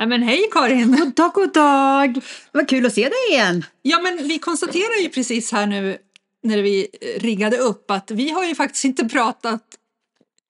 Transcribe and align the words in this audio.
Ja, 0.00 0.06
men 0.06 0.22
hej 0.22 0.48
Karin! 0.52 0.96
God 0.96 1.14
dag, 1.14 1.32
god 1.32 1.52
dag! 1.52 2.24
Vad 2.52 2.68
kul 2.68 2.86
att 2.86 2.94
se 2.94 3.02
dig 3.02 3.18
igen. 3.30 3.64
Ja, 3.82 4.00
men 4.00 4.28
vi 4.28 4.38
konstaterar 4.38 5.02
ju 5.02 5.08
precis 5.08 5.52
här 5.52 5.66
nu 5.66 5.98
när 6.42 6.62
vi 6.62 6.88
riggade 7.16 7.56
upp 7.56 7.90
att 7.90 8.10
vi 8.10 8.30
har 8.30 8.44
ju 8.44 8.54
faktiskt 8.54 8.84
inte 8.84 9.04
pratat 9.04 9.62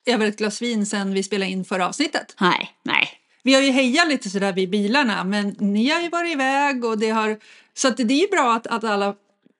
över 0.07 0.27
ett 0.27 0.39
glas 0.39 0.63
vin 0.63 0.87
sedan 0.87 1.15
vi 1.15 1.23
spelade 1.23 1.51
in 1.51 1.65
förra 1.65 1.89
avsnittet. 1.89 2.37
Nej, 2.41 2.71
nej. 2.83 3.09
Vi 3.43 3.55
har 3.55 3.63
ju 3.63 3.71
hejat 3.71 4.09
lite 4.09 4.31
sådär 4.31 4.53
vid 4.53 4.71
bilarna, 4.71 5.25
men 5.25 5.57
ni 5.59 5.91
har 5.91 6.01
ju 6.01 6.09
varit 6.09 6.33
iväg 6.33 6.85
och 6.85 6.99
det 6.99 7.11
har... 7.11 7.39
Så 7.75 7.89
att 7.89 7.97
det 7.97 8.15
är 8.15 8.21
ju 8.21 8.29
bra 8.29 8.55
att, 8.55 8.67
att 8.67 8.85
alla 8.85 9.15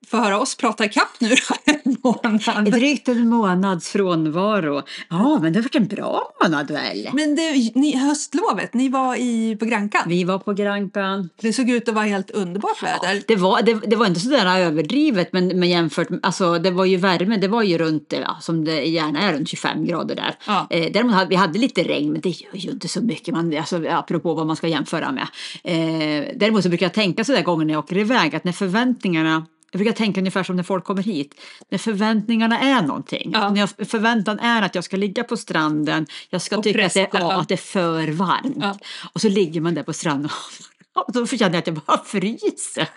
får 0.07 0.17
höra 0.17 0.39
oss 0.39 0.55
prata 0.55 0.85
ikapp 0.85 1.19
nu 1.19 1.35
en 1.65 1.97
månad. 2.03 2.71
Drygt 2.71 3.07
en 3.07 3.29
månads 3.29 3.89
frånvaro. 3.89 4.81
Ja, 5.09 5.39
men 5.41 5.53
det 5.53 5.59
har 5.59 5.63
varit 5.63 5.75
en 5.75 5.87
bra 5.87 6.31
månad 6.43 6.71
väl? 6.71 7.09
Men 7.13 7.35
det, 7.35 7.75
ni, 7.75 7.97
höstlovet, 7.97 8.73
ni 8.73 8.89
var 8.89 9.15
i, 9.15 9.57
på 9.59 9.65
Grankan. 9.65 10.01
Vi 10.07 10.23
var 10.23 10.39
på 10.39 10.53
Grankan. 10.53 11.29
Det 11.41 11.53
såg 11.53 11.69
ut 11.69 11.89
att 11.89 11.95
vara 11.95 12.05
helt 12.05 12.31
underbart 12.31 12.83
väder. 12.83 13.23
Det 13.27 13.35
var, 13.35 13.61
det, 13.61 13.73
det 13.73 13.95
var 13.95 14.05
inte 14.05 14.19
sådär 14.19 14.59
överdrivet, 14.59 15.33
men, 15.33 15.47
men 15.47 15.69
jämfört 15.69 16.09
med, 16.09 16.19
alltså 16.23 16.59
det 16.59 16.71
var 16.71 16.85
ju 16.85 16.97
värme, 16.97 17.37
det 17.37 17.47
var 17.47 17.63
ju 17.63 17.77
runt, 17.77 18.13
ja, 18.25 18.37
som 18.41 18.65
det 18.65 18.83
gärna 18.83 19.21
är, 19.21 19.33
runt 19.33 19.49
25 19.49 19.85
grader 19.85 20.15
där. 20.15 20.35
Ja. 20.47 20.67
Eh, 20.69 20.91
däremot 20.93 21.15
hade 21.15 21.29
vi 21.29 21.35
hade 21.35 21.59
lite 21.59 21.83
regn, 21.83 22.11
men 22.11 22.21
det 22.21 22.29
gör 22.29 22.55
ju 22.55 22.69
inte 22.69 22.87
så 22.87 23.01
mycket, 23.01 23.33
man, 23.33 23.57
alltså, 23.57 23.83
apropå 23.89 24.33
vad 24.33 24.47
man 24.47 24.55
ska 24.55 24.67
jämföra 24.67 25.11
med. 25.11 25.27
Eh, 25.63 26.27
däremot 26.35 26.63
så 26.63 26.69
brukar 26.69 26.85
jag 26.85 26.93
tänka 26.93 27.23
sådär 27.23 27.43
gånger 27.43 27.65
när 27.65 27.73
jag 27.73 27.83
åker 27.83 27.97
iväg, 27.97 28.35
att 28.35 28.43
när 28.43 28.51
förväntningarna 28.51 29.45
jag 29.71 29.79
brukar 29.79 29.93
tänka 29.97 30.21
ungefär 30.21 30.43
som 30.43 30.55
när 30.55 30.63
folk 30.63 30.83
kommer 30.83 31.03
hit. 31.03 31.35
När 31.69 31.77
förväntningarna 31.77 32.59
är 32.59 32.81
någonting. 32.81 33.31
Ja. 33.33 33.49
När 33.49 33.59
jag, 33.59 33.89
förväntan 33.89 34.39
är 34.39 34.61
att 34.61 34.75
jag 34.75 34.83
ska 34.83 34.97
ligga 34.97 35.23
på 35.23 35.37
stranden, 35.37 36.07
jag 36.29 36.41
ska 36.41 36.57
Och 36.57 36.63
tycka 36.63 36.85
att 36.85 36.93
det, 36.93 37.09
ja, 37.13 37.33
att 37.33 37.47
det 37.47 37.53
är 37.53 37.57
för 37.57 38.07
varmt. 38.07 38.57
Ja. 38.59 38.77
Och 39.13 39.21
så 39.21 39.29
ligger 39.29 39.61
man 39.61 39.73
där 39.73 39.83
på 39.83 39.93
stranden 39.93 40.31
och 40.93 41.13
då 41.13 41.27
känner 41.27 41.53
jag 41.53 41.55
att 41.55 41.67
jag 41.67 41.75
bara 41.75 42.03
fryser. 42.05 42.87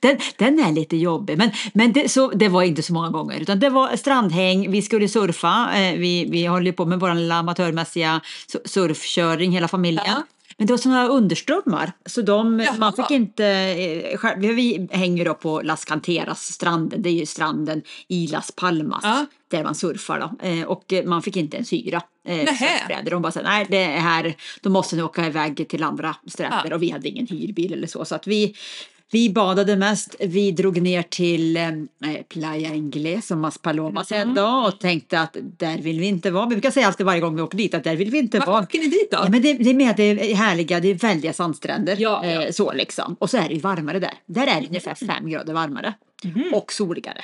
Den, 0.00 0.18
den 0.36 0.58
är 0.58 0.72
lite 0.72 0.96
jobbig. 0.96 1.38
Men, 1.38 1.50
men 1.74 1.92
det, 1.92 2.08
så, 2.08 2.28
det 2.30 2.48
var 2.48 2.62
inte 2.62 2.82
så 2.82 2.92
många 2.92 3.08
gånger. 3.08 3.40
Utan 3.40 3.60
det 3.60 3.70
var 3.70 3.96
strandhäng, 3.96 4.70
vi 4.70 4.82
skulle 4.82 5.08
surfa. 5.08 5.70
Eh, 5.74 5.98
vi, 5.98 6.28
vi 6.30 6.46
håller 6.46 6.72
på 6.72 6.84
med 6.84 7.00
vår 7.00 7.14
lilla 7.14 7.34
amatörmässiga 7.34 8.20
su- 8.48 8.68
surfkörning 8.68 9.52
hela 9.52 9.68
familjen. 9.68 10.22
Men 10.60 10.66
det 10.66 10.72
var 10.72 10.78
sådana 10.78 11.08
underströmmar. 11.08 11.92
Så 12.06 12.22
de, 12.22 12.60
Jaha. 12.60 12.76
man 12.78 12.92
fick 12.92 13.10
inte... 13.10 13.44
eh, 14.22 14.38
Vi 14.38 14.88
hänger 14.90 15.24
då 15.24 15.34
på 15.34 15.60
Las 15.62 15.84
Canteras 15.84 16.42
stranden. 16.52 17.02
Det 17.02 17.08
är 17.08 17.12
ju 17.12 17.26
stranden 17.26 17.82
i 18.08 18.26
Las 18.26 18.52
Palmas. 18.52 19.00
Ja. 19.02 19.26
Där 19.50 19.64
man 19.64 19.74
surfar 19.74 20.20
då. 20.20 20.46
Eh, 20.48 20.62
Och 20.64 20.92
man 21.04 21.22
fick 21.22 21.36
inte 21.36 21.56
ens 21.56 21.72
hyra 21.72 22.02
eh, 22.26 22.46
surfbrädor. 22.46 23.10
De 23.10 23.22
bara 23.22 23.32
sa 23.32 23.40
nej 23.42 23.66
det 23.70 23.82
är 23.84 24.00
här, 24.00 24.34
då 24.62 24.70
måste 24.70 24.96
ni 24.96 25.02
åka 25.02 25.26
iväg 25.26 25.68
till 25.68 25.82
andra 25.82 26.16
stränder. 26.26 26.66
Ja. 26.70 26.74
Och 26.74 26.82
vi 26.82 26.90
hade 26.90 27.08
ingen 27.08 27.26
hyrbil 27.26 27.72
eller 27.72 27.86
så. 27.86 28.04
Så 28.04 28.14
att 28.14 28.26
vi, 28.26 28.54
vi 29.12 29.30
badade 29.30 29.76
mest. 29.76 30.14
Vi 30.20 30.50
drog 30.52 30.82
ner 30.82 31.02
till 31.02 31.56
eh, 31.56 31.68
Playa 32.28 32.74
Inglés 32.74 33.26
som 33.26 33.40
Mas 33.40 33.58
Palomas 33.58 34.12
Mm. 34.12 34.34
dag 34.34 34.66
och 34.68 34.80
tänkte 34.80 35.20
att 35.20 35.36
där 35.58 35.78
vill 35.78 36.00
vi 36.00 36.06
inte 36.06 36.30
vara. 36.30 36.46
Vi 36.46 36.54
brukar 36.54 36.70
säga 36.70 36.86
alltid 36.86 37.06
varje 37.06 37.20
gång 37.20 37.36
vi 37.36 37.42
åker 37.42 37.58
dit 37.58 37.74
att 37.74 37.84
där 37.84 37.96
vill 37.96 38.10
vi 38.10 38.18
inte 38.18 38.38
Var 38.38 38.46
vara. 38.46 38.62
åker 38.62 38.78
ni 38.78 38.86
dit 38.86 39.10
då? 39.10 39.16
Ja, 39.16 39.28
men 39.30 39.42
det, 39.42 39.52
det 39.52 39.70
är 39.70 39.74
med 39.74 39.96
det 39.96 40.02
är 40.02 40.34
härliga, 40.34 40.80
det 40.80 40.88
är 40.88 40.94
väldiga 40.94 41.32
sandstränder. 41.32 41.96
Ja, 41.98 42.26
ja. 42.26 42.42
Eh, 42.44 42.50
så 42.50 42.72
liksom. 42.72 43.16
Och 43.18 43.30
så 43.30 43.36
är 43.36 43.48
det 43.48 43.54
ju 43.54 43.60
varmare 43.60 43.98
där. 43.98 44.14
Där 44.26 44.46
är 44.46 44.60
det 44.60 44.66
ungefär 44.66 44.94
fem 44.94 45.30
grader 45.30 45.52
varmare. 45.54 45.94
Mhm. 46.24 46.54
Och 46.54 46.72
soligare. 46.72 47.20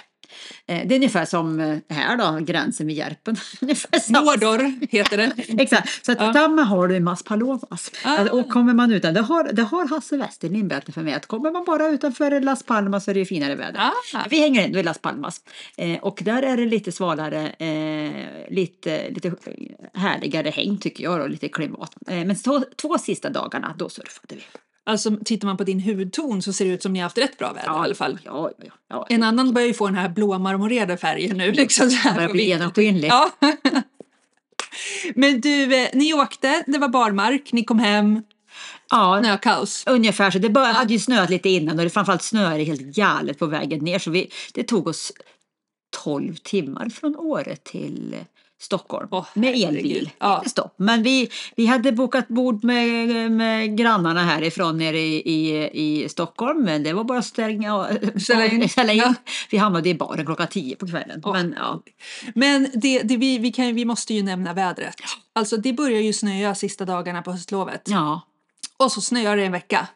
Eh, 0.66 0.86
det 0.86 0.94
är 0.94 0.96
ungefär 0.96 1.24
som 1.24 1.60
eh, 1.60 1.78
här 1.96 2.16
då, 2.16 2.38
gränsen 2.44 2.86
vid 2.86 2.96
Järpen. 2.96 3.36
Mordor 4.08 4.86
heter 4.90 5.16
det. 5.16 5.32
Exakt, 5.62 6.06
så 6.06 6.12
att 6.12 6.20
Ja. 6.20 6.32
samma 6.32 6.62
har 6.62 6.88
du 6.88 6.96
i 6.96 7.00
Maspalomas. 7.00 7.90
Ah. 8.04 8.30
Och 8.30 8.48
kommer 8.48 8.74
man 8.74 8.92
utan, 8.92 9.14
det 9.14 9.20
har, 9.20 9.52
det 9.52 9.62
har 9.62 9.88
Hasse 9.88 10.16
Westerlind 10.16 10.68
berättat 10.68 10.94
för 10.94 11.02
mig 11.02 11.14
att 11.14 11.26
kommer 11.26 11.50
man 11.50 11.64
bara 11.64 11.88
utanför 11.88 12.40
Las 12.40 12.62
Palmas 12.62 13.04
så 13.04 13.10
är 13.10 13.14
det 13.14 13.20
ju 13.20 13.26
finare 13.26 13.54
väder. 13.54 13.80
Ah. 14.14 14.24
Vi 14.30 14.40
hänger 14.40 14.64
ändå 14.64 14.78
i 14.78 14.82
Las 14.82 14.98
Palmas 14.98 15.40
eh, 15.76 15.98
och 15.98 16.20
där 16.24 16.42
är 16.42 16.56
det 16.56 16.66
lite 16.66 16.92
svalare, 16.92 17.48
eh, 17.48 18.52
lite, 18.54 19.10
lite 19.10 19.32
härligare 19.94 20.50
häng 20.50 20.78
tycker 20.78 21.04
jag 21.04 21.20
och 21.20 21.30
lite 21.30 21.48
klimat. 21.48 21.94
Eh, 22.08 22.24
men 22.24 22.36
två, 22.36 22.60
två 22.76 22.98
sista 22.98 23.30
dagarna 23.30 23.74
då 23.78 23.88
surfade 23.88 24.34
vi. 24.34 24.42
Alltså 24.86 25.16
tittar 25.24 25.48
man 25.48 25.56
på 25.56 25.64
din 25.64 25.80
hudton 25.80 26.42
så 26.42 26.52
ser 26.52 26.64
det 26.64 26.70
ut 26.70 26.82
som 26.82 26.92
ni 26.92 26.98
har 26.98 27.04
haft 27.04 27.18
rätt 27.18 27.38
bra 27.38 27.52
väder 27.52 27.66
i 27.66 27.84
alla 27.84 27.94
fall. 27.94 28.18
Ja, 28.24 28.50
ja, 28.58 28.72
ja. 28.88 29.06
En 29.08 29.22
annan 29.22 29.54
börjar 29.54 29.68
ju 29.68 29.74
få 29.74 29.86
den 29.86 29.94
här 29.94 30.08
blå 30.08 30.38
marmorerade 30.38 30.96
färgen 30.96 31.36
nu. 31.36 31.52
Liksom 31.52 31.90
så 31.90 31.96
Det 31.96 32.02
här 32.08 32.14
börjar 32.14 32.28
bli 32.28 32.48
genomskinlig. 32.48 33.08
Ja. 33.08 33.30
Men 35.14 35.40
du, 35.40 35.82
eh, 35.82 35.88
ni 35.92 36.14
åkte, 36.14 36.64
det 36.66 36.78
var 36.78 36.88
barmark, 36.88 37.52
ni 37.52 37.64
kom 37.64 37.78
hem, 37.78 38.22
Ja, 38.90 39.20
snökaos. 39.22 39.84
Ungefär 39.86 40.30
så. 40.30 40.38
Det 40.38 40.50
bara, 40.50 40.72
hade 40.72 40.92
ju 40.92 40.98
snöat 40.98 41.30
lite 41.30 41.48
innan 41.48 41.78
och 41.78 41.84
det 41.84 41.90
framförallt 41.90 42.22
snöade 42.22 42.64
helt 42.64 42.80
galet 42.80 43.38
på 43.38 43.46
vägen 43.46 43.84
ner. 43.84 43.98
Så 43.98 44.10
vi, 44.10 44.30
det 44.54 44.62
tog 44.62 44.86
oss 44.86 45.12
12 46.04 46.36
timmar 46.36 46.88
från 46.88 47.16
Åre 47.16 47.56
till 47.56 48.16
Stockholm 48.58 49.08
Åh, 49.10 49.26
med 49.34 49.54
elbil. 49.54 50.10
Ja. 50.18 50.38
Inte 50.38 50.50
stopp. 50.50 50.74
Men 50.76 51.02
vi, 51.02 51.30
vi 51.56 51.66
hade 51.66 51.92
bokat 51.92 52.28
bord 52.28 52.64
med, 52.64 53.32
med 53.32 53.78
grannarna 53.78 54.24
härifrån 54.24 54.78
nere 54.78 54.98
i, 54.98 55.22
i, 55.32 55.70
i 56.04 56.08
Stockholm. 56.08 56.62
Men 56.64 56.82
det 56.82 56.92
var 56.92 57.04
bara 57.04 57.18
att 57.18 57.24
stänga 57.26 57.88
Ställa 58.20 58.46
in. 58.46 58.68
ställa 58.68 58.92
in. 58.92 58.98
Ja. 58.98 59.14
Vi 59.50 59.58
hamnade 59.58 59.88
i 59.88 59.94
baren 59.94 60.26
klockan 60.26 60.46
10 60.48 60.76
på 60.76 60.86
kvällen. 60.86 61.20
Åh, 61.24 61.32
men, 61.32 61.54
ja. 61.58 61.82
Men 62.34 62.68
det, 62.74 63.02
det, 63.02 63.16
vi, 63.16 63.38
vi, 63.38 63.52
kan, 63.52 63.74
vi 63.74 63.84
måste 63.84 64.14
ju 64.14 64.22
nämna 64.22 64.52
vädret. 64.52 64.94
Alltså 65.32 65.56
det 65.56 65.72
börjar 65.72 66.00
ju 66.00 66.12
snöa 66.12 66.54
sista 66.54 66.84
dagarna 66.84 67.22
på 67.22 67.32
höstlovet. 67.32 67.82
ja, 67.84 68.20
Och 68.76 68.92
så 68.92 69.00
snöar 69.00 69.36
det 69.36 69.44
en 69.44 69.52
vecka. 69.52 69.88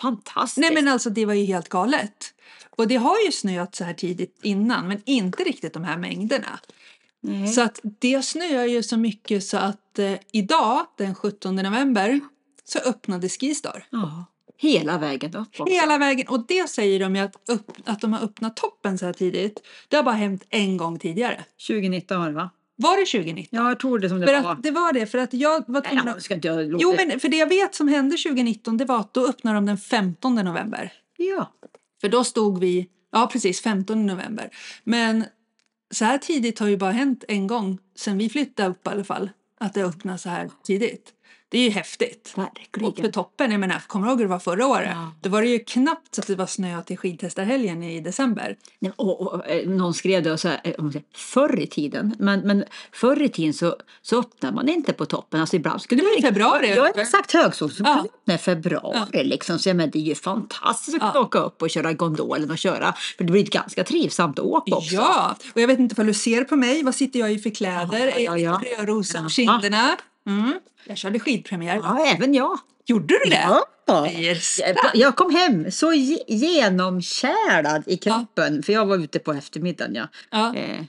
fantastiskt. 0.00 0.56
Nej 0.56 0.74
men 0.74 0.88
alltså 0.92 1.10
det 1.10 1.26
var 1.26 1.34
ju 1.34 1.44
helt 1.44 1.68
galet. 1.68 2.34
Och 2.76 2.88
det 2.88 2.96
har 2.96 3.16
ju 3.26 3.32
snöat 3.32 3.74
så 3.74 3.84
här 3.84 3.94
tidigt 3.94 4.38
innan 4.42 4.88
men 4.88 5.02
inte 5.06 5.42
riktigt 5.44 5.72
de 5.74 5.84
här 5.84 5.96
mängderna. 5.96 6.58
Nej. 7.24 7.48
Så 7.48 7.62
att 7.62 7.80
det 7.82 8.22
snöar 8.24 8.64
ju 8.64 8.82
så 8.82 8.96
mycket 8.96 9.44
så 9.44 9.56
att 9.56 9.98
eh, 9.98 10.12
idag 10.32 10.86
den 10.98 11.14
17 11.14 11.56
november 11.56 12.20
så 12.64 12.78
öppnade 12.78 13.28
Skistar. 13.28 13.84
ja. 13.90 14.26
Hela 14.58 14.98
vägen 14.98 15.34
upp. 15.36 15.48
också. 15.60 15.64
Hela 15.74 15.98
vägen 15.98 16.28
och 16.28 16.46
det 16.46 16.68
säger 16.70 17.00
de 17.00 17.16
ju 17.16 17.22
att, 17.22 17.34
upp, 17.48 17.72
att 17.84 18.00
de 18.00 18.12
har 18.12 18.20
öppnat 18.20 18.56
toppen 18.56 18.98
så 18.98 19.06
här 19.06 19.12
tidigt. 19.12 19.62
Det 19.88 19.96
har 19.96 20.02
bara 20.02 20.14
hänt 20.14 20.44
en 20.50 20.76
gång 20.76 20.98
tidigare. 20.98 21.44
2019 21.68 22.20
var 22.20 22.26
det 22.28 22.34
va? 22.34 22.50
Var 22.76 22.96
det 23.00 23.06
2019? 23.06 23.58
Ja, 23.58 23.68
jag 23.68 23.80
tror 23.80 23.98
det 23.98 24.08
som 24.08 24.20
det 24.20 24.26
För 24.26 24.40
var. 24.42 24.52
att 24.52 24.62
det 24.62 24.70
var 24.70 24.92
det 24.92 25.06
för 25.06 25.18
att 25.18 25.34
jag 25.34 25.64
var 25.66 25.80
Nej, 25.80 25.90
tvungen 25.90 26.06
jag 26.06 26.16
att... 26.16 26.22
ska 26.22 26.34
inte 26.34 26.48
jag 26.48 26.80
Jo 26.80 26.94
men 26.96 27.20
för 27.20 27.28
det 27.28 27.36
jag 27.36 27.46
vet 27.48 27.74
som 27.74 27.88
hände 27.88 28.16
2019 28.16 28.76
det 28.76 28.84
var 28.84 29.00
att 29.00 29.14
då 29.14 29.26
öppnade 29.28 29.56
de 29.56 29.66
den 29.66 29.78
15 29.78 30.34
november. 30.34 30.92
Ja. 31.16 31.52
För 32.00 32.08
då 32.08 32.24
stod 32.24 32.58
vi, 32.60 32.88
ja 33.12 33.28
precis 33.32 33.60
15 33.60 34.06
november. 34.06 34.50
Men 34.84 35.24
så 35.92 36.04
här 36.04 36.18
tidigt 36.18 36.58
har 36.58 36.68
ju 36.68 36.76
bara 36.76 36.92
hänt 36.92 37.24
en 37.28 37.46
gång 37.46 37.78
sen 37.94 38.18
vi 38.18 38.28
flyttade 38.28 38.68
upp 38.68 38.86
i 38.86 38.90
alla 38.90 39.04
fall. 39.04 39.30
Att 39.58 39.74
det 39.74 39.84
öppnar 39.84 40.16
så 40.16 40.28
här 40.28 40.50
tidigt. 40.62 41.12
Det 41.52 41.58
är 41.58 41.62
ju 41.64 41.70
häftigt. 41.70 42.32
Och 42.36 42.42
för 42.74 42.80
Verkligen. 42.80 43.12
toppen, 43.12 43.50
jag 43.50 43.60
menar, 43.60 43.78
kommer 43.86 44.06
du 44.06 44.10
ihåg 44.10 44.18
hur 44.18 44.24
det 44.24 44.30
var 44.30 44.38
förra 44.38 44.66
året? 44.66 44.88
Ja. 44.92 45.12
Då 45.20 45.28
var 45.30 45.42
det 45.42 45.48
ju 45.48 45.58
knappt 45.58 46.14
så 46.14 46.20
att 46.20 46.26
det 46.26 46.34
var 46.34 46.46
snö 46.46 46.82
till 46.82 46.98
skidtestarhelgen 46.98 47.82
i 47.82 48.00
december. 48.00 48.56
Nej, 48.78 48.92
Och, 48.96 49.20
och, 49.20 49.46
eh, 49.48 49.68
någon 49.68 49.94
skrev 49.94 50.22
det 50.22 50.38
så 50.38 50.48
här, 50.48 50.60
eh, 50.64 50.74
förr 51.14 51.60
i 51.60 51.66
tiden, 51.66 52.14
men, 52.18 52.40
men 52.40 52.64
förr 52.92 53.22
i 53.22 53.28
tiden 53.28 53.54
så, 53.54 53.76
så 54.02 54.18
öppnar 54.20 54.52
man 54.52 54.68
inte 54.68 54.92
på 54.92 55.06
toppen. 55.06 55.40
Alltså 55.40 55.56
ibland 55.56 55.82
skulle 55.82 56.00
Det 56.02 56.06
var 56.08 56.18
i 56.18 56.22
februari. 56.22 56.74
Ja, 56.76 56.88
exakt 56.96 57.32
högsol. 57.32 57.70
Så 57.70 57.82
Ja. 57.86 58.04
ja. 58.24 58.38
februari 58.38 59.24
liksom. 59.24 59.58
Så 59.58 59.68
jag 59.68 59.76
menar, 59.76 59.90
det 59.92 59.98
är 59.98 60.02
ju 60.02 60.14
fantastiskt 60.14 60.96
att 61.02 61.10
Ja. 61.14 61.20
åka 61.20 61.38
upp 61.38 61.62
och 61.62 61.70
köra 61.70 61.92
gondolen 61.92 62.50
och 62.50 62.58
köra. 62.58 62.94
För 63.16 63.24
det 63.24 63.32
blir 63.32 63.42
ett 63.42 63.50
ganska 63.50 63.84
trivsamt 63.84 64.38
åk 64.38 64.68
också. 64.76 64.94
Ja, 64.94 65.36
och 65.54 65.60
jag 65.60 65.66
vet 65.68 65.78
inte 65.78 66.00
om 66.00 66.06
du 66.06 66.14
ser 66.14 66.44
på 66.44 66.56
mig. 66.56 66.82
Vad 66.82 66.94
sitter 66.94 67.20
jag 67.20 67.32
i 67.32 67.38
för 67.38 67.50
kläder? 67.50 68.12
Ja, 68.18 68.38
ja, 68.38 68.38
ja. 68.38 68.60
Rödrosa 68.78 69.18
Ja. 69.18 69.22
på 69.24 69.28
kinderna. 69.30 69.96
Mm. 70.26 70.52
Jag 70.84 70.98
körde 70.98 71.18
skidpremiär. 71.18 71.76
Ja, 71.82 72.06
även 72.06 72.34
jag. 72.34 72.58
Gjorde 72.86 73.06
du 73.24 73.30
det? 73.30 73.42
Ja. 73.86 74.08
Jag 74.94 75.16
kom 75.16 75.34
hem 75.34 75.70
så 75.70 75.92
ge- 75.92 76.24
genomkärad 76.28 77.82
i 77.86 77.96
kroppen. 77.96 78.62
För 78.62 78.72
jag 78.72 78.86
var 78.86 78.96
ute 78.98 79.18
på 79.18 79.32
eftermiddagen. 79.32 79.94
Ja. 79.94 80.06
Ja. 80.30 80.54
Eh, 80.54 80.84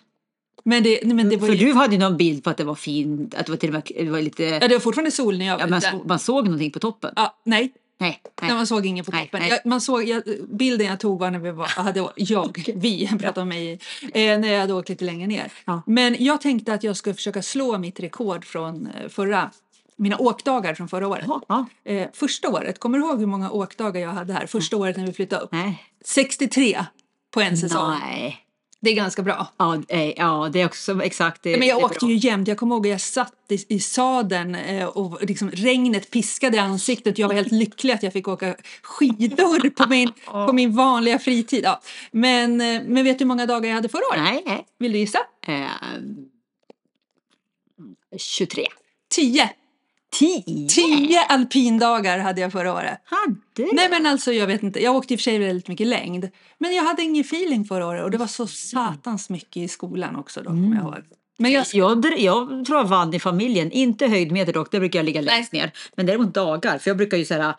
Men 0.63 0.83
det, 0.83 1.00
men 1.06 1.30
det 1.30 1.38
var 1.38 1.47
för 1.47 1.53
ju... 1.56 1.65
du 1.68 1.74
hade 1.74 1.94
ju 1.94 2.00
någon 2.00 2.18
bild 2.18 2.44
på 2.44 2.50
att 2.50 2.57
det 2.57 2.63
var 2.63 2.75
fint. 2.75 3.35
Att 3.35 3.45
det 3.45 3.51
var 3.51 3.57
till 3.57 3.69
och 3.69 3.74
med 3.74 3.83
det 4.06 4.09
var 4.09 4.21
lite... 4.21 4.44
Ja, 4.44 4.59
det 4.68 4.75
var 4.75 4.80
fortfarande 4.80 5.12
sol 5.12 5.38
när 5.38 5.45
jag 5.45 5.53
var 5.53 5.62
Ja, 5.62 5.68
man, 5.68 5.81
så, 5.81 6.01
man 6.06 6.19
såg 6.19 6.45
någonting 6.45 6.71
på 6.71 6.79
toppen. 6.79 7.13
Ja, 7.15 7.39
nej, 7.44 7.74
Nej, 8.03 8.21
nej. 8.23 8.50
nej. 8.50 8.53
man 8.53 8.67
såg 8.67 8.85
ingen 8.85 9.05
på 9.05 9.11
Nej, 9.11 9.25
toppen. 9.25 9.39
nej. 9.39 9.50
Jag, 9.50 9.59
man 9.65 9.81
såg, 9.81 10.03
jag, 10.03 10.23
bilden 10.50 10.88
jag 10.88 11.00
tog 11.00 11.19
var 11.19 11.31
när 11.31 11.39
vi 11.39 11.51
var, 11.51 11.65
hade, 11.65 12.09
jag, 12.15 12.71
vi, 12.75 13.07
pratar 13.19 13.41
om 13.41 13.50
mig, 13.50 13.79
eh, 14.13 14.39
när 14.39 14.47
jag 14.47 14.61
hade 14.61 14.73
åkt 14.73 14.89
lite 14.89 15.05
längre 15.05 15.27
ner. 15.27 15.51
Ja. 15.65 15.81
Men 15.85 16.15
jag 16.19 16.41
tänkte 16.41 16.73
att 16.73 16.83
jag 16.83 16.97
skulle 16.97 17.15
försöka 17.15 17.41
slå 17.41 17.77
mitt 17.77 18.00
rekord 18.00 18.45
från 18.45 18.88
eh, 18.88 19.09
förra, 19.09 19.51
mina 19.95 20.17
åkdagar 20.17 20.73
från 20.73 20.88
förra 20.88 21.07
året. 21.07 21.25
Ja, 21.27 21.41
ja. 21.47 21.65
Eh, 21.91 22.07
första 22.13 22.50
året, 22.50 22.79
kommer 22.79 22.97
du 22.97 23.05
ihåg 23.05 23.19
hur 23.19 23.25
många 23.25 23.51
åkdagar 23.51 24.01
jag 24.01 24.09
hade 24.09 24.33
här? 24.33 24.47
Första 24.47 24.77
året 24.77 24.97
när 24.97 25.05
vi 25.05 25.13
flyttade 25.13 25.41
upp? 25.41 25.51
Nej. 25.51 25.83
63 26.05 26.85
på 27.33 27.41
en 27.41 27.57
säsong. 27.57 28.00
Nej. 28.00 28.43
Det 28.83 28.89
är 28.89 28.95
ganska 28.95 29.21
bra. 29.21 29.47
Ja, 29.57 29.81
eh, 29.88 30.09
ja 30.09 30.50
det 30.53 30.62
är 30.62 30.65
också 30.65 31.03
exakt 31.03 31.44
det. 31.44 31.57
Men 31.57 31.68
jag 31.68 31.80
det 31.80 31.85
åkte 31.85 32.06
bra. 32.06 32.09
ju 32.09 32.15
jämt. 32.15 32.47
Jag 32.47 32.57
kommer 32.57 32.75
ihåg 32.75 32.88
att 32.88 32.91
jag 32.91 33.01
satt 33.01 33.33
i, 33.50 33.65
i 33.75 33.80
sadeln 33.80 34.56
eh, 34.56 34.85
och 34.85 35.24
liksom 35.24 35.51
regnet 35.51 36.12
piskade 36.12 36.57
i 36.57 36.59
ansiktet. 36.59 37.18
Jag 37.18 37.27
var 37.27 37.35
helt 37.35 37.51
lycklig 37.51 37.94
att 37.94 38.03
jag 38.03 38.13
fick 38.13 38.27
åka 38.27 38.56
skidor 38.81 39.69
på 39.69 39.89
min, 39.89 40.12
på 40.25 40.53
min 40.53 40.75
vanliga 40.75 41.19
fritid. 41.19 41.63
Ja. 41.63 41.81
Men, 42.12 42.62
eh, 42.62 42.81
men 42.85 43.03
vet 43.03 43.19
du 43.19 43.24
hur 43.24 43.27
många 43.27 43.45
dagar 43.45 43.69
jag 43.69 43.75
hade 43.75 43.89
förra 43.89 44.03
året? 44.12 44.24
Nej, 44.24 44.44
nej. 44.45 44.65
Vill 44.80 44.91
du 44.91 44.97
gissa? 44.97 45.19
Eh, 45.47 45.68
23. 48.18 48.68
Tio! 49.09 49.31
10? 49.31 49.50
Tio 50.69 51.21
alpindagar 51.30 52.19
hade 52.19 52.42
jag 52.42 52.51
förra 52.51 52.74
året. 52.74 53.00
Hade 53.04 53.71
Nej 53.74 53.89
men 53.89 54.06
alltså 54.06 54.31
jag 54.31 54.48
vet 54.48 54.63
inte, 54.63 54.83
jag 54.83 54.95
åkte 54.95 55.13
i 55.13 55.15
och 55.15 55.19
för 55.19 55.24
sig 55.24 55.39
väldigt 55.39 55.68
mycket 55.68 55.88
längd. 55.88 56.30
Men 56.57 56.75
jag 56.75 56.83
hade 56.83 57.01
ingen 57.01 57.21
feeling 57.21 57.65
förra 57.65 57.88
året 57.88 58.04
och 58.04 58.12
det 58.12 58.18
var 58.18 58.27
så 58.27 58.48
satans 58.48 59.30
mycket 59.30 59.57
i 59.57 59.68
skolan 59.68 60.15
också 60.15 60.39
då 60.42 60.50
kommer 60.50 60.75
jag 60.75 60.83
ihåg. 60.83 61.04
Men 61.38 61.51
jag, 61.51 61.65
Jag, 61.74 62.19
jag 62.19 62.65
tror 62.65 62.77
jag 62.77 62.86
vann 62.86 63.13
i 63.13 63.19
familjen, 63.19 63.71
inte 63.71 64.07
höjdmeter 64.07 64.54
dock, 64.54 64.71
där 64.71 64.80
brukar 64.80 65.00
jag 65.00 65.06
ligga 65.06 65.21
längst 65.21 65.54
ner. 65.54 65.71
Men 65.95 66.06
däremot 66.06 66.33
dagar, 66.33 66.77
för 66.77 66.89
jag 66.89 66.98
brukar 66.98 67.18
ju 67.18 67.25
säga, 67.25 67.56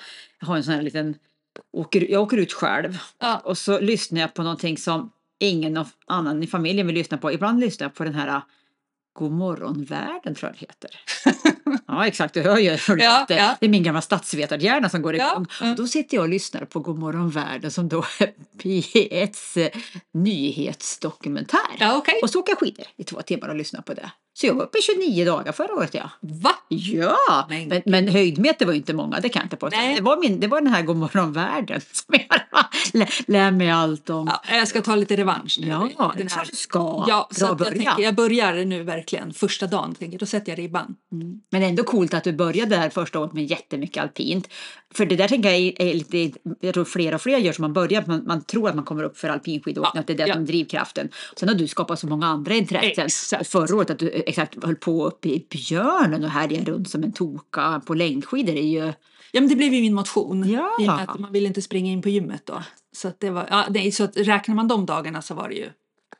ha 0.46 0.56
en 0.56 0.64
sån 0.64 0.74
här 0.74 0.82
liten, 0.82 1.14
åker, 1.72 2.10
jag 2.10 2.22
åker 2.22 2.36
ut 2.36 2.52
själv 2.52 2.98
Ja. 3.20 3.42
och 3.44 3.58
så 3.58 3.80
lyssnar 3.80 4.20
jag 4.20 4.34
på 4.34 4.42
någonting 4.42 4.78
som 4.78 5.10
ingen 5.40 5.84
annan 6.06 6.42
i 6.42 6.46
familjen 6.46 6.86
vill 6.86 6.96
lyssna 6.96 7.18
på. 7.18 7.32
Ibland 7.32 7.60
lyssnar 7.60 7.84
jag 7.84 7.94
på 7.94 8.04
den 8.04 8.14
här 8.14 8.42
God 9.14 9.32
morgon-världen 9.32 10.34
tror 10.34 10.52
jag 10.52 10.54
det 10.54 10.60
heter. 10.60 10.90
ja 11.86 12.06
exakt, 12.06 12.34
du 12.34 12.42
hör 12.42 12.58
ju 12.58 12.70
hur 12.70 12.96
det 12.96 13.04
Ja. 13.04 13.56
Det 13.60 13.66
är 13.66 13.68
min 13.68 13.82
gamla 13.82 14.00
statsvetarhjärna 14.00 14.88
som 14.88 15.02
går 15.02 15.14
igång. 15.14 15.46
ja. 15.60 15.74
Då 15.76 15.86
sitter 15.86 16.16
jag 16.16 16.22
och 16.22 16.28
lyssnar 16.28 16.64
på 16.64 16.80
God 16.80 16.98
morgon 16.98 17.30
världen 17.30 17.70
som 17.70 17.88
då 17.88 17.98
är 18.20 18.32
P1s 18.58 19.58
eh, 19.58 19.68
nyhetsdokumentär. 20.12 21.60
ja 21.78 21.96
okej. 21.96 22.20
Och 22.22 22.30
så 22.30 22.40
åker 22.40 22.50
jag 22.52 22.58
skidor 22.58 22.86
i 22.96 23.04
två 23.04 23.22
timmar 23.22 23.48
och 23.48 23.56
lyssnar 23.56 23.80
på 23.82 23.94
det. 23.94 24.10
Så 24.36 24.46
jag 24.46 24.54
var 24.54 24.62
uppe 24.64 24.78
i 24.78 24.82
29 24.82 25.24
dagar 25.24 25.52
förra 25.52 25.74
året 25.74 25.94
ja. 25.94 26.10
Va? 26.20 26.50
Ja, 26.68 27.46
Men- 27.48 27.68
men, 27.68 27.82
men 27.86 28.08
höjdmeter 28.08 28.66
var 28.66 28.72
ju 28.72 28.78
inte 28.78 28.94
många, 28.94 29.20
det 29.20 29.28
kan 29.28 29.40
jag 29.40 29.44
inte 29.46 29.56
påstå. 29.56 29.78
Nej. 29.80 29.94
Det 29.96 30.02
var, 30.02 30.16
min, 30.20 30.40
det 30.40 30.46
var 30.46 30.60
den 30.60 30.72
här 30.74 30.82
Godmorgon 30.82 31.32
världen 31.32 31.80
som 31.92 32.14
jag 32.28 32.40
lär, 32.92 33.30
lär 33.30 33.50
mig 33.50 33.70
allt 33.70 34.10
om. 34.10 34.26
Ja, 34.48 34.56
jag 34.56 34.68
ska 34.68 34.80
ta 34.82 34.94
lite 34.96 35.16
revansch 35.16 35.58
nu. 35.60 35.66
Ja, 35.68 36.12
Den 36.16 36.28
här- 36.28 36.46
du 36.50 36.56
ska. 36.56 37.04
Ja, 37.08 37.28
så 37.30 37.40
Bra 37.40 37.48
jag, 37.48 37.56
början. 37.58 37.84
tänker, 37.84 38.02
jag 38.02 38.14
börjar 38.14 38.64
nu 38.64 38.82
verkligen 38.82 39.32
första 39.34 39.66
dagen. 39.66 39.94
Tänker, 39.94 40.18
då 40.18 40.26
sätter 40.26 40.52
jag 40.52 40.58
ribban. 40.58 40.96
Men 41.52 41.62
ändå 41.62 41.82
coolt 41.84 42.14
att 42.14 42.24
du 42.24 42.32
började 42.32 42.76
här 42.76 42.90
första 42.90 43.20
året 43.20 43.32
med 43.32 43.44
jättemycket 43.50 44.02
alpint. 44.02 44.48
För 44.94 45.06
det 45.06 45.16
där 45.16 45.28
tänker 45.28 45.50
jag 45.50 45.58
är, 45.58 45.82
är 45.82 45.94
lite, 45.94 46.38
jag 46.60 46.74
tror 46.74 46.84
fler 46.84 47.14
och 47.14 47.20
fler 47.20 47.38
gör 47.38 47.52
som 47.52 47.62
man 47.62 47.72
börjar, 47.72 48.04
man, 48.06 48.24
man 48.26 48.44
tror 48.44 48.68
att 48.68 48.74
man 48.74 48.84
kommer 48.84 49.02
upp 49.04 49.18
för 49.18 49.28
alpinskidåkning, 49.28 49.90
Ja, 49.94 50.00
att 50.00 50.06
det 50.06 50.12
är 50.12 50.16
det 50.16 50.26
ja. 50.26 50.34
som 50.34 50.44
drivkraften. 50.46 51.08
Sen 51.36 51.48
har 51.48 51.56
du 51.56 51.68
skapat 51.68 51.98
så 51.98 52.06
många 52.06 52.26
andra 52.26 52.54
intressen. 52.54 53.04
Exakt. 53.06 53.46
Förra 53.48 53.76
året 53.76 53.90
att 53.90 53.98
du 53.98 54.23
exakt 54.26 54.64
höll 54.64 54.76
på 54.76 55.06
uppe 55.06 55.28
i 55.28 55.46
Björnen 55.50 56.24
och 56.24 56.30
härjade 56.30 56.72
runt 56.72 56.90
som 56.90 57.02
en 57.02 57.12
toka 57.12 57.82
på 57.86 57.94
längdskidor 57.94 58.54
är 58.54 58.66
ju 58.66 58.92
Ja, 59.32 59.40
men 59.40 59.48
det 59.48 59.56
blev 59.56 59.74
ju 59.74 59.80
min 59.80 59.94
motion. 59.94 60.48
Ja. 60.50 60.76
I 60.80 60.88
och 60.88 60.96
med 60.96 61.08
att 61.08 61.18
man 61.18 61.32
ville 61.32 61.46
inte 61.46 61.62
springa 61.62 61.92
in 61.92 62.02
på 62.02 62.08
gymmet 62.08 62.46
då. 62.46 62.62
Så 62.92 63.08
att 63.08 63.20
det 63.20 63.30
var, 63.30 63.46
ja, 63.50 63.66
nej, 63.70 63.92
så 63.92 64.04
att 64.04 64.16
räknar 64.16 64.54
man 64.54 64.68
de 64.68 64.86
dagarna 64.86 65.22
så 65.22 65.34
var 65.34 65.48
det 65.48 65.54
ju 65.54 65.70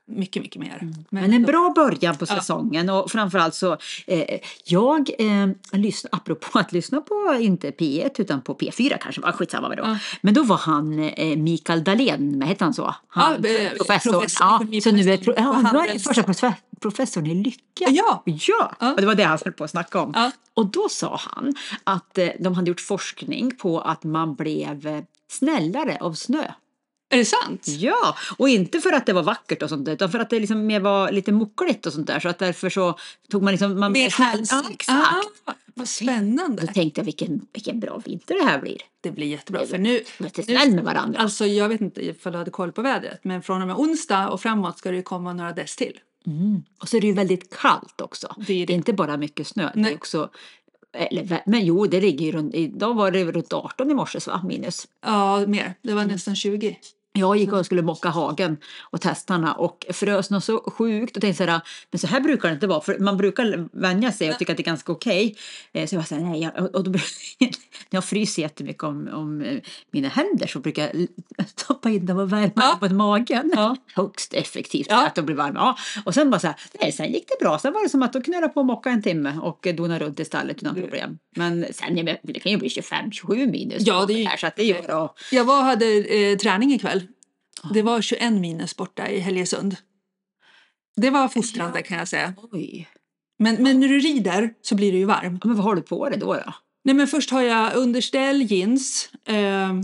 mycket, 0.07 0.43
mycket 0.43 0.61
mer. 0.61 0.79
Mm. 0.83 0.95
Men 1.11 1.25
en 1.25 1.33
ändå. 1.33 1.47
bra 1.47 1.73
början 1.77 2.17
på 2.17 2.27
Ja. 2.29 2.37
säsongen 2.37 2.91
och 2.91 3.11
framförallt 3.11 3.55
så 3.55 3.77
eh, 4.07 4.41
jag 4.65 5.11
eh, 5.19 5.49
lyssn, 5.79 6.09
apropå 6.13 6.59
att 6.59 6.73
lyssna 6.73 7.01
på 7.01 7.37
inte 7.41 7.71
P1 7.71 8.11
utan 8.21 8.41
på 8.43 8.55
P4 8.55 8.99
kanske 9.01 9.21
var 9.21 9.33
skitsamma 9.33 9.69
vad 9.69 9.77
det 9.79 9.83
var. 9.83 9.89
Ja. 9.89 9.99
Men 10.21 10.35
då 10.35 10.43
var 10.43 10.57
han 10.57 10.99
eh, 11.09 11.37
Mikael 11.37 11.85
Dahlén, 11.85 12.43
hette 12.43 12.65
han 12.65 12.75
så? 12.75 12.95
Han, 13.09 13.43
Ja, 13.43 13.49
eh, 13.49 13.71
professor. 13.71 14.13
professor, 14.13 14.69
ja, 14.71 14.81
så 14.81 14.91
nu 14.93 15.13
är, 15.13 15.17
pro, 15.17 15.35
ja, 15.37 15.43
nu 15.43 15.49
är 15.59 15.63
Handels. 15.73 16.05
första 16.05 16.23
profe- 16.23 16.55
professorn 16.81 17.27
i 17.27 17.35
lycka. 17.35 17.61
Ja. 17.89 18.23
Ja, 18.25 18.73
Ja. 18.81 18.93
och 18.93 19.01
det 19.01 19.07
var 19.07 19.15
det 19.15 19.25
han 19.25 19.39
höll 19.45 19.53
på 19.53 19.65
att 19.65 19.71
snacka 19.71 20.01
om. 20.01 20.13
Ja. 20.15 20.31
Och 20.55 20.67
då 20.67 20.89
sa 20.89 21.19
han 21.21 21.55
att 21.85 22.19
eh, 22.19 22.29
de 22.41 22.55
hade 22.55 22.69
gjort 22.71 22.81
forskning 22.81 23.57
på 23.57 23.81
att 23.81 24.05
man 24.05 24.35
blev 24.35 24.87
eh, 24.87 25.01
snällare 25.31 25.99
av 26.01 26.13
snö. 26.13 26.45
Är 27.09 27.19
det 27.19 27.25
sant? 27.25 27.69
Ja, 27.69 28.17
och 28.39 28.49
inte 28.49 28.81
för 28.81 28.93
att 28.93 29.07
det 29.07 29.13
var 29.13 29.23
vackert 29.23 29.63
och 29.63 29.69
sånt 29.69 29.89
utan 29.89 30.11
för 30.11 30.19
att 30.19 30.31
det 30.31 30.41
liksom 30.41 30.67
mer 30.67 30.81
var 30.81 31.13
lite 31.13 31.33
muckligt 31.33 31.87
och 31.87 31.93
sånt 31.93 32.07
där. 32.07 32.21
Så 32.21 32.29
att 32.29 32.39
därför 32.39 32.71
så 32.71 32.99
tog 33.31 33.43
man 33.43 33.53
liksom... 33.53 33.81
Man, 33.81 33.93
Mer 33.93 34.11
hänsyn? 34.11 34.63
Ja, 34.65 34.71
exakt. 34.71 35.39
Ah, 35.45 35.53
vad 35.75 35.89
spännande. 35.89 36.67
Då 36.67 36.73
tänkte 36.73 37.01
jag 37.01 37.05
vilken, 37.05 37.47
vilken 37.53 37.81
bra 37.81 38.03
vinter 38.05 38.35
det 38.35 38.45
här 38.45 38.61
blir. 38.61 38.79
Det 39.01 39.11
blir 39.11 39.27
jättebra. 39.27 39.67
För 39.67 39.79
nu, 39.79 40.01
Lite 40.19 40.43
snäll 40.43 40.75
med 40.75 40.85
varandra. 40.85 41.21
alltså 41.21 41.47
jag 41.47 41.69
vet 41.69 41.81
inte 41.81 42.07
ifall 42.07 42.33
du 42.33 42.39
hade 42.39 42.51
koll 42.51 42.73
på 42.73 42.83
vädret, 42.83 43.21
men 43.23 43.43
från 43.43 43.61
och 43.63 43.67
med 43.67 43.77
onsdag 43.77 44.29
och 44.29 44.41
framåt 44.41 44.79
ska 44.79 44.91
det 44.91 44.97
ju 44.97 45.03
komma 45.03 45.33
några 45.33 45.53
dess 45.53 45.77
till. 45.77 45.99
Mm. 46.27 46.63
Och 46.81 46.89
så 46.89 46.97
är 46.97 47.01
det 47.01 47.07
ju 47.07 47.13
väldigt 47.13 47.57
kallt 47.57 48.01
också. 48.01 48.35
Det 48.47 48.63
är 48.63 48.67
det. 48.67 48.73
inte 48.73 48.93
bara 48.93 49.17
mycket 49.17 49.47
snö. 49.47 49.71
Det 49.75 49.81
Nej. 49.81 49.93
är 49.93 49.97
också, 49.97 50.31
eller, 50.95 51.43
men 51.47 51.65
jo, 51.65 51.87
det 51.87 52.01
ligger 52.01 52.27
ju 52.27 52.33
runt, 52.33 52.55
idag 52.55 52.95
var 52.95 53.11
det 53.11 53.25
runt 53.25 53.53
18 53.53 53.91
i 53.91 53.95
morse 53.95 54.19
va, 54.27 54.41
minus. 54.45 54.87
Ja, 55.03 55.47
mer. 55.47 55.75
Det 55.83 55.95
var 55.95 56.05
nästan 56.05 56.37
20. 56.37 56.77
Jag 57.19 57.37
gick 57.37 57.53
och 57.53 57.67
skulle 57.67 57.83
mocka 57.83 58.09
hagen 58.09 58.57
och 58.91 59.01
testa 59.01 59.35
den 59.39 59.45
och 59.49 59.87
frös 59.93 60.31
något 60.31 60.45
så 60.45 60.59
sjukt 60.71 61.17
och 61.17 61.21
tänkte 61.23 61.45
såhär, 61.47 61.61
men 61.91 61.99
så 61.99 62.07
här 62.07 62.21
brukar 62.21 62.49
det 62.49 62.55
inte 62.55 62.67
vara 62.67 62.81
för 62.81 62.99
man 62.99 63.17
brukar 63.17 63.69
vänja 63.81 64.13
sig 64.13 64.31
och 64.31 64.39
tycka 64.39 64.53
att 64.53 64.57
det 64.57 64.63
är 64.63 64.65
ganska 64.65 64.93
okej. 64.93 65.37
Eh, 65.73 65.87
Så 65.87 65.95
jag 65.95 66.01
var 66.01 66.07
såhär, 66.07 66.23
nej, 66.23 66.41
jag, 66.57 66.75
och 66.77 66.85
då, 66.85 66.99
jag 67.91 68.05
fryser 68.05 68.43
jättemycket 68.43 68.83
om, 68.83 69.09
om 69.13 69.41
eh, 69.43 69.59
mina 69.91 70.09
händer 70.09 70.47
så 70.47 70.59
brukar 70.59 70.83
jag 70.83 71.07
stoppa 71.57 71.91
in 71.91 72.07
dem 72.07 72.19
och 72.19 72.33
värma 72.33 72.53
Ja. 72.57 72.77
på 72.81 72.95
magen. 72.95 73.53
Ja. 73.57 73.77
Högst 73.95 74.35
effektivt 74.35 74.87
Ja. 74.91 75.07
att 75.07 75.15
de 75.15 75.27
blir 75.27 75.37
varma. 75.37 75.59
Ja. 75.61 75.77
Och 76.05 76.15
sen 76.15 76.31
bara 76.31 76.41
så 76.41 76.47
här, 76.47 76.57
nej, 76.81 76.93
sen 76.93 77.13
gick 77.13 77.29
det 77.29 77.45
bra. 77.45 77.59
Sen 77.59 77.73
var 77.73 77.83
det 77.83 77.89
som 77.89 78.03
att 78.03 78.13
då 78.13 78.21
knöla 78.23 78.49
på 78.49 78.61
och 78.61 78.67
mocka 78.67 78.91
en 78.91 79.03
timme 79.03 79.39
och 79.43 79.67
dona 79.77 79.99
runt 79.99 80.21
i 80.21 80.25
stallet 80.25 80.57
utan 80.63 80.75
problem. 80.75 81.19
Men 81.37 81.67
sen, 81.73 81.95
det 82.23 82.41
kan 82.41 82.53
ju 82.53 82.59
bli 82.59 82.69
25-27 82.69 83.51
minus. 83.51 83.83
Ja, 83.87 84.05
det 84.07 84.13
är 84.23 84.27
här, 84.27 84.37
så 84.37 84.47
att 84.47 84.57
det 84.57 84.63
är 84.63 84.67
ju 84.77 84.83
bra. 84.83 85.15
Jag 85.33 85.45
var 85.45 85.63
hade 85.63 85.87
eh, 86.17 86.37
träning 86.37 86.73
ikväll. 86.73 87.04
Det 87.73 87.83
var 87.83 88.03
21 88.03 88.33
minus 88.33 88.77
borta 88.77 89.09
i 89.09 89.19
Helgesund. 89.21 89.77
Det 90.97 91.11
var 91.11 91.29
fostrande 91.29 91.83
kan 91.83 91.99
jag 91.99 92.09
säga. 92.09 92.35
Oj. 92.53 92.89
Men, 93.39 93.63
men 93.63 93.81
när 93.81 93.89
du 93.89 93.99
rider 93.99 94.55
så 94.63 94.75
blir 94.75 94.93
du 94.93 94.99
ju 94.99 95.05
varm. 95.05 95.39
Ja, 95.43 95.49
Men 95.49 95.57
vad 95.57 95.65
har 95.65 95.75
du 95.75 95.83
på 95.83 96.09
dig 96.09 96.19
då? 96.19 96.35
då? 96.35 96.55
Nej 96.85 96.95
men 96.95 97.07
först 97.07 97.31
har 97.31 97.43
jag 97.43 97.75
underställ, 97.75 98.43
jeans. 98.43 99.11
ehm, 99.27 99.83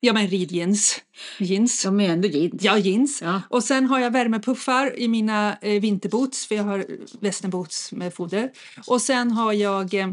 ja 0.00 0.12
men 0.12 0.28
ridjeans. 0.28 1.02
Jeans. 1.38 1.82
De 1.82 2.00
är 2.00 2.10
ändå 2.10 2.28
jeans. 2.28 2.62
Ja, 2.64 2.78
jeans. 2.78 3.22
Ja. 3.22 3.42
Och 3.50 3.64
sen 3.64 3.86
har 3.86 3.98
jag 3.98 4.10
värmepuffar 4.10 4.98
i 4.98 5.08
mina 5.08 5.56
eh, 5.62 5.80
vinterboots 5.80 6.46
för 6.46 6.54
jag 6.54 6.64
har 6.64 6.86
västernboots 7.20 7.92
med 7.92 8.14
foder. 8.14 8.50
Och 8.86 9.02
sen 9.02 9.30
har 9.30 9.52
jag 9.52 9.94
eh, 9.94 10.08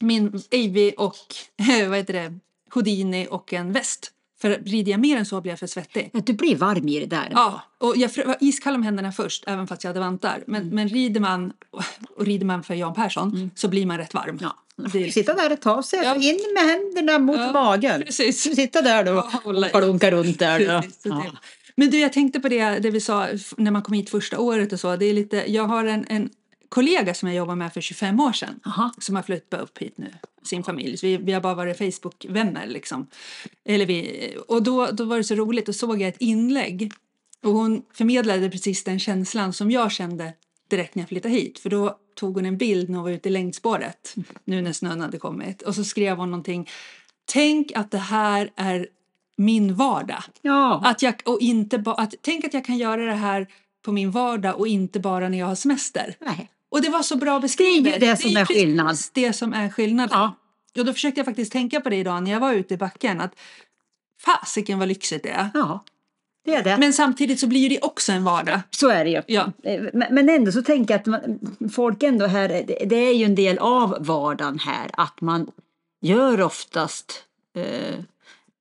min 0.00 0.42
Avy 0.52 0.92
och 0.96 1.16
vad 1.88 1.96
heter 1.98 2.12
det, 2.12 2.38
Houdini 2.74 3.26
och 3.30 3.52
en 3.52 3.72
väst. 3.72 4.10
För 4.40 4.50
rider 4.64 4.90
jag 4.92 5.00
mer 5.00 5.16
än 5.16 5.26
så 5.26 5.40
blir 5.40 5.52
jag 5.52 5.58
för 5.58 5.66
svettig. 5.66 6.10
Du 6.12 6.32
blir 6.32 6.56
varm 6.56 6.88
i 6.88 7.00
det 7.00 7.06
där. 7.06 7.28
Ja, 7.32 7.62
och 7.78 7.96
jag 7.96 8.10
var 8.26 8.36
iskall 8.40 8.74
om 8.74 8.82
händerna 8.82 9.12
först, 9.12 9.44
även 9.46 9.66
fast 9.66 9.84
jag 9.84 9.88
hade 9.88 10.00
vantar. 10.00 10.44
Men, 10.46 10.68
men 10.68 10.88
rider 10.88 11.20
man, 11.20 11.52
och 12.16 12.24
rider 12.26 12.46
man 12.46 12.62
för 12.62 12.74
Jan 12.74 12.94
Persson, 12.94 13.50
så 13.54 13.68
blir 13.68 13.86
man 13.86 13.98
rätt 13.98 14.14
varm. 14.14 14.38
Ja. 14.40 14.56
Det 14.76 15.12
Sitta 15.12 15.34
där 15.34 15.50
ett 15.50 15.62
tag, 15.62 15.84
så 15.84 15.96
Ja. 15.96 16.14
in 16.14 16.38
med 16.54 16.62
händerna 16.62 17.18
mot 17.18 17.36
Ja, 17.36 17.52
magen. 17.52 18.02
precis. 18.06 18.42
Sitta 18.56 18.82
där 18.82 19.04
då 19.04 19.28
och 19.44 19.70
klunka 19.70 20.10
runt 20.10 20.38
där. 20.38 20.58
Då. 20.58 20.82
Ja. 21.02 21.24
Men 21.76 21.90
du, 21.90 21.98
jag 22.00 22.12
tänkte 22.12 22.40
på 22.40 22.48
det, 22.48 22.64
det 22.78 22.90
vi 22.90 23.00
sa 23.00 23.26
när 23.56 23.70
man 23.70 23.82
kom 23.82 23.94
hit 23.94 24.10
första 24.10 24.38
året 24.38 24.72
och 24.72 24.80
så. 24.80 24.96
Det 24.96 25.04
är 25.06 25.14
lite, 25.14 25.52
jag 25.52 25.64
har 25.64 25.84
en, 25.84 26.06
en 26.08 26.30
kollega 26.68 27.14
som 27.14 27.28
jag 27.28 27.36
jobbade 27.36 27.56
med 27.56 27.72
för 27.72 27.80
25 27.80 28.20
år 28.20 28.32
sedan 28.32 28.60
Aha. 28.66 28.90
som 28.98 29.16
har 29.16 29.22
flyttat 29.22 29.60
upp 29.60 29.78
hit 29.78 29.94
nu, 29.98 30.14
sin 30.44 30.64
familj. 30.64 30.98
Vi, 31.02 31.16
vi 31.16 31.32
har 31.32 31.40
bara 31.40 31.54
varit 31.54 31.78
Facebook-vänner 31.78 32.66
liksom. 32.66 33.06
Eller 33.64 33.86
vi, 33.86 34.34
och 34.48 34.62
då, 34.62 34.86
då 34.86 35.04
var 35.04 35.16
det 35.16 35.24
så 35.24 35.34
roligt, 35.34 35.66
då 35.66 35.72
såg 35.72 36.02
jag 36.02 36.08
ett 36.08 36.20
inlägg 36.20 36.92
och 37.42 37.52
hon 37.52 37.82
förmedlade 37.92 38.50
precis 38.50 38.84
den 38.84 38.98
känslan 38.98 39.52
som 39.52 39.70
jag 39.70 39.92
kände 39.92 40.32
direkt 40.68 40.94
när 40.94 41.02
jag 41.02 41.08
flyttade 41.08 41.34
hit. 41.34 41.58
För 41.58 41.70
då 41.70 41.98
tog 42.14 42.34
hon 42.34 42.46
en 42.46 42.58
bild 42.58 42.88
när 42.88 42.96
hon 42.96 43.04
var 43.04 43.10
ute 43.10 43.28
i 43.28 43.32
längdspåret, 43.32 44.14
nu 44.44 44.62
när 44.62 44.72
snön 44.72 45.00
hade 45.00 45.18
kommit. 45.18 45.62
Och 45.62 45.74
så 45.74 45.84
skrev 45.84 46.16
hon 46.16 46.30
någonting, 46.30 46.68
tänk 47.24 47.72
att 47.74 47.90
det 47.90 47.98
här 47.98 48.50
är 48.56 48.88
min 49.36 49.74
vardag. 49.74 50.22
Ja. 50.42 50.82
Att 50.84 51.02
jag, 51.02 51.14
och 51.24 51.40
inte 51.40 51.78
ba, 51.78 51.94
att, 51.94 52.14
tänk 52.20 52.44
att 52.44 52.54
jag 52.54 52.64
kan 52.64 52.78
göra 52.78 53.04
det 53.04 53.14
här 53.14 53.46
på 53.82 53.92
min 53.92 54.10
vardag 54.10 54.58
och 54.58 54.68
inte 54.68 55.00
bara 55.00 55.28
när 55.28 55.38
jag 55.38 55.46
har 55.46 55.54
semester. 55.54 56.16
Nej. 56.20 56.50
Och 56.74 56.82
det 56.82 56.88
var 56.90 57.02
så 57.02 57.16
bra 57.16 57.40
beskrivet. 57.40 58.00
Det 58.00 58.06
är 58.06 58.08
ju 58.08 58.12
det 58.12 58.16
som 58.22 58.36
är 58.36 58.44
precis 58.44 58.56
skillnad. 58.62 58.96
det 59.12 59.32
som 59.32 59.52
är 59.52 59.68
skillnad. 59.70 60.08
Ja. 60.12 60.34
Och 60.78 60.84
då 60.84 60.92
försökte 60.92 61.18
jag 61.18 61.24
faktiskt 61.26 61.52
tänka 61.52 61.80
på 61.80 61.88
det 61.90 61.96
idag 61.96 62.22
när 62.22 62.30
jag 62.30 62.40
var 62.40 62.52
ute 62.52 62.74
i 62.74 62.76
backen. 62.76 63.20
Att 63.20 63.34
fasiken 64.20 64.78
vad 64.78 64.88
lyxigt 64.88 65.22
det 65.22 65.30
är. 65.30 65.50
ja, 65.54 65.84
det 66.44 66.54
är 66.54 66.62
det. 66.64 66.76
Men 66.78 66.92
samtidigt 66.92 67.40
så 67.40 67.46
blir 67.46 67.68
det 67.70 67.80
också 67.80 68.12
en 68.12 68.24
vardag. 68.24 68.60
Så 68.70 68.88
är 68.88 69.04
det 69.04 69.10
ju. 69.10 69.22
Ja. 69.26 69.52
Eh, 69.64 69.82
Men 70.10 70.28
ändå 70.28 70.52
så 70.52 70.62
tänker 70.62 70.94
jag 70.94 71.00
att 71.00 71.06
man, 71.06 71.38
folk 71.74 72.02
ändå 72.02 72.26
här, 72.26 72.48
det- 72.48 72.84
det 72.86 72.96
är 72.96 73.14
ju 73.14 73.24
en 73.24 73.34
del 73.34 73.58
av 73.58 73.96
vardagen 74.00 74.58
här 74.58 74.90
att 74.92 75.20
man 75.20 75.50
gör 76.00 76.40
oftast 76.42 77.24
eh, 77.56 77.94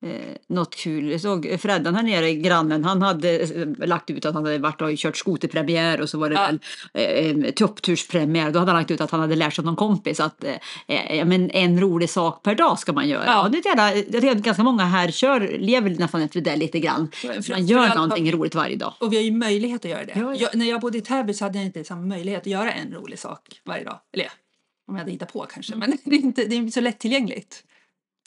eh, 0.03 0.10
något 0.50 0.75
kul. 0.75 1.12
Jag 1.12 1.22
såg 1.22 1.55
Freddan 1.60 1.95
här 1.95 2.03
nere, 2.03 2.33
grannen, 2.36 2.83
han 2.83 3.01
hade 3.01 3.39
eh, 3.39 3.67
lagt 3.88 4.10
ut 4.10 4.25
att 4.25 4.33
han 4.33 4.45
hade 4.45 4.57
varit 4.57 4.81
och 4.81 4.98
kört 4.98 5.17
skoterpremiär 5.17 6.01
och 6.01 6.10
så 6.10 6.17
var 6.17 6.29
det 6.29 6.36
Ja. 6.36 6.45
väl 6.93 7.45
eh, 7.45 7.51
toppturspremiär. 7.51 8.51
Då 8.51 8.60
hade 8.60 8.72
han 8.72 8.79
lagt 8.81 8.91
ut 8.91 9.01
att 9.01 9.12
han 9.12 9.19
hade 9.19 9.36
lärt 9.36 9.53
sig 9.53 9.62
av 9.62 9.65
någon 9.65 9.75
kompis 9.75 10.19
att 10.19 10.43
eh, 10.43 11.12
eh, 11.17 11.25
men 11.25 11.50
en 11.51 11.79
rolig 11.81 12.10
sak 12.10 12.43
per 12.43 12.55
dag 12.55 12.79
ska 12.79 12.93
man 12.93 13.07
göra. 13.10 13.25
Ja. 13.25 13.43
Och 13.45 13.51
det 13.51 13.57
är 13.57 13.95
jävla, 14.13 14.33
ganska 14.33 14.63
många 14.63 14.83
här 14.86 15.12
kör, 15.12 15.57
lever 15.60 15.89
nästan 15.89 16.22
efter 16.22 16.41
det 16.41 16.55
lite 16.55 16.79
grann. 16.79 17.12
Man 17.50 17.65
gör 17.65 17.95
någonting 17.95 18.25
har- 18.25 18.33
roligt 18.33 18.55
varje 18.55 18.75
dag. 18.75 18.93
Och 19.00 19.13
vi 19.13 19.17
har 19.17 19.24
ju 19.24 19.31
möjlighet 19.31 19.86
att 19.86 19.91
göra 19.91 20.05
det. 20.05 20.13
Ja, 20.15 20.22
ja. 20.22 20.36
Jag, 20.36 20.55
när 20.55 20.65
jag 20.69 20.81
bodde 20.81 20.98
i 20.98 21.01
Täby 21.01 21.33
så 21.33 21.45
hade 21.45 21.57
jag 21.57 21.65
inte 21.65 21.83
samma 21.83 22.01
möjlighet 22.01 22.41
att 22.41 22.48
göra 22.48 22.72
en 22.74 22.93
rolig 22.93 23.19
sak 23.19 23.39
varje 23.65 23.83
dag. 23.83 24.00
Eller 24.13 24.27
om 24.88 24.95
jag 24.95 25.00
hade 25.00 25.12
hittat 25.12 25.33
på 25.33 25.45
kanske. 25.53 25.75
Men 25.75 25.89
det 26.03 26.15
är 26.15 26.19
inte 26.19 26.45
det 26.45 26.55
är 26.55 26.67
så 26.72 26.81
lättillgängligt. 26.81 27.63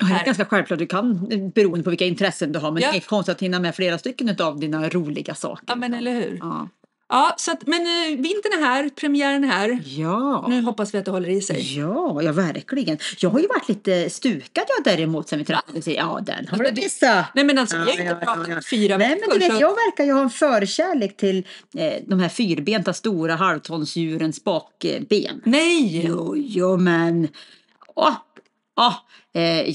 Ja, 0.00 0.06
Det 0.06 0.12
är 0.14 0.24
ganska 0.24 0.44
självklart 0.44 0.78
du 0.78 0.86
kan 0.86 1.28
beroende 1.54 1.84
på 1.84 1.90
vilka 1.90 2.04
intressen 2.04 2.52
du 2.52 2.58
har. 2.58 2.70
Men 2.70 2.82
Ja. 2.82 2.90
det 2.92 2.96
är 2.98 3.00
konstigt 3.00 3.32
att 3.34 3.42
hinna 3.42 3.60
med 3.60 3.74
flera 3.74 3.98
stycken 3.98 4.36
av 4.40 4.60
dina 4.60 4.88
roliga 4.88 5.34
saker. 5.34 5.64
Ja, 5.68 5.74
men 5.74 5.94
eller 5.94 6.14
hur? 6.14 6.36
Ja. 6.40 6.68
Ja, 7.08 7.34
så 7.38 7.52
att, 7.52 7.66
men 7.66 7.80
eh, 7.80 8.08
vintern 8.10 8.52
är 8.52 8.64
här, 8.66 8.88
premiären 8.88 9.44
är 9.44 9.48
här. 9.48 9.78
Ja. 9.84 10.46
Nu 10.48 10.62
hoppas 10.62 10.94
vi 10.94 10.98
att 10.98 11.04
det 11.04 11.10
håller 11.10 11.28
i 11.28 11.40
sig. 11.40 11.78
Ja, 11.78 12.22
ja 12.22 12.32
verkligen. 12.32 12.98
Jag 13.18 13.30
har 13.30 13.40
ju 13.40 13.46
varit 13.46 13.68
lite 13.68 14.10
stukad 14.10 14.64
jag 14.76 14.84
däremot 14.96 15.28
sen 15.28 15.38
vi 15.38 15.44
träffades. 15.44 15.86
Ja, 15.88 16.20
den 16.22 16.34
har 16.34 16.40
Alltså, 16.40 16.56
du 16.56 16.70
det- 16.70 16.80
missat. 16.80 17.24
Nej 17.34 17.44
men 17.44 17.58
alltså, 17.58 17.76
vi 17.76 17.82
har 17.82 17.86
Ja, 17.88 17.92
inte 17.92 18.04
ja, 18.04 18.16
ja, 18.20 18.24
pratat 18.34 18.48
ja. 18.48 18.60
fyra 18.70 18.96
Nej, 18.98 19.08
men 19.20 19.30
du 19.32 19.38
vet, 19.38 19.52
så- 19.54 19.60
jag 19.60 19.70
verkar 19.74 20.04
ju 20.04 20.12
ha 20.12 20.20
en 20.22 20.30
förkärlek 20.30 21.16
till 21.16 21.46
eh, 21.76 21.92
de 22.06 22.20
här 22.20 22.28
fyrbenta 22.28 22.92
stora 22.92 23.34
halvtonsdjurens 23.34 24.44
bakben. 24.44 25.40
Nej! 25.44 26.06
Jo, 26.06 26.34
jo, 26.36 26.76
men... 26.76 27.28
Åh, 27.94 28.12
åh, 28.76 28.94
eh, 29.42 29.74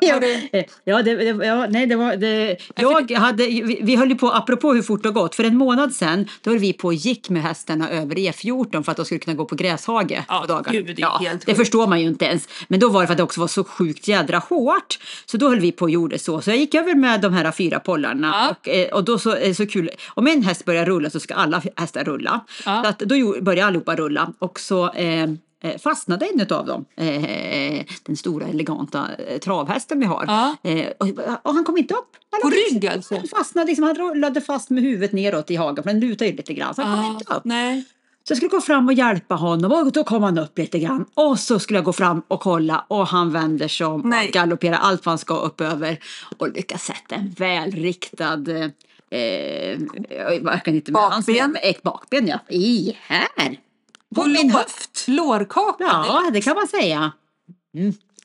Ja, 0.00 0.20
eh, 0.52 0.64
ja, 0.84 1.02
det, 1.02 1.14
det, 1.32 1.46
ja, 1.46 1.66
nej, 1.70 1.86
det 1.86 1.96
var 1.96 2.16
det. 2.16 2.56
Jag 2.76 3.18
hade, 3.18 3.44
vi, 3.46 3.78
vi 3.82 3.96
höll 3.96 4.08
ju 4.08 4.14
på, 4.14 4.30
apropå 4.30 4.72
hur 4.74 4.82
fort 4.82 5.02
det 5.02 5.08
har 5.08 5.14
gått, 5.14 5.34
för 5.34 5.44
en 5.44 5.56
månad 5.56 5.94
sedan 5.94 6.28
då 6.42 6.50
höll 6.50 6.58
vi 6.58 6.72
på 6.72 6.86
och 6.88 6.94
gick 6.94 7.30
med 7.30 7.42
hästarna 7.42 7.90
över 7.90 8.14
E14 8.14 8.82
för 8.82 8.90
att 8.90 8.96
de 8.96 9.04
skulle 9.04 9.18
kunna 9.18 9.36
gå 9.36 9.44
på 9.44 9.54
gräshage 9.54 10.24
Ja, 10.28 10.40
på 10.40 10.46
dagar. 10.46 10.72
gud, 10.72 10.96
det 10.96 11.04
helt 11.06 11.40
det 11.40 11.46
sjukt. 11.46 11.58
förstår 11.58 11.86
man 11.86 12.00
ju 12.00 12.06
inte 12.08 12.24
ens. 12.24 12.48
Men 12.68 12.80
då 12.80 12.88
var 12.88 13.00
det 13.00 13.06
för 13.06 13.12
att 13.12 13.16
det 13.16 13.22
också 13.22 13.40
var 13.40 13.48
så 13.48 13.64
sjukt 13.64 14.08
jädra 14.08 14.38
hårt. 14.38 14.98
Så 15.26 15.36
då 15.36 15.48
höll 15.48 15.60
vi 15.60 15.72
på 15.72 15.84
och 15.84 15.90
gjorde 15.90 16.18
så. 16.18 16.40
Så 16.40 16.50
jag 16.50 16.56
gick 16.58 16.74
över 16.74 16.94
med 16.94 17.20
de 17.20 17.32
här 17.32 17.52
fyra 17.52 17.80
pollarna. 17.80 18.26
Ja. 18.26 18.50
Och, 18.50 18.68
eh, 18.68 18.88
och 18.88 19.04
då 19.04 19.18
så, 19.18 19.34
det 19.34 19.54
så 19.54 19.66
kul, 19.66 19.90
om 20.14 20.26
en 20.26 20.42
häst 20.42 20.64
börjar 20.64 20.86
rulla 20.86 21.10
så 21.10 21.20
ska 21.20 21.34
alla 21.34 21.62
hästar 21.76 22.04
rulla. 22.04 22.40
Ja. 22.64 22.82
Så 22.82 22.88
att 22.88 22.98
då 22.98 23.40
började 23.40 23.66
allihopa 23.68 23.96
rulla. 23.96 24.32
Och 24.38 24.60
så 24.60 24.92
eh, 24.92 25.22
eh, 25.22 25.28
fastnade 25.78 26.26
en 26.26 26.40
av 26.40 26.66
dem, 26.66 26.84
eh, 26.96 27.84
den 28.02 28.16
stora 28.16 28.46
eleganta 28.46 29.08
eh, 29.28 29.38
travhästen 29.38 30.00
vi 30.00 30.06
har. 30.06 30.24
Ja. 30.26 30.56
Eh, 30.70 30.86
och, 31.42 31.54
han 31.54 31.64
kom 31.64 31.78
inte 31.78 31.94
upp. 31.94 32.16
Han 32.30 32.40
På 32.40 32.50
rygg 32.50 32.86
alltså? 32.86 33.14
Han 33.16 33.28
fastnade, 33.28 33.66
liksom, 33.66 33.84
han 33.84 33.94
rullade 33.94 34.40
fast 34.40 34.70
med 34.70 34.82
huvudet 34.82 35.12
neråt 35.12 35.50
i 35.50 35.56
hagen 35.56 35.82
för 35.84 35.90
den 35.90 36.00
lutade 36.00 36.30
ju 36.30 36.36
lite 36.36 36.54
grann. 36.54 36.74
Så 36.74 36.82
han 36.82 37.04
kom 37.04 37.12
inte 37.12 37.24
Ja, 37.28 37.36
upp. 37.36 37.44
nej. 37.44 37.84
Så 38.24 38.32
jag 38.32 38.36
skulle 38.36 38.48
gå 38.50 38.60
fram 38.60 38.86
och 38.86 38.92
hjälpa 38.92 39.34
honom 39.34 39.72
och 39.72 39.92
då 39.92 40.04
kom 40.04 40.22
han 40.22 40.38
upp 40.38 40.58
lite 40.58 40.78
grann. 40.78 41.04
Och 41.14 41.38
så 41.38 41.58
skulle 41.58 41.76
jag 41.78 41.84
gå 41.84 41.92
fram 41.92 42.22
och 42.28 42.40
kolla 42.40 42.84
och 42.88 43.06
han 43.06 43.32
vänder 43.32 43.68
sig 43.68 43.86
om 43.86 44.00
och 44.00 44.32
galopperar 44.32 44.76
allt 44.76 45.06
vad 45.06 45.10
han 45.10 45.18
ska 45.18 45.36
upp 45.36 45.60
över 45.60 45.98
och 46.38 46.52
lyckas 46.52 46.82
sätta 46.82 47.14
en 47.14 47.30
välriktad 47.30 48.44
eh, 49.10 49.78
jag 50.42 50.68
inte 50.68 50.92
med 50.92 51.02
hans 51.02 51.26
Bakben? 51.26 51.50
men 51.52 51.70
ett 51.70 51.82
bakben 51.82 52.26
ja. 52.28 52.38
I 52.48 52.96
här! 53.02 53.67
På 54.14 54.24
min 54.24 54.50
höft. 54.50 55.04
Lårkaka? 55.08 55.84
Ja, 55.84 56.30
det 56.32 56.40
kan 56.40 56.56
man 56.56 56.68
säga. 56.68 57.12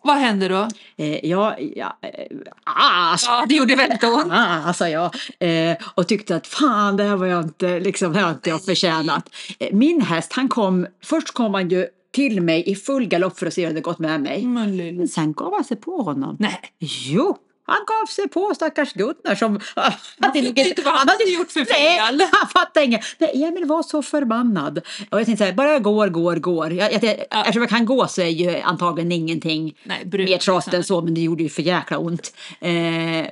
Vad 0.03 0.15
hände 0.15 0.47
då? 0.47 0.67
Eh, 0.97 1.25
ja, 1.25 1.57
ja, 1.59 1.97
eh, 2.01 2.37
ah, 2.63 3.17
Ja, 3.25 3.45
det 3.49 3.55
gjorde 3.55 3.75
väldigt 3.75 4.03
ont. 4.03 4.31
Ah, 4.31 4.73
sa 4.73 4.89
jag. 4.89 5.15
Eh, 5.39 5.77
och 5.95 6.07
tyckte 6.07 6.35
att 6.35 6.47
fan, 6.47 6.97
det 6.97 7.03
här 7.03 7.15
var 7.15 7.25
jag 7.25 7.43
inte, 7.43 7.79
liksom, 7.79 8.15
här 8.15 8.23
har 8.23 8.31
inte 8.31 8.49
jag 8.49 8.65
förtjänat. 8.65 9.29
Eh, 9.59 9.73
min 9.73 10.01
häst, 10.01 10.33
han 10.33 10.49
kom, 10.49 10.87
först 11.03 11.31
kom 11.31 11.53
han 11.53 11.69
ju 11.69 11.87
till 12.13 12.41
mig 12.41 12.63
i 12.71 12.75
full 12.75 13.05
galopp 13.05 13.39
för 13.39 13.45
att 13.45 13.53
se 13.53 13.61
hur 13.61 13.67
det 13.67 13.73
hade 13.73 13.81
gått 13.81 13.99
med 13.99 14.21
mig. 14.21 14.45
Men 14.45 15.07
sen 15.07 15.33
gav 15.33 15.53
han 15.53 15.63
sig 15.63 15.77
på 15.77 16.01
honom. 16.01 16.35
Nej. 16.39 16.59
Jo, 16.79 17.37
han 17.73 17.85
gav 17.85 18.05
sig 18.05 18.27
på 18.27 18.51
stackars 18.55 18.93
Gunnar 18.93 19.35
som... 19.35 19.59
Han 19.75 19.91
fattar 20.21 20.67
inte 20.67 20.81
vad 20.81 20.93
han 20.93 21.07
hade 21.07 21.23
gjort 21.23 21.51
för 21.51 21.59
Nej, 21.59 21.97
fel. 21.97 22.21
han 22.31 22.49
fattade 22.49 22.85
inget. 22.85 23.01
Nej, 23.17 23.43
Emil 23.43 23.65
var 23.65 23.83
så 23.83 24.01
förbannad. 24.01 24.77
Och 25.09 25.19
jag 25.19 25.25
tänkte 25.25 25.43
så 25.43 25.45
här, 25.45 25.53
bara 25.53 25.71
jag 25.71 25.83
går, 25.83 26.07
går, 26.07 26.35
går. 26.35 26.73
Jag, 26.73 26.93
jag, 26.93 27.03
Eftersom 27.29 27.61
jag 27.61 27.69
kan 27.69 27.85
gå 27.85 28.07
så 28.07 28.21
är 28.21 28.27
ju 28.27 28.59
antagligen 28.59 29.11
ingenting 29.11 29.75
Nej, 29.83 30.05
brut, 30.05 30.29
mer 30.29 30.37
trasigt 30.37 30.73
än 30.73 30.83
så, 30.83 31.01
men 31.01 31.13
det 31.13 31.21
gjorde 31.21 31.43
ju 31.43 31.49
för 31.49 31.61
jäkla 31.61 31.97
ont. 31.97 32.33
Eh, 32.59 32.71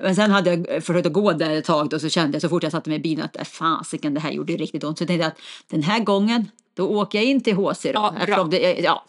men 0.02 0.16
sen 0.16 0.32
hade 0.32 0.50
jag 0.50 0.84
försökt 0.84 1.08
att 1.08 1.14
gå 1.14 1.32
där 1.32 1.52
ett 1.52 1.66
tag 1.66 1.94
och 1.94 2.02
så 2.02 2.10
kände 2.10 2.36
jag 2.36 2.42
så 2.42 2.50
fort 2.50 2.64
jag 2.64 2.72
satte 2.72 2.90
mig 2.90 3.00
i 3.00 3.02
bilen 3.02 3.26
att 3.26 3.36
äh, 3.36 3.44
fasiken, 3.44 4.14
det 4.14 4.20
här 4.20 4.32
gjorde 4.32 4.54
riktigt 4.54 4.84
ont. 4.84 4.98
Så 4.98 5.02
jag 5.02 5.08
tänkte 5.08 5.28
att 5.28 5.38
den 5.70 5.84
här 5.84 6.00
gången 6.00 6.48
då 6.74 6.88
åker 6.88 7.18
jag 7.20 7.26
in 7.26 7.42
till 7.42 7.56
HC 7.56 7.82
då. 7.84 7.90
Ja, 7.94 8.14
eftersom 8.20 8.50
det, 8.50 8.80
ja, 8.80 9.06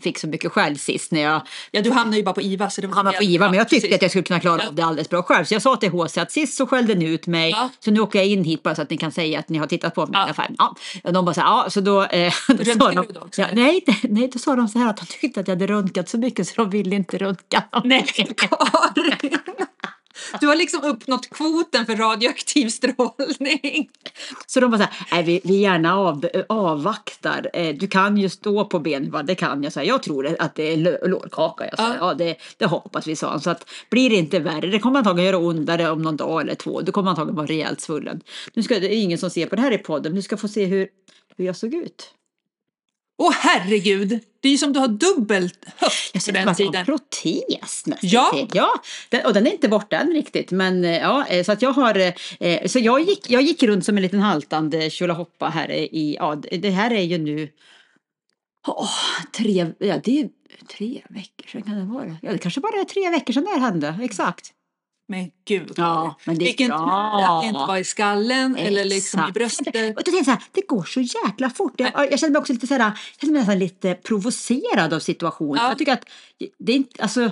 fick 0.00 0.18
så 0.18 0.26
mycket 0.28 0.52
skäll 0.52 0.78
sist 0.78 1.12
när 1.12 1.20
jag 1.20 1.40
Ja, 1.70 1.82
du 1.82 1.90
hamnade 1.90 2.16
ju 2.16 2.22
bara 2.22 2.34
på 2.34 2.42
IVA. 2.42 2.70
Så 2.70 2.80
det 2.80 2.86
var 2.86 3.04
var 3.04 3.12
på 3.12 3.22
IVA, 3.22 3.48
men 3.48 3.54
jag 3.58 3.68
tyckte 3.68 3.86
precis. 3.86 3.96
att 3.96 4.02
jag 4.02 4.10
skulle 4.10 4.24
kunna 4.24 4.40
klara 4.40 4.60
Ja. 4.62 4.68
av 4.68 4.74
det 4.74 4.82
alldeles 4.82 5.08
bra 5.08 5.22
själv. 5.22 5.44
Så 5.44 5.54
jag 5.54 5.62
sa 5.62 5.76
till 5.76 5.90
HC 5.90 6.18
att 6.18 6.32
sist 6.32 6.56
så 6.56 6.66
skällde 6.66 6.94
ni 6.94 7.04
ut 7.04 7.26
mig, 7.26 7.50
Ja. 7.50 7.70
så 7.80 7.90
nu 7.90 8.00
åker 8.00 8.18
jag 8.18 8.28
in 8.28 8.44
hit 8.44 8.62
bara 8.62 8.74
så 8.74 8.82
att 8.82 8.90
ni 8.90 8.96
kan 8.96 9.12
säga 9.12 9.38
att 9.38 9.48
ni 9.48 9.58
har 9.58 9.66
tittat 9.66 9.94
på 9.94 10.00
mig 10.06 10.10
Ja. 10.12 10.20
i 10.20 10.22
alla 10.24 10.34
fall. 10.34 10.54
Ja. 10.58 10.74
Och 11.04 11.12
de 11.12 11.24
bara 11.24 11.34
så 11.34 11.40
här, 11.40 11.48
ja, 11.48 11.70
så 11.70 11.80
då... 11.80 12.04
Eh, 12.04 12.32
då 12.48 12.64
sa 12.64 12.90
de, 12.92 12.98
också, 12.98 13.40
ja, 13.42 13.46
nej, 13.52 13.84
nej, 14.02 14.30
då 14.32 14.38
sa 14.38 14.56
de 14.56 14.68
så 14.68 14.78
här 14.78 14.90
att 14.90 14.96
de 14.96 15.06
tyckte 15.06 15.40
att 15.40 15.48
jag 15.48 15.54
hade 15.54 15.66
röntgat 15.66 16.08
så 16.08 16.18
mycket 16.18 16.48
så 16.48 16.54
de 16.56 16.70
ville 16.70 16.96
inte 16.96 17.18
röntga. 17.18 17.62
Nej, 17.84 18.06
Karin. 18.36 19.65
Du 20.40 20.46
har 20.46 20.56
liksom 20.56 20.84
uppnått 20.84 21.30
kvoten 21.30 21.86
för 21.86 21.96
radioaktiv 21.96 22.68
strålning. 22.68 23.90
Så 24.46 24.60
de 24.60 24.70
bara 24.70 24.78
så 24.78 24.84
här, 24.84 25.06
nej, 25.12 25.22
vi, 25.22 25.40
vi 25.44 25.56
gärna 25.56 25.96
av, 25.96 26.26
avvaktar. 26.48 27.50
Eh, 27.52 27.74
du 27.76 27.86
kan 27.88 28.16
ju 28.16 28.28
stå 28.28 28.64
på 28.64 28.78
ben, 28.78 29.10
va? 29.10 29.22
det 29.22 29.34
kan 29.34 29.62
jag. 29.62 29.72
Så 29.72 29.80
här, 29.80 29.86
jag 29.86 30.02
tror 30.02 30.36
att 30.38 30.54
det 30.54 30.72
är 30.72 30.76
lå- 30.76 31.08
lårkaka. 31.08 31.64
Jag 31.64 31.74
Ja. 31.78 31.94
ja. 32.00 32.14
det, 32.14 32.36
det 32.56 32.66
hoppas 32.66 33.06
vi, 33.06 33.16
sa 33.16 33.30
han. 33.30 33.40
Så 33.40 33.50
att 33.50 33.68
blir 33.90 34.10
det 34.10 34.16
inte 34.16 34.38
värre, 34.38 34.66
det 34.66 34.78
kommer 34.78 34.98
antagligen 34.98 35.26
göra 35.26 35.38
ondare 35.38 35.90
om 35.90 36.02
någon 36.02 36.16
dag 36.16 36.40
eller 36.40 36.54
två. 36.54 36.80
Du 36.80 36.92
kommer 36.92 37.10
antagligen 37.10 37.36
vara 37.36 37.46
rejält 37.46 37.80
svullen. 37.80 38.20
Nu 38.54 38.62
ska, 38.62 38.74
det 38.80 38.94
är 38.94 39.02
ingen 39.02 39.18
som 39.18 39.30
ser 39.30 39.46
på 39.46 39.56
det 39.56 39.62
här 39.62 39.72
i 39.72 39.78
podden, 39.78 40.14
du 40.14 40.22
ska 40.22 40.36
få 40.36 40.48
se 40.48 40.64
hur, 40.64 40.88
hur 41.36 41.44
jag 41.44 41.56
såg 41.56 41.74
ut. 41.74 42.12
Åh 43.18 43.32
herregud, 43.32 44.20
det 44.40 44.48
är 44.48 44.52
ju 44.52 44.58
som 44.58 44.72
du 44.72 44.80
har 44.80 44.88
dubbelt 44.88 45.64
höft 45.76 46.10
Jag 46.14 46.24
på 46.24 46.30
den 46.32 46.54
tiden. 46.54 46.84
protes 46.84 47.86
nästan. 47.86 47.98
Ja. 48.02 48.48
ja 48.52 48.74
den, 49.08 49.26
och 49.26 49.34
den 49.34 49.46
är 49.46 49.50
inte 49.50 49.68
borta 49.68 49.96
än 49.96 50.12
riktigt. 50.12 50.50
Men 50.50 50.84
eh, 50.84 50.98
ja, 50.98 51.26
eh, 51.26 51.44
så 51.44 51.52
att 51.52 51.62
jag 51.62 51.72
har, 51.72 52.12
eh, 52.40 52.66
så 52.66 52.78
jag 52.78 53.00
gick, 53.00 53.30
jag 53.30 53.42
gick 53.42 53.62
runt 53.62 53.84
som 53.84 53.96
en 53.96 54.02
liten 54.02 54.20
haltande 54.20 54.90
tjolahoppa 54.90 55.48
här 55.48 55.70
i, 55.70 56.16
ja 56.20 56.34
det 56.50 56.70
här 56.70 56.90
är 56.90 57.02
ju 57.02 57.18
nu 57.18 57.48
Åh, 58.68 58.90
tre, 59.32 59.66
ja, 59.78 60.00
det 60.04 60.20
är 60.20 60.28
tre 60.76 61.02
veckor 61.08 61.48
sedan 61.48 61.62
kan 61.62 61.76
det 61.78 61.84
vara. 61.84 62.16
Ja, 62.22 62.32
det 62.32 62.38
kanske 62.38 62.60
bara 62.60 62.80
är 62.80 62.84
tre 62.84 63.10
veckor 63.10 63.32
sedan 63.32 63.44
det 63.44 63.50
här 63.50 63.60
hände, 63.60 63.98
exakt. 64.02 64.52
Men 65.08 65.30
gud. 65.44 65.72
Ja, 65.76 66.14
men 66.24 66.38
det 66.38 66.44
Vilken 66.44 66.70
tur 66.70 66.76
att 66.76 67.42
det 67.42 67.46
inte 67.46 67.58
var 67.58 67.76
i 67.76 67.84
skallen 67.84 68.56
eller 68.56 68.84
liksom 68.84 69.20
i 69.20 69.22
Exakt. 69.22 69.34
bröstet. 69.34 69.96
Och 69.96 70.02
då 70.04 70.12
tänkte 70.12 70.30
jag 70.30 70.38
det 70.52 70.66
går 70.66 70.84
så 70.84 71.00
jäkla 71.00 71.50
fort. 71.50 71.74
Jag, 71.76 71.92
jag 71.94 72.18
känner 72.18 72.32
mig 72.32 72.40
också 72.40 72.52
lite, 72.52 72.66
så 72.66 72.74
här, 72.74 72.92
jag 73.20 73.30
mig 73.30 73.40
nästan 73.40 73.58
lite 73.58 73.94
provocerad 73.94 74.92
av 74.92 75.00
situationen. 75.00 75.62
Ja. 75.62 75.68
Jag 75.68 75.78
tycker 75.78 75.92
att 75.92 76.04
det 76.58 76.72
är 76.72 76.76
inte, 76.76 77.02
alltså, 77.02 77.30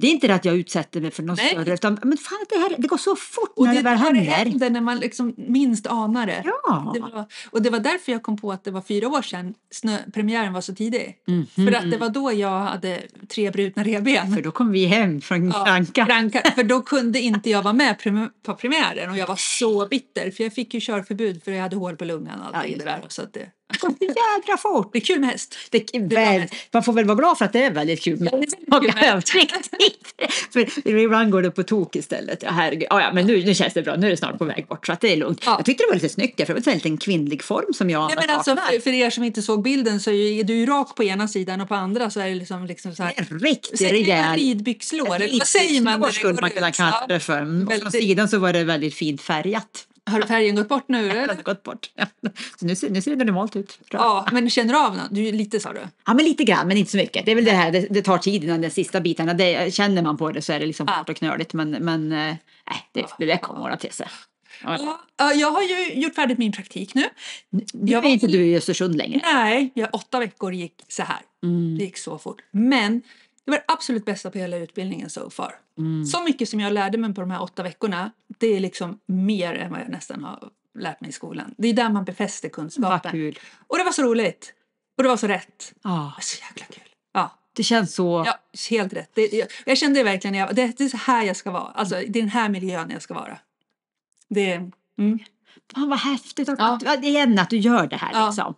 det 0.00 0.06
är 0.06 0.10
inte 0.10 0.26
det 0.26 0.34
att 0.34 0.44
jag 0.44 0.56
utsätter 0.56 1.00
mig 1.00 1.10
för 1.10 1.22
något 1.22 1.38
Nej. 1.38 1.48
större, 1.50 1.74
utan 1.74 1.98
men 2.02 2.18
fan, 2.18 2.38
det, 2.48 2.56
här, 2.58 2.74
det 2.78 2.88
går 2.88 2.96
så 2.96 3.16
fort 3.16 3.52
Och 3.56 3.66
när 3.66 3.74
det, 3.74 3.78
det, 3.78 3.82
väl 3.84 3.98
när 3.98 4.12
det 4.12 4.18
händer. 4.20 4.50
händer 4.50 4.70
när 4.70 4.80
man 4.80 4.98
liksom 4.98 5.34
minst 5.36 5.86
anar 5.86 6.26
det. 6.26 6.42
Ja. 6.44 6.90
Det 6.94 7.00
var, 7.00 7.24
och 7.50 7.62
det 7.62 7.70
var 7.70 7.78
därför 7.80 8.12
jag 8.12 8.22
kom 8.22 8.36
på 8.36 8.52
att 8.52 8.64
det 8.64 8.70
var 8.70 8.82
fyra 8.82 9.08
år 9.08 9.22
sedan 9.22 9.54
snö, 9.70 9.98
premiären 10.14 10.52
var 10.52 10.60
så 10.60 10.74
tidig. 10.74 11.16
Mhm. 11.26 11.46
För 11.66 11.72
att 11.72 11.90
det 11.90 11.96
var 11.96 12.08
då 12.08 12.32
jag 12.32 12.60
hade 12.60 13.02
tre 13.28 13.50
brutna 13.50 13.84
revben. 13.84 14.34
För 14.34 14.42
då 14.42 14.50
kom 14.50 14.72
vi 14.72 14.86
hem 14.86 15.20
från 15.20 15.46
Ja, 15.50 15.64
Franka. 15.64 16.06
Franka, 16.06 16.50
för 16.54 16.62
då 16.64 16.82
kunde 16.82 17.20
inte 17.20 17.50
jag 17.50 17.62
vara 17.62 17.74
med 17.74 17.96
på 18.46 18.54
premiären 18.54 19.10
och 19.10 19.16
jag 19.18 19.26
var 19.26 19.36
så 19.36 19.86
bitter 19.86 20.30
för 20.30 20.44
jag 20.44 20.52
fick 20.52 20.74
ju 20.74 20.80
körförbud 20.80 21.42
för 21.44 21.52
jag 21.52 21.62
hade 21.62 21.76
hål 21.76 21.96
på 21.96 22.04
lungan 22.04 22.40
och 22.40 22.46
allt 22.56 22.68
Ja, 22.68 22.76
det 22.78 22.84
där. 22.84 23.04
Så 23.08 23.22
att 23.22 23.32
Det 23.32 23.46
går 23.78 23.90
så 23.98 24.04
jädra 24.04 24.56
fort. 24.56 24.92
det 24.92 24.98
är 24.98 25.00
kul 25.00 25.20
med 25.20 25.30
häst. 25.30 25.56
Det 25.70 25.94
är 25.94 26.00
Det 26.00 26.14
väl, 26.14 26.42
man 26.70 26.82
får 26.82 26.92
väl 26.92 27.04
vara 27.04 27.16
glad 27.16 27.38
för 27.38 27.44
att 27.44 27.52
det 27.52 27.62
är 27.62 27.70
väldigt 27.70 28.02
kul 28.02 28.20
med 28.20 28.32
Ja, 28.32 28.38
det 28.38 28.46
riktigt. 29.78 30.32
För 30.52 30.88
ibland 30.88 31.32
går 31.32 31.42
det 31.42 31.50
på 31.50 31.62
tok 31.62 31.96
istället. 31.96 32.42
Ja, 32.42 32.50
herregud. 32.50 32.86
Ja, 32.90 33.00
ja, 33.00 33.12
men 33.12 33.26
nu, 33.26 33.44
nu 33.44 33.54
känns 33.54 33.74
det 33.74 33.82
bra. 33.82 33.96
Nu 33.96 34.06
är 34.06 34.10
det 34.10 34.16
snart 34.16 34.38
på 34.38 34.44
väg 34.44 34.66
bort 34.66 34.86
så 34.86 34.92
att 34.92 35.00
det 35.00 35.12
är 35.12 35.16
lugnt. 35.16 35.42
Ja. 35.46 35.54
Jag 35.58 35.66
tyckte 35.66 35.84
det 35.84 35.88
var 35.88 35.94
lite 35.94 36.08
snyggt. 36.08 36.46
för 36.46 36.54
Det 36.54 36.66
var 36.66 36.72
en 36.72 36.78
liten 36.78 36.98
kvinnlig 36.98 37.42
form 37.42 37.72
som 37.74 37.90
jag 37.90 38.06
Nej, 38.06 38.26
men 38.26 38.36
alltså, 38.36 38.56
för, 38.56 38.80
för 38.80 38.90
er 38.90 39.10
som 39.10 39.24
inte 39.24 39.42
såg 39.42 39.62
bilden 39.62 40.00
så 40.00 40.10
är 40.10 40.44
du 40.44 40.66
rak 40.66 40.94
på 40.96 41.04
ena 41.04 41.28
sidan 41.28 41.60
och 41.60 41.68
på 41.68 41.74
andra 41.74 42.10
så 42.10 42.20
är 42.20 42.28
det 42.28 42.34
liksom, 42.34 42.66
liksom 42.66 42.94
så 42.94 43.02
här. 43.02 43.12
En 43.16 43.26
man 43.30 43.40
rejäl 43.90 44.38
ridbyxlår? 44.38 45.38
Vad 45.38 45.46
säger 45.46 45.80
man? 45.80 46.00
det 46.00 46.12
skulle 46.12 46.40
man 46.40 46.50
kunna 46.50 46.72
kalla 46.72 47.06
det 47.08 47.20
för. 47.20 47.66
Och 47.66 47.72
från 47.80 47.92
sidan 47.92 48.28
så 48.28 48.38
var 48.38 48.52
det 48.52 48.64
väldigt 48.64 48.94
fint 48.94 49.22
färgat. 49.22 49.86
Har 50.04 50.22
färgen 50.22 50.54
gått 50.54 50.68
bort 50.68 50.84
nu? 50.88 51.02
Den 51.08 51.16
Eller? 51.16 51.34
har 51.34 51.42
gått 51.42 51.62
bort. 51.62 51.90
Ja. 51.94 52.06
Så 52.60 52.66
nu, 52.66 52.76
ser, 52.76 52.90
nu 52.90 53.02
ser 53.02 53.16
det 53.16 53.24
normalt 53.24 53.56
ut. 53.56 53.78
Ja, 53.90 54.26
men 54.32 54.50
känner 54.50 54.72
du 54.72 54.78
av 54.80 54.96
något? 54.96 55.08
Du, 55.10 55.32
lite 55.32 55.60
sa 55.60 55.72
du? 55.72 55.80
Ja, 56.06 56.14
men 56.14 56.24
lite 56.24 56.44
grann, 56.44 56.68
men 56.68 56.76
inte 56.76 56.90
så 56.90 56.96
mycket. 56.96 57.24
Det 57.26 57.30
är 57.30 57.34
väl 57.36 57.44
det 57.44 57.50
här, 57.50 57.70
det, 57.72 57.86
det 57.90 58.02
tar 58.02 58.18
tid 58.18 58.44
innan 58.44 58.60
de 58.60 58.70
sista 58.70 59.00
bitarna, 59.00 59.34
det, 59.34 59.74
känner 59.74 60.02
man 60.02 60.16
på 60.16 60.30
det 60.30 60.42
så 60.42 60.52
är 60.52 60.60
det 60.60 60.66
liksom 60.66 60.88
hårt 60.88 61.08
och 61.08 61.16
knöligt. 61.16 61.52
Men, 61.52 61.70
men 61.70 62.12
eh, 62.12 62.18
nej, 62.66 62.88
det, 62.92 63.26
det 63.26 63.36
kommer 63.38 63.60
ordna 63.60 63.76
till 63.76 63.92
sig. 63.92 64.06
Ja. 64.64 64.76
Ja, 64.78 65.00
ja, 65.16 65.32
jag 65.32 65.50
har 65.50 65.62
ju 65.62 65.92
gjort 66.00 66.14
färdigt 66.14 66.38
min 66.38 66.52
praktik 66.52 66.94
nu. 66.94 67.04
Nu 67.72 67.92
är 67.94 68.00
var- 68.00 68.08
inte 68.08 68.26
du 68.26 68.46
i 68.46 68.56
Östersund 68.56 68.96
längre. 68.96 69.20
Nej, 69.24 69.70
jag, 69.74 69.88
åtta 69.92 70.18
veckor 70.18 70.52
gick 70.52 70.74
så 70.88 71.02
här. 71.02 71.18
Mm. 71.42 71.78
Det 71.78 71.84
gick 71.84 71.98
så 71.98 72.18
fort. 72.18 72.42
Men 72.50 73.02
det 73.50 73.56
var 73.56 73.64
det 73.66 73.72
absolut 73.72 74.04
bästa 74.04 74.30
på 74.30 74.38
hela 74.38 74.56
utbildningen 74.56 75.10
so 75.10 75.30
far. 75.30 75.54
Mm. 75.78 76.04
Så 76.04 76.22
mycket 76.22 76.48
som 76.48 76.60
jag 76.60 76.72
lärde 76.72 76.98
mig 76.98 77.14
på 77.14 77.20
de 77.20 77.30
här 77.30 77.42
åtta 77.42 77.62
veckorna, 77.62 78.10
det 78.38 78.46
är 78.46 78.60
liksom 78.60 79.00
mer 79.06 79.54
än 79.54 79.70
vad 79.70 79.80
jag 79.80 79.88
nästan 79.88 80.24
har 80.24 80.50
lärt 80.78 81.00
mig 81.00 81.10
i 81.10 81.12
skolan. 81.12 81.54
Det 81.58 81.68
är 81.68 81.74
där 81.74 81.88
man 81.88 82.04
befäster 82.04 82.48
kunskapen. 82.48 83.34
Och 83.66 83.78
det 83.78 83.84
var 83.84 83.92
så 83.92 84.02
roligt. 84.02 84.54
Och 84.96 85.02
det 85.02 85.08
var 85.08 85.16
så 85.16 85.26
rätt. 85.26 85.72
Var 85.82 86.20
så 86.20 86.38
jäkla 86.48 86.66
kul. 86.66 86.94
Ja, 87.12 87.38
det 87.52 87.62
känns 87.62 87.94
så... 87.94 88.24
ja 88.26 88.38
helt 88.70 88.92
rätt. 88.92 89.10
Det, 89.14 89.32
jag, 89.32 89.48
jag 89.66 89.78
kände 89.78 90.00
det 90.00 90.04
verkligen, 90.04 90.34
jag, 90.34 90.54
det, 90.54 90.78
det 90.78 90.84
är 90.84 90.88
så 90.88 90.96
här 90.96 91.24
jag 91.24 91.36
ska 91.36 91.50
vara. 91.50 91.70
Alltså, 91.70 91.94
det 91.94 92.18
är 92.18 92.22
den 92.22 92.28
här 92.28 92.48
miljön 92.48 92.90
jag 92.90 93.02
ska 93.02 93.14
vara. 93.14 93.38
Det, 94.28 94.52
mm. 94.98 95.18
Fan 95.74 95.88
vad 95.88 95.98
häftigt 95.98 96.48
att, 96.48 96.58
Ja. 96.58 96.94
igen 97.02 97.38
att 97.38 97.50
du 97.50 97.56
gör 97.56 97.86
det 97.86 97.96
här 97.96 98.26
liksom. 98.26 98.44
Ja, 98.46 98.54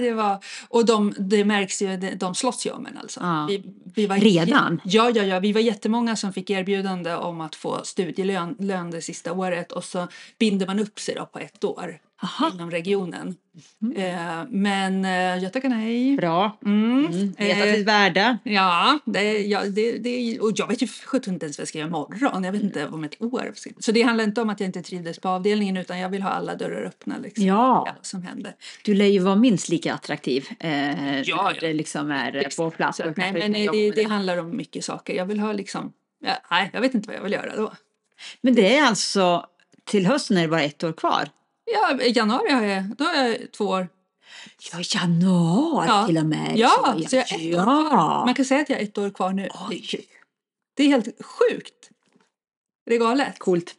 det 0.00 0.12
var... 0.12 0.44
Och 0.68 0.86
de, 0.86 1.14
det 1.18 1.44
märks 1.44 1.82
ju, 1.82 1.96
de, 1.96 2.14
de 2.14 2.34
slåss 2.34 2.66
ju 2.66 2.70
om 2.70 2.86
en 2.86 2.98
alltså. 2.98 3.20
Ja. 3.20 3.46
Vi, 3.48 3.62
vi 3.94 4.06
var, 4.06 4.16
Redan? 4.16 4.80
Ja, 4.84 5.10
ja, 5.14 5.22
ja. 5.22 5.38
Vi 5.38 5.52
var 5.52 5.60
jättemånga 5.60 6.16
som 6.16 6.32
fick 6.32 6.50
erbjudande 6.50 7.14
om 7.14 7.40
att 7.40 7.54
få 7.54 7.80
studielön 7.84 8.56
lön 8.58 8.90
det 8.90 9.02
sista 9.02 9.32
året 9.32 9.72
och 9.72 9.84
så 9.84 10.08
binder 10.38 10.66
man 10.66 10.78
upp 10.78 11.00
sig 11.00 11.14
då 11.14 11.26
på 11.26 11.38
ett 11.38 11.64
år 11.64 11.98
Aha. 12.22 12.50
inom 12.54 12.70
regionen. 12.70 13.36
Eh, 13.96 14.44
men 14.48 15.04
eh, 15.04 15.42
jag 15.44 15.52
tackar 15.52 15.68
nej. 15.68 16.16
Bra. 16.16 16.58
Mm. 16.64 17.06
Mm. 17.06 17.32
Veta 17.38 17.66
Eh, 17.66 17.74
sitt 17.74 17.86
värde. 17.86 18.38
Ja, 18.42 18.98
det, 19.04 19.38
ja 19.38 19.64
det, 19.64 19.98
det, 19.98 20.40
och 20.40 20.52
jag 20.54 20.68
vet 20.68 20.82
ju 20.82 20.86
sjutton 20.86 21.34
inte 21.34 21.46
ens 21.46 21.58
vad 21.58 21.62
jag 21.62 21.68
ska 21.68 21.78
göra 21.78 21.88
imorgon. 21.88 22.44
Jag 22.44 22.52
vet 22.52 22.62
inte 22.62 22.86
om 22.86 23.04
ett 23.04 23.22
år. 23.22 23.52
Så 23.78 23.92
det 23.92 24.02
handlar 24.02 24.24
inte 24.24 24.42
om 24.42 24.50
att 24.50 24.60
jag 24.60 24.68
inte 24.68 24.82
trivdes 24.82 25.18
på 25.18 25.28
avdelningen 25.28 25.76
utan 25.76 25.98
jag 25.98 26.08
vill 26.08 26.22
ha 26.22 26.30
alla 26.30 26.54
dörrar 26.54 26.84
öppna. 26.84 27.18
Liksom. 27.18 27.44
Ja. 27.46 27.96
som 28.02 28.22
händer. 28.22 28.54
Du 28.84 28.94
lär 28.94 29.06
ju 29.06 29.18
vara 29.18 29.36
minst 29.36 29.68
lika 29.68 29.94
attraktiv. 29.94 30.46
Eh, 30.60 31.20
Ja, 31.20 31.22
ja. 31.24 31.52
Det 31.60 31.72
liksom 31.72 32.10
är 32.10 32.36
eh, 32.36 32.42
på 32.56 32.70
plats. 32.70 32.96
Så, 32.98 33.12
nej, 33.16 33.32
men 33.32 33.54
eh, 33.54 33.72
det, 33.72 33.90
det 33.90 34.02
handlar 34.04 34.38
om 34.38 34.56
mycket 34.56 34.84
saker. 34.84 35.14
Jag 35.14 35.26
vill 35.26 35.40
ha 35.40 35.52
liksom... 35.52 35.92
Ja, 36.20 36.32
nej, 36.50 36.70
jag 36.72 36.80
vet 36.80 36.94
inte 36.94 37.06
vad 37.08 37.16
jag 37.16 37.22
vill 37.22 37.32
göra 37.32 37.56
då. 37.56 37.72
Men 38.40 38.54
det 38.54 38.76
är 38.76 38.82
alltså 38.86 39.46
till 39.84 40.06
hösten 40.06 40.36
är 40.36 40.42
det 40.42 40.48
bara 40.48 40.62
ett 40.62 40.84
år 40.84 40.92
kvar. 40.92 41.28
Ja, 41.72 41.98
I 42.02 42.10
januari 42.12 42.52
har 42.52 42.62
jag, 42.62 42.84
då 42.98 43.04
har 43.04 43.14
jag 43.24 43.52
två 43.52 43.64
år. 43.64 43.88
Ja, 44.72 44.78
januari 44.94 45.86
Ja. 45.88 46.06
till 46.06 46.18
och 46.18 46.26
med. 46.26 46.52
Ja, 46.56 46.94
så, 47.02 47.08
så 47.08 47.16
jag 47.16 47.32
är 47.32 47.36
ett 47.48 47.54
år 47.54 47.60
ja. 47.60 48.22
Man 48.26 48.34
kan 48.34 48.44
säga 48.44 48.60
att 48.60 48.70
jag 48.70 48.78
är 48.78 48.82
ett 48.84 48.98
år 48.98 49.10
kvar 49.10 49.32
nu. 49.32 49.42
Det 49.42 49.48
är, 49.48 49.68
Oj. 49.70 50.04
det 50.76 50.82
är 50.82 50.88
helt 50.88 51.06
sjukt. 51.24 51.90
Är 52.86 52.90
det 52.90 52.98
galet? 52.98 53.38
Coolt. 53.38 53.74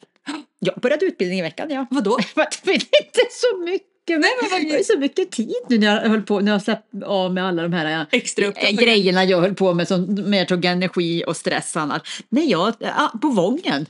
Jag 0.59 0.75
började 0.79 1.05
utbildning 1.05 1.39
i 1.39 1.41
veckan, 1.41 1.69
ja. 1.69 1.85
Vadå? 1.89 2.17
Det 2.63 2.71
är 2.71 2.73
inte 2.75 3.25
så 3.31 3.57
mycket. 3.57 3.85
Nej, 4.07 4.19
men 4.41 4.49
vad- 4.51 4.61
jag 4.61 4.69
har 4.71 4.77
ju 4.77 4.83
så 4.83 4.99
mycket 4.99 5.31
tid 5.31 5.55
nu 5.69 5.77
när 5.77 5.95
jag 6.01 6.09
höll 6.09 6.21
på, 6.21 6.39
när 6.39 6.51
jag 6.51 6.61
släppt 6.61 7.03
av 7.05 7.33
med 7.33 7.45
alla 7.47 7.63
de 7.63 7.73
här 7.73 8.05
Extra 8.11 8.45
eh, 8.45 8.71
grejerna 8.71 9.23
jag 9.23 9.41
höll 9.41 9.55
på 9.55 9.73
med 9.73 9.87
som 9.87 10.29
mer 10.29 10.45
tog 10.45 10.65
energi 10.65 11.23
och 11.27 11.37
stress 11.37 11.77
annat. 11.77 12.01
Nej, 12.29 12.51
jag, 12.51 12.73
ja, 12.79 13.11
på 13.21 13.27
Vången. 13.29 13.85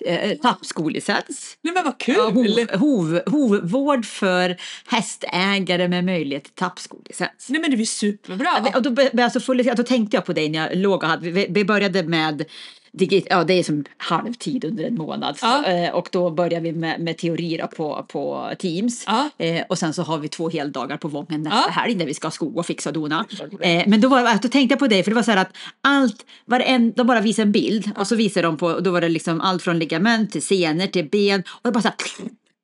Eh, 0.00 0.36
tappskolicens. 0.36 1.58
Nej 1.62 1.74
men 1.74 1.84
vad 1.84 1.98
kul! 1.98 2.14
Ja, 2.16 2.30
hov, 2.30 2.70
hov, 2.74 3.20
hovvård 3.26 4.06
för 4.06 4.56
hästägare 4.86 5.88
med 5.88 6.04
möjlighet 6.04 6.44
till 6.44 6.52
tappskolicens. 6.52 7.46
Nej 7.48 7.60
men 7.60 7.70
det 7.70 7.76
blir 7.76 7.86
superbra. 7.86 8.72
Och 8.74 8.82
då, 8.82 9.22
alltså, 9.22 9.54
då 9.76 9.82
tänkte 9.82 10.16
jag 10.16 10.24
på 10.24 10.32
dig 10.32 10.48
när 10.48 10.68
jag 10.68 10.76
låg 10.76 11.02
och 11.02 11.08
hade, 11.08 11.30
vi, 11.30 11.46
vi 11.50 11.64
började 11.64 12.02
med 12.02 12.44
digit, 12.98 13.26
ja 13.30 13.44
det 13.44 13.54
är 13.54 13.62
som 13.62 13.84
halvtid 13.96 14.64
under 14.64 14.84
en 14.84 14.94
månad. 14.94 15.38
Ja. 15.42 15.64
Eh, 15.64 15.94
och 15.94 16.08
då 16.12 16.30
börjar 16.30 16.60
vi 16.60 16.72
med, 16.72 17.00
med 17.00 17.18
teori 17.18 17.60
på, 17.76 18.06
på 18.08 18.50
Teams. 18.58 19.04
Ja. 19.06 19.30
Eh, 19.38 19.62
och 19.68 19.78
sen 19.78 19.92
så 19.94 20.02
har 20.02 20.18
vi 20.18 20.28
två 20.28 20.48
heldagar 20.50 20.96
på 20.96 21.08
Vången 21.08 21.42
nästa 21.42 21.58
Ja. 21.66 21.70
helg 21.70 21.94
där 21.94 22.06
vi 22.06 22.14
ska 22.14 22.30
sko 22.30 22.52
och 22.58 22.66
fixa 22.66 22.90
och 22.90 22.94
dona. 22.94 23.26
Eh, 23.60 23.82
men 23.86 24.00
då, 24.00 24.08
var, 24.08 24.42
då 24.42 24.48
tänkte 24.48 24.72
jag 24.72 24.78
på 24.78 24.86
dig 24.86 25.02
för 25.02 25.10
det 25.10 25.14
var 25.14 25.22
så 25.22 25.30
här 25.30 25.38
att 25.38 25.56
allt, 25.80 26.26
varend, 26.44 26.92
de 26.96 27.06
bara 27.06 27.20
visade 27.20 27.46
en 27.46 27.52
bild 27.52 27.90
och 27.96 28.06
så 28.06 28.16
visade 28.16 28.46
de 28.46 28.56
på, 28.56 28.66
och 28.66 28.82
då 28.82 28.90
var 28.90 29.00
det 29.00 29.08
liksom 29.08 29.40
allt 29.40 29.62
från 29.62 29.78
ligament 29.78 30.32
till 30.32 30.42
senor 30.42 30.86
till 30.86 31.08
ben 31.08 31.42
och 31.48 31.60
det 31.62 31.70
bara 31.72 31.82
så 31.82 31.88
här, 31.88 31.96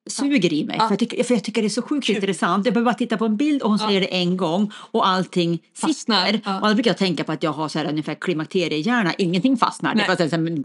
suger 0.07 0.53
i 0.53 0.65
mig. 0.65 0.77
Ja. 0.79 0.85
För, 0.89 0.93
jag 0.93 0.99
tycker, 0.99 1.25
för 1.25 1.35
jag 1.35 1.45
tycker 1.45 1.63
det 1.63 1.67
är 1.67 1.71
så 1.71 1.83
sjukt 1.83 2.09
intressant. 2.09 2.67
Jag 2.67 2.75
behöver 2.75 2.91
bara 2.91 2.99
titta 2.99 3.17
på 3.17 3.25
en 3.25 3.37
bild 3.37 3.63
och 3.63 3.71
hon 3.71 3.79
säger 3.79 4.01
det 4.01 4.07
en 4.15 4.37
gång 4.37 4.73
och 4.75 5.07
allting 5.09 5.59
Fastnar. 5.77 6.27
sitter. 6.27 6.41
Ja. 6.45 6.61
Och 6.61 6.69
då 6.69 6.75
brukar 6.75 6.91
jag 6.91 6.99
tänka 6.99 7.25
på 7.25 7.33
att 7.33 7.43
jag 7.43 7.53
har 7.53 7.69
så 7.69 7.79
här 7.79 7.87
ungefär 7.89 8.15
klimakteriehjärna, 8.15 9.15
ingenting 9.19 9.57
fastnar. 9.57 9.95
Nej. 9.95 10.07
Det 10.19 10.31
här, 10.31 10.65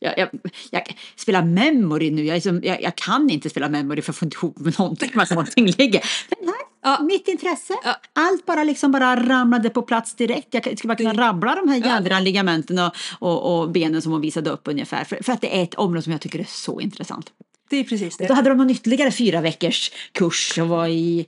jag, 0.00 0.18
jag, 0.18 0.28
jag 0.70 0.82
spelar 1.16 1.42
memory 1.42 2.10
nu, 2.10 2.24
jag, 2.24 2.36
är 2.36 2.40
som, 2.40 2.60
jag, 2.64 2.82
jag 2.82 2.96
kan 2.96 3.30
inte 3.30 3.50
spela 3.50 3.68
memory 3.68 4.02
för 4.02 4.08
jag 4.08 4.16
får 4.16 4.26
inte 4.26 4.36
ihop 4.36 4.58
med 4.58 4.78
någonting, 4.78 5.10
var 5.14 5.34
någonting 5.34 5.66
ligger. 5.66 6.02
Men 6.38 6.48
här, 6.48 6.56
Ja. 6.84 7.02
mitt 7.02 7.28
intresse, 7.28 7.74
Ja. 7.84 7.96
allt 8.12 8.46
bara 8.46 8.64
liksom 8.64 8.92
bara 8.92 9.16
ramlade 9.28 9.70
på 9.70 9.82
plats 9.82 10.14
direkt. 10.14 10.54
Jag 10.54 10.62
skulle 10.78 10.88
bara 10.88 10.96
kunna 10.96 11.12
rabbla 11.28 11.54
de 11.54 11.68
här 11.68 11.76
jädra 11.76 12.20
ligamenten 12.20 12.78
och, 12.78 12.92
och, 13.18 13.60
och 13.60 13.70
benen 13.70 14.02
som 14.02 14.12
hon 14.12 14.20
visade 14.20 14.50
upp 14.50 14.68
ungefär. 14.68 15.04
För, 15.04 15.18
för 15.22 15.32
att 15.32 15.40
det 15.40 15.58
är 15.58 15.62
ett 15.62 15.74
område 15.74 16.02
som 16.02 16.12
jag 16.12 16.20
tycker 16.20 16.38
är 16.38 16.46
så 16.48 16.80
intressant. 16.80 17.30
Det 17.72 17.80
är 17.80 17.84
precis 17.84 18.16
Då 18.16 18.24
det. 18.26 18.34
hade 18.34 18.48
de 18.48 18.58
någon 18.58 18.70
ytterligare 18.70 19.10
fyra 19.10 19.40
veckors 19.40 19.90
kurs 20.12 20.58
och 20.58 20.68
var 20.68 20.86
i 20.86 21.26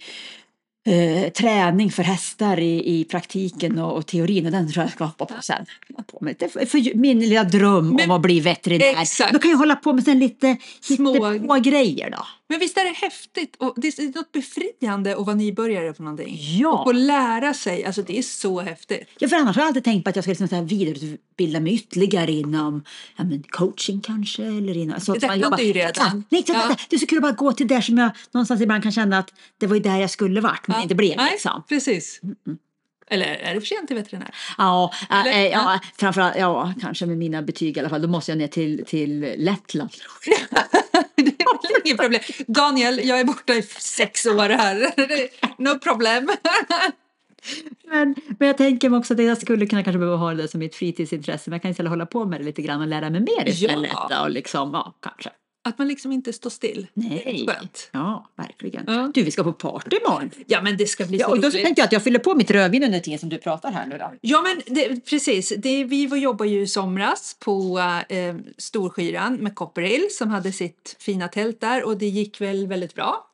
eh, 0.87 1.33
träning 1.33 1.91
för 1.91 2.03
hästar 2.03 2.61
i, 2.61 3.01
i 3.01 3.05
praktiken 3.05 3.79
och, 3.79 3.97
och 3.97 4.07
teorin 4.07 4.47
och 4.47 4.53
den 4.53 4.73
tror 4.73 4.85
jag 4.85 4.93
ska 4.93 5.05
hoppa 5.05 5.25
på 5.25 5.35
sen. 5.43 5.67
På 6.13 6.19
med. 6.25 6.37
Det 6.39 6.45
är 6.57 6.67
för 6.67 6.97
min 6.97 7.21
lilla 7.21 7.45
dröm 7.45 7.89
Men- 7.91 8.11
om 8.11 8.17
att 8.17 8.23
bli 8.23 8.41
veterinär. 8.41 9.01
Exakt. 9.03 9.33
Då 9.33 9.39
kan 9.39 9.51
jag 9.51 9.59
hålla 9.59 9.77
på 9.77 9.93
med 9.93 10.05
sen 10.05 10.19
lite 10.19 10.57
Små- 10.81 11.39
små 11.39 11.55
grejer 11.59 12.11
då. 12.11 12.27
Men 12.49 12.59
visst 12.61 12.77
är 12.79 12.85
det 12.85 12.91
häftigt 12.97 13.57
och 13.59 13.75
det 13.77 13.99
är 13.99 14.07
något 14.17 14.33
befriande 14.33 15.17
att 15.17 15.27
vara 15.27 15.37
nybörjare 15.37 15.93
på 15.93 16.03
någonting. 16.03 16.37
Ja. 16.41 16.83
Och 16.87 16.95
lära 16.95 17.55
sig, 17.55 17.85
alltså 17.85 18.03
det 18.03 18.19
är 18.19 18.23
så 18.23 18.61
häftigt. 18.61 19.09
Ja, 19.19 19.29
för 19.29 19.37
annars 19.37 19.57
har 19.57 19.63
jag 19.63 19.69
alltid 19.69 19.85
tänkt 19.85 20.05
på 20.05 20.11
att 20.11 20.17
jag 20.17 20.25
ska 20.25 20.31
liksom 20.31 20.49
så 20.49 20.55
här 20.55 20.63
vidareutbilda 20.63 21.61
mig 21.61 21.75
ytterligare 21.75 22.33
inom 22.33 22.85
ja, 23.17 23.25
men 23.25 23.43
coaching 23.43 24.01
kanske. 24.01 24.45
Eller 24.45 24.77
inom, 24.77 25.01
så 25.01 25.13
att 25.13 25.21
Detta 25.21 25.27
man 25.27 25.41
jobbar- 25.41 25.57
du 25.57 25.65
ju 25.65 25.73
redan. 25.73 26.25
Nej, 26.29 26.45
Ja. 26.47 26.77
Det 26.91 26.97
är 26.97 27.01
så 27.01 27.07
kul 27.07 27.19
att 27.19 27.23
bara 27.23 27.33
gå 27.33 27.53
till 27.53 27.69
där 27.69 27.81
som 27.81 27.99
jag 27.99 28.11
någonstans 28.33 28.61
ibland 28.61 28.83
kan 28.83 28.93
känna 28.93 29.19
att 29.19 29.33
det 29.59 29.67
var 29.67 29.77
ju 29.77 29.83
där 29.83 29.99
jag 30.01 30.11
skulle 30.11 30.41
varit 30.41 30.67
men 30.69 30.77
Ja. 30.77 30.83
inte 30.83 30.95
blev. 30.95 31.17
Nej, 31.17 31.31
Liksom. 31.33 31.63
precis. 31.69 32.21
Eller 33.11 33.27
är 33.27 33.55
det 33.55 33.61
för 33.61 33.67
sent 33.67 33.87
till 33.87 33.97
veterinär? 33.97 34.35
Ja, 34.59 34.93
äh, 35.11 35.47
ja, 35.47 35.81
framförallt, 35.99 36.37
ja, 36.37 36.73
kanske 36.81 37.07
med 37.07 37.19
mina 37.19 37.43
betyg 37.43 37.77
i 37.77 37.81
alla 37.81 37.89
fall. 37.89 38.03
Då 38.03 38.09
måste 38.09 38.31
jag 38.31 38.39
ner 38.39 38.49
till, 38.49 38.85
till 38.87 39.21
Lettland. 39.37 39.91
det 41.15 41.23
är 41.23 41.87
inget 41.87 42.01
problem. 42.01 42.21
Daniel, 42.47 43.01
jag 43.05 43.21
är 43.21 43.25
borta 43.25 43.55
i 43.55 43.63
sex 43.63 44.27
år 44.27 44.49
här. 44.49 44.95
No 45.63 45.79
problem. 45.79 46.31
Men, 47.91 48.15
men 48.39 48.49
jag 48.49 48.57
tänker 48.57 48.95
också 48.95 49.15
att 49.15 49.25
jag 49.25 49.39
skulle 49.39 49.67
kunna 49.67 49.83
kanske 49.83 49.99
behöva 49.99 50.17
ha 50.17 50.35
det 50.35 50.49
som 50.49 50.61
mitt 50.61 50.75
fritidsintresse. 50.75 51.51
Men 51.51 51.57
jag 51.57 51.63
kan 51.63 51.71
istället 51.71 51.91
hålla 51.91 52.07
på 52.07 52.25
med 52.25 52.41
det 52.41 52.45
lite 52.45 52.63
grann 52.63 52.81
och 52.81 52.87
lära 52.87 53.11
mig 53.11 53.21
mer 53.21 53.49
istället. 53.49 53.91
Ja. 53.93 54.23
Och 54.23 54.31
liksom, 54.31 54.71
ja, 54.73 54.95
kanske. 55.01 55.31
Att 55.67 55.79
man 55.79 55.89
liksom 55.89 56.13
inte 56.13 56.33
står 56.33 56.51
still. 56.51 56.87
Nej. 56.95 57.47
Skönt. 57.49 57.91
Ja, 57.93 58.31
verkligen. 58.37 58.85
Ja. 58.87 59.11
Du, 59.15 59.23
vi 59.23 59.31
ska 59.31 59.45
på 59.45 59.53
party 59.53 59.97
imorgon. 59.97 60.31
Ja, 60.47 60.63
men 60.63 60.77
det 60.77 60.87
ska 60.87 61.05
bli 61.05 61.19
Ja, 61.19 61.27
så 61.27 61.33
och 61.33 61.41
då 61.41 61.51
tänkte 61.51 61.81
jag 61.81 61.87
att 61.87 61.93
jag 61.93 62.05
fyller 62.05 62.19
på 62.19 62.35
mitt 62.35 62.51
rödvin 62.51 62.85
under 62.85 63.01
tiden 63.01 63.19
som 63.19 63.29
du 63.29 63.39
pratar 63.39 63.73
här 63.73 63.87
nu 63.87 63.99
då. 63.99 64.13
Ja, 64.21 64.43
men 64.43 64.75
det, 64.75 65.05
precis. 65.05 65.53
Det, 65.59 65.85
vi 65.85 66.07
var 66.07 66.17
jobbar 66.17 66.47
ju 66.47 66.61
i 66.61 66.67
somras 66.67 67.37
på 67.39 67.79
eh, 68.09 68.35
Storskyran 68.59 69.35
med 69.35 69.55
Copperhill 69.55 70.09
som 70.11 70.31
hade 70.31 70.53
sitt 70.53 70.97
fina 70.99 71.29
tält 71.29 71.61
där 71.61 71.85
och 71.85 71.99
det 71.99 72.09
gick 72.09 72.41
väl 72.41 72.67
väldigt 72.67 72.95
bra. 72.95 73.31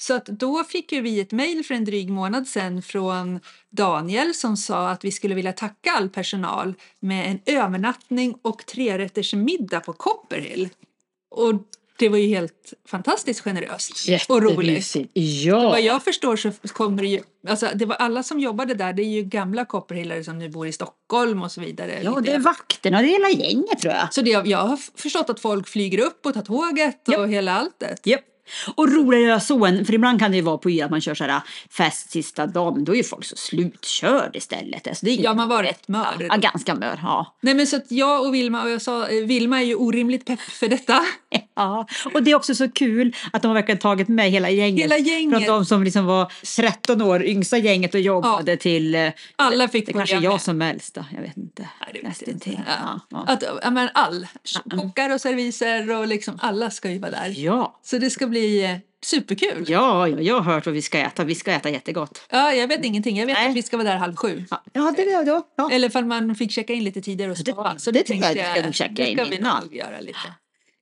Så 0.00 0.14
att 0.14 0.26
då 0.26 0.64
fick 0.64 0.92
ju 0.92 1.00
vi 1.00 1.20
ett 1.20 1.32
mejl 1.32 1.64
för 1.64 1.74
en 1.74 1.84
dryg 1.84 2.10
månad 2.10 2.46
sedan 2.46 2.82
från 2.82 3.40
Daniel 3.70 4.34
som 4.34 4.56
sa 4.56 4.90
att 4.90 5.04
vi 5.04 5.12
skulle 5.12 5.34
vilja 5.34 5.52
tacka 5.52 5.92
all 5.92 6.08
personal 6.08 6.74
med 7.00 7.30
en 7.30 7.40
övernattning 7.56 8.38
och 8.42 8.66
trerätters 8.66 9.34
middag 9.34 9.80
på 9.80 9.92
Copperhill. 9.92 10.68
Och 11.38 11.54
det 11.98 12.08
var 12.08 12.18
ju 12.18 12.28
helt 12.28 12.74
fantastiskt 12.86 13.40
generöst 13.40 14.08
och 14.28 14.42
roligt. 14.42 14.96
Ja. 15.12 15.68
Vad 15.68 15.80
jag 15.80 16.04
förstår 16.04 16.36
så 16.36 16.52
kommer 16.72 17.02
det 17.02 17.08
ju, 17.08 17.20
alltså 17.48 17.68
det 17.74 17.86
var 17.86 17.96
alla 17.96 18.22
som 18.22 18.40
jobbade 18.40 18.74
där, 18.74 18.92
det 18.92 19.02
är 19.02 19.08
ju 19.08 19.22
gamla 19.22 19.64
Copperhillare 19.64 20.24
som 20.24 20.38
nu 20.38 20.48
bor 20.48 20.66
i 20.66 20.72
Stockholm 20.72 21.42
och 21.42 21.52
så 21.52 21.60
vidare. 21.60 22.00
ja, 22.02 22.20
det 22.20 22.32
är 22.32 22.38
vakterna, 22.38 23.02
det 23.02 23.08
är 23.08 23.12
hela 23.12 23.44
gänget 23.44 23.78
tror 23.78 23.94
jag. 23.94 24.14
Så 24.14 24.22
det, 24.22 24.30
jag 24.30 24.58
har 24.58 24.76
förstått 25.00 25.30
att 25.30 25.40
folk 25.40 25.68
flyger 25.68 25.98
upp 25.98 26.26
och 26.26 26.34
tar 26.34 26.42
tåget 26.42 27.08
och 27.08 27.14
Japp. 27.14 27.30
hela 27.30 27.52
alltet. 27.52 28.06
Japp. 28.06 28.24
Och 28.74 28.92
roligare 28.92 29.40
så 29.40 29.66
än, 29.66 29.84
för 29.84 29.94
ibland 29.94 30.20
kan 30.20 30.30
det 30.30 30.36
ju 30.36 30.42
vara 30.42 30.58
på 30.58 30.80
att 30.84 30.90
man 30.90 31.00
kör 31.00 31.14
så 31.14 31.24
här 31.24 31.40
fest 31.70 32.10
sista 32.10 32.46
dagen, 32.46 32.84
då 32.84 32.92
är 32.92 32.96
ju 32.96 33.04
folk 33.04 33.24
så 33.24 33.36
slutkörd 33.36 34.36
istället. 34.36 34.86
Alltså 34.86 35.06
det 35.06 35.12
är 35.12 35.22
Ja, 35.22 35.34
man 35.34 35.48
var 35.48 35.62
rätt 35.62 35.88
mör. 35.88 36.26
Ja, 36.28 36.36
ganska 36.36 36.74
mör, 36.74 36.98
ja. 37.02 37.36
Nej 37.40 37.54
men 37.54 37.66
så 37.66 37.76
att 37.76 37.90
jag 37.92 38.26
och 38.26 38.34
Vilma, 38.34 38.62
och 38.62 38.70
jag 38.70 38.82
sa, 38.82 39.08
eh, 39.08 39.24
Vilma 39.24 39.60
är 39.60 39.64
ju 39.64 39.74
orimligt 39.74 40.26
pepp 40.26 40.40
för 40.40 40.68
detta. 40.68 41.00
Ja, 41.54 41.86
och 42.14 42.22
det 42.22 42.30
är 42.30 42.34
också 42.34 42.54
så 42.54 42.70
kul 42.70 43.16
att 43.32 43.42
de 43.42 43.48
har 43.48 43.54
verkligen 43.54 43.78
tagit 43.78 44.08
med 44.08 44.30
hela 44.30 44.50
gänget. 44.50 44.84
Hela 44.84 44.98
gänget. 44.98 45.44
Från 45.44 45.56
de 45.56 45.64
som 45.64 45.82
liksom 45.84 46.06
var 46.06 46.32
13 46.56 47.02
år, 47.02 47.24
yngsta 47.24 47.58
gänget 47.58 47.94
och 47.94 48.00
jobbade 48.00 48.56
till 48.56 48.94
eh, 48.94 49.08
Alla 49.36 49.68
fick 49.68 49.86
det 49.86 49.92
kanske 49.92 50.16
är 50.16 50.20
med. 50.20 50.26
jag 50.30 50.40
som 50.40 50.62
är 50.62 50.70
äldsta, 50.70 51.06
jag 51.14 51.22
vet 51.22 51.36
inte. 51.36 51.68
Nej, 51.92 52.14
det 52.24 52.30
inte. 52.30 52.50
Ja, 52.50 52.60
Ja. 52.66 53.00
ja. 53.10 53.24
Att, 53.26 53.44
ja, 53.62 53.70
men 53.70 53.88
all, 53.94 54.26
kockar 54.70 55.14
och 55.14 55.20
serviser 55.20 55.90
och 55.98 56.06
liksom 56.06 56.38
alla 56.42 56.70
ska 56.70 56.90
ju 56.90 56.98
vara 56.98 57.10
där. 57.10 57.34
Ja. 57.36 57.80
Så 57.82 57.98
det 57.98 58.10
ska 58.10 58.26
bli 58.26 58.37
eh, 58.64 58.76
superkul. 59.04 59.64
Ja, 59.68 60.08
ja, 60.08 60.20
jag 60.20 60.40
har 60.40 60.52
hört 60.54 60.66
vad 60.66 60.74
vi 60.74 60.82
ska 60.82 60.98
äta. 60.98 61.24
Vi 61.24 61.34
ska 61.34 61.52
äta 61.52 61.70
jättegott. 61.70 62.20
Ja, 62.30 62.52
jag 62.52 62.68
vet 62.68 62.84
ingenting. 62.84 63.16
Jag 63.18 63.26
vet 63.26 63.36
Nej. 63.36 63.48
att 63.50 63.56
vi 63.56 63.62
ska 63.62 63.76
vara 63.76 63.88
där 63.88 63.96
halv 63.96 64.16
sju. 64.16 64.44
Ja, 64.50 64.62
ja 64.72 64.92
det 64.96 65.02
är 65.02 65.24
det. 65.24 65.42
Ja. 65.56 65.70
Eller 65.72 65.88
ifall 65.88 66.04
man 66.04 66.34
fick 66.34 66.50
checka 66.52 66.72
in 66.72 66.84
lite 66.84 67.00
tidigare 67.00 67.30
och 67.30 67.36
det- 67.44 67.52
sova. 67.52 67.78
Så 67.78 67.90
det 67.90 67.98
det, 67.98 68.04
tänkte 68.04 68.32
jag 68.32 68.52
ska 68.52 68.62
nog 68.64 68.74
checka 68.74 68.92
det 68.94 69.10
in 69.10 69.16
ska 69.18 69.24
vi 69.24 69.36
innan. 69.36 69.62
nog 69.64 69.74
göra 69.74 70.00
lite. 70.00 70.18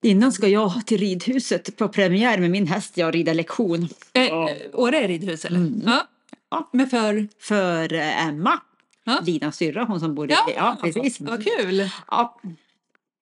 Innan 0.03 0.33
ska 0.33 0.49
jag 0.49 0.87
till 0.87 0.99
ridhuset 0.99 1.77
på 1.77 1.89
premiär 1.89 2.39
med 2.39 2.51
min 2.51 2.67
häst. 2.67 2.97
Jag 2.97 3.15
rider 3.15 3.35
lektion 3.35 3.89
Eh, 4.13 4.33
Åre 4.73 4.99
är 4.99 5.09
ridhus 5.09 5.45
eller? 5.45 5.57
Mm. 5.57 5.83
Ja. 5.87 6.07
Ja. 6.51 6.71
Men 6.73 6.87
för... 6.91 7.29
för 7.41 7.93
eh, 7.95 8.27
Emma. 8.27 8.61
Ja. 9.05 9.19
Linas 9.27 9.57
syrra, 9.57 9.85
hon 9.85 10.01
som 10.01 10.15
bor 10.15 10.31
i... 10.31 10.33
Ja, 10.33 10.51
Ja, 10.57 10.77
precis. 10.83 11.21
Vad 11.21 11.45
kul! 11.45 11.91
Ja. 12.11 12.41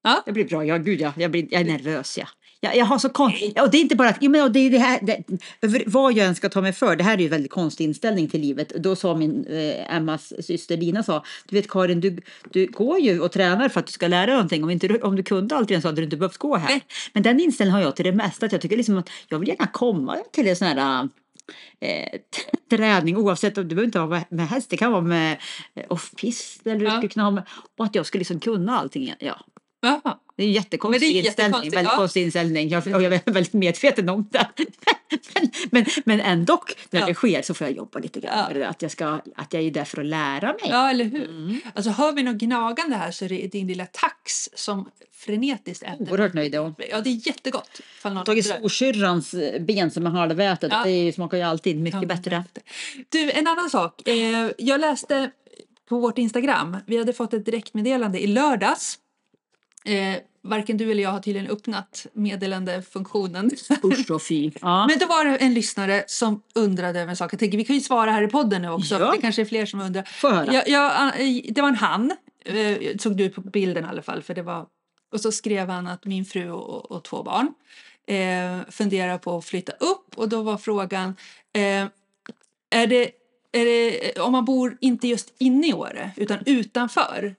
Ja. 0.03 0.23
Det 0.27 0.33
blir 0.33 0.45
bra. 0.45 0.65
Ja, 0.65 0.77
gud 0.79 1.01
ja. 1.01 1.13
Jag, 1.17 1.31
blir, 1.31 1.47
jag 1.51 1.61
är 1.61 1.65
nervös. 1.65 2.19
Ja. 2.19 2.27
Jag, 2.65 2.77
jag 2.77 2.85
har 2.85 2.99
så 2.99 3.09
konstigt... 3.09 3.61
Och 3.61 3.71
det 3.71 3.77
är 3.77 3.81
inte 3.81 3.97
bara 3.97 4.09
att... 4.09 4.23
Men, 4.23 4.53
det 4.53 4.59
är 4.59 4.71
det 4.71 4.79
här, 4.79 5.01
det, 5.03 5.23
vad 5.87 6.13
jag 6.13 6.27
än 6.27 6.35
ska 6.35 6.49
ta 6.49 6.61
mig 6.61 6.73
för. 6.73 6.97
Det 6.97 7.05
här 7.05 7.15
är 7.15 7.19
ju 7.19 7.25
en 7.25 7.31
väldigt 7.31 7.51
konstig 7.53 7.85
inställning 7.85 8.29
till 8.29 8.41
livet. 8.41 8.69
Då 8.69 8.97
sa 8.97 9.15
min 9.17 9.47
eh, 9.47 9.97
Emmas 9.97 10.33
syster 10.47 10.77
Lina 10.77 11.03
sa. 11.03 11.25
Du 11.49 11.57
vet 11.57 11.69
Karin, 11.71 12.01
du, 12.01 12.19
du 12.51 12.67
går 12.67 12.99
ju 12.99 13.21
och 13.21 13.33
tränar 13.33 13.69
för 13.69 13.81
att 13.81 13.87
du 13.87 13.93
ska 13.93 14.09
lära 14.09 14.27
dig 14.27 14.35
någonting. 14.35 14.65
Om, 14.65 14.71
inte, 14.71 14.89
du- 14.89 15.01
om 15.01 15.17
du 15.17 15.23
kunde 15.23 15.57
allt 15.57 15.71
redan 15.71 15.83
så 15.83 15.89
hade 15.89 16.01
du 16.01 16.05
inte 16.05 16.17
behövt 16.17 16.37
gå 16.39 16.57
här. 16.57 16.81
Men 17.13 17.23
den 17.23 17.41
inställningen 17.41 17.75
har 17.81 17.83
jag 17.83 17.97
till 17.97 18.05
det 18.05 18.13
mesta. 18.13 18.47
Att 18.47 18.53
jag 18.53 18.61
tycker 18.61 18.77
liksom 18.77 18.99
att 18.99 19.11
jag 19.29 19.39
vill 19.39 19.49
gärna 19.49 19.67
komma 19.67 20.17
till 20.33 20.49
en 20.49 20.57
sån 20.57 20.69
här 20.69 21.09
eh, 21.81 22.21
träning 22.71 23.17
oavsett 23.17 23.59
om 23.59 23.69
det 23.69 23.75
behöver 23.75 23.87
inte 23.87 23.99
vara 24.01 24.23
med, 24.29 24.49
häst, 24.49 24.71
det 24.71 24.77
kan 24.77 24.93
vara 24.93 25.03
med 25.03 25.37
eh, 25.75 25.85
off-pist 25.89 26.67
eller 26.67 26.85
Ja. 26.85 26.91
ja. 26.91 26.97
skulle 26.97 27.09
kunna 27.09 27.25
ha 27.25 27.31
med, 27.31 27.43
och 27.79 27.85
att 27.85 27.95
jag 27.95 28.07
skulle 28.07 28.21
liksom 28.21 28.41
kunna 28.41 28.79
allting. 28.79 29.15
Ja, 29.19 29.41
Jaha. 29.85 30.19
det 30.37 30.43
är 30.43 30.47
en 30.47 30.53
jättekonstig 30.53 31.15
det 31.15 31.19
är 31.21 31.27
inställning. 31.27 31.61
Väldigt 31.71 31.93
ja. 31.93 31.97
konstig 31.97 32.23
inställning. 32.23 32.69
Jag, 32.69 32.87
och 32.87 33.03
jag 33.03 33.13
är 33.13 33.33
väldigt 33.33 33.53
medveten 33.53 34.09
om 34.09 34.29
det. 34.31 34.47
Men, 34.57 35.49
men, 35.71 35.85
men 36.05 36.21
ändå, 36.21 36.65
när 36.91 37.01
Ja. 37.01 37.07
det 37.07 37.15
sker 37.15 37.43
så 37.43 37.55
får 37.55 37.67
jag 37.67 37.77
jobba 37.77 37.99
lite 37.99 38.21
grann 38.21 38.39
Ja. 38.49 38.59
det. 38.59 38.69
Att 38.69 38.83
jag, 38.83 38.91
ska, 38.91 39.21
att 39.37 39.53
jag 39.53 39.63
är 39.63 39.71
där 39.71 39.85
för 39.85 40.01
att 40.01 40.07
lära 40.07 40.47
mig. 40.47 40.61
Ja, 40.69 40.91
eller 40.91 41.05
hur? 41.05 41.29
Mm. 41.29 41.61
Alltså 41.75 41.91
hör 41.91 42.13
vi 42.13 42.23
något 42.23 42.37
gnagande 42.37 42.97
här 42.97 43.11
så 43.11 43.25
är 43.25 43.29
det 43.29 43.47
din 43.47 43.67
lilla 43.67 43.87
tax 43.87 44.49
som 44.55 44.91
frenetiskt 45.13 45.83
äter. 45.83 46.13
Oerhört 46.13 46.35
nöjd. 46.35 46.57
Och 46.57 46.73
Ja, 46.91 47.01
det 47.01 47.11
är 47.11 47.27
jättegott. 47.27 47.81
Jag 48.03 48.11
har 48.11 48.25
tagit 48.25 48.47
storsyrrans 48.47 49.35
eh, 49.35 49.63
ben 49.63 49.91
som 49.91 50.07
är 50.07 50.11
halvätet. 50.11 50.73
Ja. 50.73 50.83
Det 50.85 51.13
smakar 51.13 51.37
ju 51.37 51.43
alltid 51.43 51.81
mycket 51.81 52.03
Ja, 52.03 52.09
bättre. 52.09 52.45
Du, 53.09 53.31
en 53.31 53.47
annan 53.47 53.71
sak. 53.71 54.09
Eh, 54.09 54.51
jag 54.59 54.81
läste 54.81 55.31
på 55.89 55.99
vårt 55.99 56.19
Instagram. 56.19 56.77
Vi 56.87 56.99
hade 56.99 57.13
fått 57.13 57.35
ett 57.35 57.45
direktmeddelande 57.45 58.23
i 58.23 58.27
lördags. 58.27 58.99
Eh, 59.85 60.17
varken 60.43 60.77
du 60.77 60.91
eller 60.91 61.03
jag 61.03 61.11
har 61.11 61.21
tydligen 61.21 61.51
öppnat 61.51 62.07
meddelandefunktionen. 62.13 63.51
Usch 63.85 64.11
och 64.11 64.23
fy. 64.23 64.51
Ja. 64.61 64.87
Men 64.87 64.99
då 64.99 65.07
var 65.07 65.25
det 65.25 65.37
en 65.37 65.55
lyssnare 65.55 66.05
som 66.07 66.43
undrade 66.55 67.01
över 67.01 67.11
en 67.11 67.17
sak. 67.17 67.33
Jag 67.33 67.41
tänker 67.41 67.59
vi 67.59 67.65
kan 67.65 67.77
ju 67.77 67.83
svara 67.83 68.11
här 68.11 68.23
i 68.23 68.29
podden 68.29 68.63
nu 68.63 68.71
också. 68.71 68.95
Ja. 68.95 69.13
Det 69.13 69.21
kanske 69.21 69.43
är 69.43 69.47
fler 69.47 69.67
som 69.67 69.81
undrar. 69.81 70.09
Höra. 70.23 70.53
Jag, 70.53 70.69
jag, 70.69 71.13
det 71.55 71.61
var 71.61 71.69
en 71.69 71.75
han, 71.75 72.13
eh, 72.45 72.97
såg 72.99 73.17
du 73.17 73.29
på 73.29 73.41
bilden 73.41 73.85
i 73.85 73.89
alla 73.89 74.03
fall. 74.03 74.23
För 74.23 74.35
det 74.35 74.43
var, 74.43 74.67
och 75.13 75.21
så 75.21 75.33
skrev 75.33 75.69
han 75.69 75.87
att 75.87 76.05
min 76.05 76.25
fru 76.25 76.51
och, 76.51 76.91
och 76.91 77.05
två 77.05 77.23
barn 77.23 77.55
eh, 78.07 78.71
funderar 78.71 79.19
på 79.19 79.37
att 79.37 79.45
flytta 79.45 79.73
upp. 79.73 80.19
Och 80.19 80.29
då 80.29 80.43
var 80.43 80.57
frågan, 80.57 81.17
eh, 81.53 81.87
är 82.71 82.87
det, 82.87 83.11
är 83.53 83.65
det, 83.65 84.21
om 84.21 84.33
man 84.33 84.45
bor 84.45 84.77
inte 84.81 85.09
just 85.09 85.35
inne 85.39 85.69
i 85.69 85.73
Åre 85.73 86.11
utan 86.17 86.39
utanför, 86.47 87.35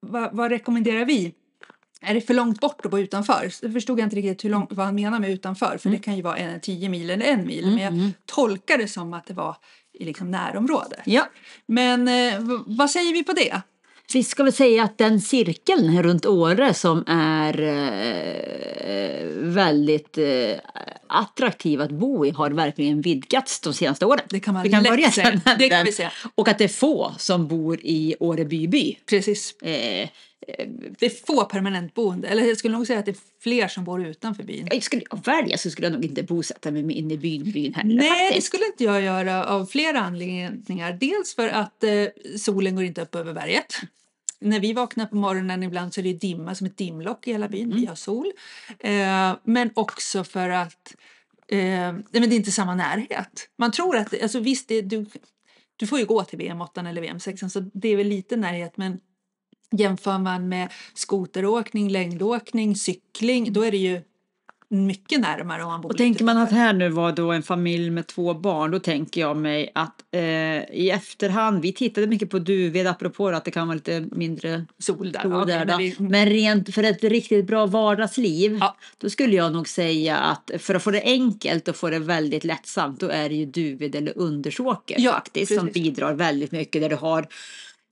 vad, 0.00 0.36
vad 0.36 0.50
rekommenderar 0.50 1.04
vi? 1.04 1.34
Är 2.04 2.14
det 2.14 2.20
för 2.20 2.34
långt 2.34 2.60
bort 2.60 2.84
att 2.84 2.90
bo 2.90 2.98
utanför? 2.98 3.48
Så 3.50 3.70
förstod 3.70 4.00
jag 4.00 4.06
inte 4.06 4.16
riktigt 4.16 4.44
hur 4.44 4.50
långt, 4.50 4.72
vad 4.72 4.86
han 4.86 4.94
menar 4.94 5.20
med 5.20 5.30
utanför. 5.30 5.78
För 5.78 5.90
det 5.90 5.98
kan 5.98 6.16
ju 6.16 6.22
vara 6.22 6.36
en, 6.36 6.60
10 6.60 6.88
mil 6.88 7.10
eller 7.10 7.26
en 7.26 7.46
mil. 7.46 7.66
Men 7.66 7.78
jag 7.78 8.10
tolkar 8.26 8.78
det 8.78 8.88
som 8.88 9.14
att 9.14 9.26
det 9.26 9.34
var 9.34 9.56
i 9.98 10.04
liksom 10.04 10.30
närområdet. 10.30 11.00
Ja. 11.04 11.28
Men 11.66 12.08
eh, 12.08 12.34
vad 12.66 12.90
säger 12.90 13.12
vi 13.12 13.24
på 13.24 13.32
det? 13.32 13.62
Vi 14.12 14.22
ska 14.22 14.42
väl 14.42 14.52
säga 14.52 14.84
att 14.84 14.98
den 14.98 15.20
cirkeln 15.20 16.02
runt 16.02 16.26
Åre 16.26 16.74
som 16.74 17.04
är 17.06 17.60
eh, 17.60 19.26
väldigt 19.36 20.18
eh, 20.18 20.56
attraktiv 21.06 21.80
att 21.80 21.90
bo 21.90 22.26
i 22.26 22.30
har 22.30 22.50
verkligen 22.50 23.00
vidgats 23.00 23.60
de 23.60 23.74
senaste 23.74 24.06
åren. 24.06 24.24
Det 24.28 24.40
kan 24.40 24.54
man 24.54 24.62
vi 24.62 24.70
kan 24.70 24.82
börja 24.82 25.10
säga. 25.10 25.40
Det 25.58 25.68
kan 25.68 25.84
vi 25.84 25.92
säga. 25.92 26.12
Och 26.34 26.48
att 26.48 26.58
det 26.58 26.64
är 26.64 26.68
få 26.68 27.14
som 27.18 27.48
bor 27.48 27.78
i 27.82 28.16
Åreby 28.20 28.68
by. 28.68 28.98
Precis. 29.06 29.62
Eh, 29.62 30.08
Det 30.98 31.06
är 31.06 31.26
få 31.26 31.44
permanentboende. 31.44 32.28
Eller 32.28 32.44
jag 32.44 32.56
skulle 32.56 32.76
nog 32.76 32.86
säga 32.86 32.98
att 32.98 33.04
det 33.04 33.10
är 33.10 33.16
fler 33.40 33.68
som 33.68 33.84
bor 33.84 34.06
utanför 34.06 34.42
byn. 34.42 34.68
jag 34.70 34.82
skulle 34.82 35.02
jag 35.10 35.24
välja 35.24 35.58
så 35.58 35.70
skulle 35.70 35.86
jag 35.86 35.92
nog 35.92 36.04
inte 36.04 36.22
bosätta 36.22 36.70
mig 36.70 36.92
inne 36.92 37.14
i 37.14 37.18
byn, 37.18 37.52
byn 37.52 37.74
heller. 37.74 37.94
Nej, 37.94 38.08
det 38.08 38.26
faktiskt. 38.26 38.46
skulle 38.46 38.66
inte 38.66 38.84
jag 38.84 39.02
göra 39.02 39.44
av 39.44 39.66
flera 39.66 40.00
anledningar. 40.00 40.92
Dels 40.92 41.34
för 41.34 41.48
att 41.48 41.84
eh, 41.84 42.06
solen 42.38 42.76
går 42.76 42.84
inte 42.84 43.02
upp 43.02 43.14
över 43.14 43.34
berget. 43.34 43.74
När 44.40 44.60
vi 44.60 44.72
vaknar 44.72 45.06
på 45.06 45.16
morgonen 45.16 45.62
ibland 45.62 45.94
så 45.94 46.00
är 46.00 46.04
det 46.04 46.12
dimma 46.12 46.54
som 46.54 46.66
ett 46.66 46.76
dimlock 46.76 47.26
i 47.26 47.32
hela 47.32 47.48
byn. 47.48 47.74
Vi 47.76 47.86
har 47.86 47.94
sol. 47.94 48.32
Eh, 48.78 49.36
men 49.44 49.70
också 49.74 50.24
för 50.24 50.50
att 50.50 50.94
eh, 51.48 51.58
men 51.58 52.04
det 52.10 52.18
är 52.18 52.32
inte 52.32 52.52
samma 52.52 52.74
närhet. 52.74 53.48
Man 53.56 53.72
tror 53.72 53.96
att, 53.96 54.22
alltså 54.22 54.40
visst, 54.40 54.68
det, 54.68 54.82
du, 54.82 55.06
du 55.76 55.86
får 55.86 55.98
ju 55.98 56.04
gå 56.04 56.24
till 56.24 56.38
VM8 56.38 56.88
eller 56.88 57.02
VM6 57.02 57.48
så 57.48 57.60
det 57.60 57.88
är 57.88 57.96
väl 57.96 58.06
lite 58.06 58.36
närhet 58.36 58.76
men 58.76 59.00
jämför 59.70 60.18
man 60.18 60.48
med 60.48 60.68
skoteråkning, 60.94 61.88
längdåkning, 61.88 62.76
cykling 62.76 63.52
då 63.52 63.62
är 63.64 63.70
det 63.70 63.76
ju 63.76 64.00
mycket 64.68 65.20
närmare 65.20 65.62
om 65.62 65.68
man 65.68 65.80
bor 65.80 65.90
Och 65.90 65.96
tänker 65.96 66.24
man 66.24 66.36
att 66.38 66.50
här 66.52 66.72
nu 66.72 66.88
var 66.88 67.12
då 67.12 67.32
en 67.32 67.42
familj 67.42 67.90
med 67.90 68.06
två 68.06 68.34
barn, 68.34 68.70
då 68.70 68.78
tänker 68.78 69.20
jag 69.20 69.36
mig 69.36 69.72
att 69.74 70.02
eh, 70.10 70.20
i 70.72 70.90
efterhand, 70.94 71.62
vi 71.62 71.72
tittade 71.72 72.06
mycket 72.06 72.30
på 72.30 72.38
Duved 72.38 72.86
apropå 72.86 73.28
att 73.28 73.44
det 73.44 73.50
kan 73.50 73.66
vara 73.68 73.74
lite 73.74 74.06
mindre 74.12 74.64
sol 74.78 75.12
där. 75.12 75.20
sol 75.22 75.46
där 75.46 75.66
men 75.66 75.78
vi- 75.78 75.96
Men 75.98 76.26
rent 76.26 76.74
för 76.74 76.82
ett 76.82 77.04
riktigt 77.04 77.46
bra 77.46 77.66
vardagsliv, 77.66 78.58
Ja. 78.60 78.76
då 78.98 79.10
skulle 79.10 79.36
jag 79.36 79.52
nog 79.52 79.68
säga 79.68 80.16
att 80.16 80.50
för 80.58 80.74
att 80.74 80.82
få 80.82 80.90
det 80.90 81.02
enkelt 81.02 81.68
och 81.68 81.76
få 81.76 81.90
det 81.90 81.98
väldigt 81.98 82.44
lättsamt, 82.44 83.00
då 83.00 83.08
är 83.08 83.28
det 83.28 83.34
ju 83.34 83.46
Duved 83.46 83.94
eller 83.94 84.18
Undersåker 84.18 84.96
Ja, 84.98 85.12
faktiskt 85.12 85.54
som 85.54 85.66
precis. 85.66 85.82
bidrar 85.82 86.14
väldigt 86.14 86.52
mycket 86.52 86.82
där 86.82 86.88
du 86.88 86.96
har 86.96 87.26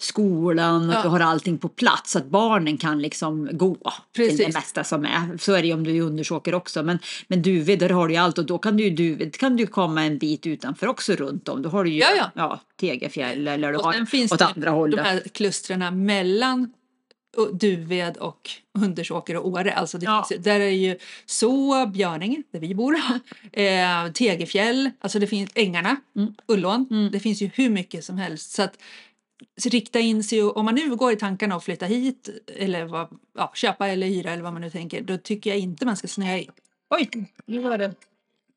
skolan 0.03 0.89
och 0.89 0.95
Ja. 0.95 1.03
du 1.03 1.09
har 1.09 1.21
allting 1.21 1.59
på 1.59 1.69
plats 1.69 2.11
så 2.13 2.19
att 2.19 2.27
barnen 2.27 2.77
kan 2.77 3.03
liksom 3.03 3.49
gå 3.53 3.75
till 3.75 3.85
Precis. 4.25 4.47
det 4.47 4.53
mesta 4.55 4.85
som 4.85 5.05
är. 5.05 5.39
Så 5.39 5.53
är 5.53 5.61
det 5.63 5.69
ju 5.69 5.75
om 5.75 5.85
du 5.85 6.01
Undersåker 6.01 6.55
också. 6.55 6.83
Men, 6.83 6.99
men 7.29 7.43
Duved, 7.43 7.79
där 7.79 7.89
har 7.91 8.09
du 8.09 8.15
ju 8.15 8.21
allt 8.21 8.39
och 8.39 8.47
då 8.47 8.59
kan 8.59 8.77
du 8.77 8.85
ju 8.85 8.91
Duved 8.91 9.37
kan 9.37 9.57
du 9.57 9.67
komma 9.67 10.05
en 10.05 10.19
bit 10.19 10.47
utanför 10.47 10.87
också 10.87 11.13
runt 11.13 11.49
om. 11.49 11.63
Då 11.63 11.69
har 11.69 11.85
du 11.85 11.91
ju 11.91 11.99
Ja, 11.99 12.31
ja. 12.35 12.61
Tegefjäll 12.81 13.49
eller 13.49 13.73
du 13.73 13.79
Och 13.79 13.85
har 13.85 14.05
finns 14.07 14.33
åt 14.33 14.39
det 14.39 14.47
andra 14.47 14.71
hållet. 14.71 14.97
de 14.97 15.03
här 15.11 15.21
klustrarna 15.33 15.91
mellan 15.91 16.73
Duved 17.53 18.17
och 18.17 18.51
Undersåker 18.79 19.37
och 19.37 19.49
Åre. 19.49 19.73
Alltså 19.75 19.99
det 19.99 20.05
Ja. 20.05 20.27
finns, 20.29 20.45
där 20.45 20.61
är 20.61 20.69
ju 20.69 20.97
så 21.27 21.87
Björninge, 21.87 22.43
där 22.53 22.61
vi 22.61 22.75
bor, 22.75 22.95
eh, 23.53 24.13
Tegefjäll, 24.15 24.91
alltså 25.01 25.19
det 25.19 25.27
finns 25.27 25.51
Ängarna, 25.55 25.97
Mm. 26.17 26.35
Ullån. 26.49 27.09
Det 27.13 27.21
finns 27.21 27.43
ju 27.43 27.51
hur 27.55 27.71
mycket 27.71 28.05
som 28.05 28.19
helst. 28.19 28.51
Så 28.53 28.63
att 28.63 28.79
rikta 29.65 29.99
in 29.99 30.25
sig, 30.25 30.43
om 30.43 30.65
man 30.65 30.75
nu 30.75 30.97
går 30.97 31.13
i 31.13 31.17
tankarna 31.17 31.57
att 31.57 31.65
flytta 31.65 31.87
hit 31.87 32.29
eller 32.57 32.85
vad, 32.85 33.09
ja, 33.39 33.53
köpa 33.55 33.89
eller 33.89 34.07
hyra 34.07 34.31
eller 34.31 34.43
vad 34.43 34.53
man 34.53 34.63
nu 34.63 34.71
tänker, 34.71 35.01
då 35.01 35.19
tycker 35.19 35.51
jag 35.51 35.59
inte 35.59 35.87
man 35.87 35.97
ska 35.97 36.09
snöa 36.09 36.39
in. 36.39 36.51
Oj, 36.91 37.11
nu 37.47 37.59
var 37.59 37.79
det 37.79 37.95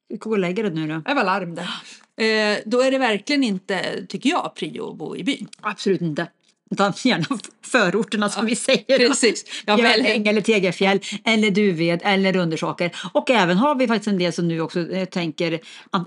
Du 0.10 0.18
kan 0.18 0.30
gå 0.30 0.32
och 0.32 0.40
lägga 0.40 0.64
dig 0.64 0.72
nu 0.72 0.88
då. 0.88 1.02
det 1.06 1.14
var 1.14 1.24
larm 1.24 1.56
där. 1.56 1.70
Eh, 2.18 2.60
då 2.66 2.82
är 2.82 2.92
det 2.92 2.98
verkligen 2.98 3.44
inte, 3.44 4.06
tycker 4.10 4.30
jag, 4.30 4.56
prio 4.56 4.92
att 4.92 4.98
bo 4.98 5.16
i 5.16 5.24
byn. 5.24 5.48
Absolut 5.62 6.02
inte. 6.02 6.28
Utan 6.72 6.94
gärna 7.04 7.26
förorterna 7.66 8.30
som 8.30 8.46
vi 8.46 8.56
säger. 8.56 8.98
Precis. 9.08 9.46
Ja, 9.66 9.76
Björnäng 9.76 10.28
eller 10.28 10.42
Tegelfjäll 10.42 11.00
eller 11.26 11.52
Duved 11.52 12.02
eller 12.04 12.36
Undersåker. 12.36 12.92
Och 13.14 13.30
även 13.30 13.58
har 13.58 13.76
vi 13.76 13.88
faktiskt 13.88 14.08
en 14.08 14.18
del 14.18 14.34
som 14.34 14.48
nu 14.48 14.62
också 14.62 14.80
eh, 14.92 15.06
tänker 15.06 15.60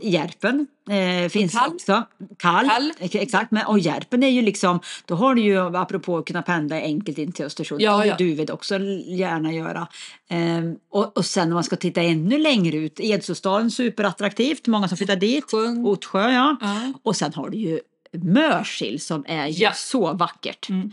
Järpen 0.03 0.67
eh, 0.91 1.29
finns 1.29 1.53
Kall. 1.53 1.71
också. 1.75 2.03
Kall. 2.39 2.69
Kall. 2.69 2.93
Ex- 3.01 3.15
Exakt, 3.15 3.51
men, 3.51 3.67
och 3.67 3.79
Järpen 3.79 4.23
är 4.23 4.29
ju 4.29 4.43
liksom, 4.43 4.81
då 5.07 5.15
har 5.15 5.35
du 5.35 5.43
ju 5.43 5.77
apropå 5.77 6.19
att 6.19 6.27
kunna 6.27 6.43
pendla 6.43 6.77
enkelt 6.77 7.19
in 7.19 7.33
till 7.33 7.45
Östersund. 7.45 7.81
Ja, 7.81 8.07
ja. 8.07 8.17
Duved 8.17 8.51
också 8.51 8.79
gärna 9.07 9.53
göra. 9.53 9.89
Ehm, 10.31 10.77
och, 10.91 11.17
och 11.17 11.25
sen 11.25 11.49
om 11.49 11.55
man 11.55 11.65
ska 11.65 11.77
titta 11.77 12.03
ännu 12.03 12.39
längre 12.39 12.77
ut, 12.77 13.01
Edsåsdalen 13.01 13.71
superattraktivt, 13.71 14.67
många 14.67 14.89
som 14.89 14.97
flyttar 14.97 15.17
dit. 15.17 15.51
Sjön. 15.51 15.87
Ottsjö 15.87 16.31
ja. 16.31 16.57
Ja. 16.61 16.93
Och 17.03 17.17
sen 17.17 17.33
har 17.35 17.49
du 17.51 17.59
ju 17.59 17.81
Mörsil 18.13 19.01
som 19.01 19.25
är 19.29 19.47
Ja. 19.63 19.73
så 19.73 20.13
vackert. 20.13 20.69
Mm. 20.69 20.93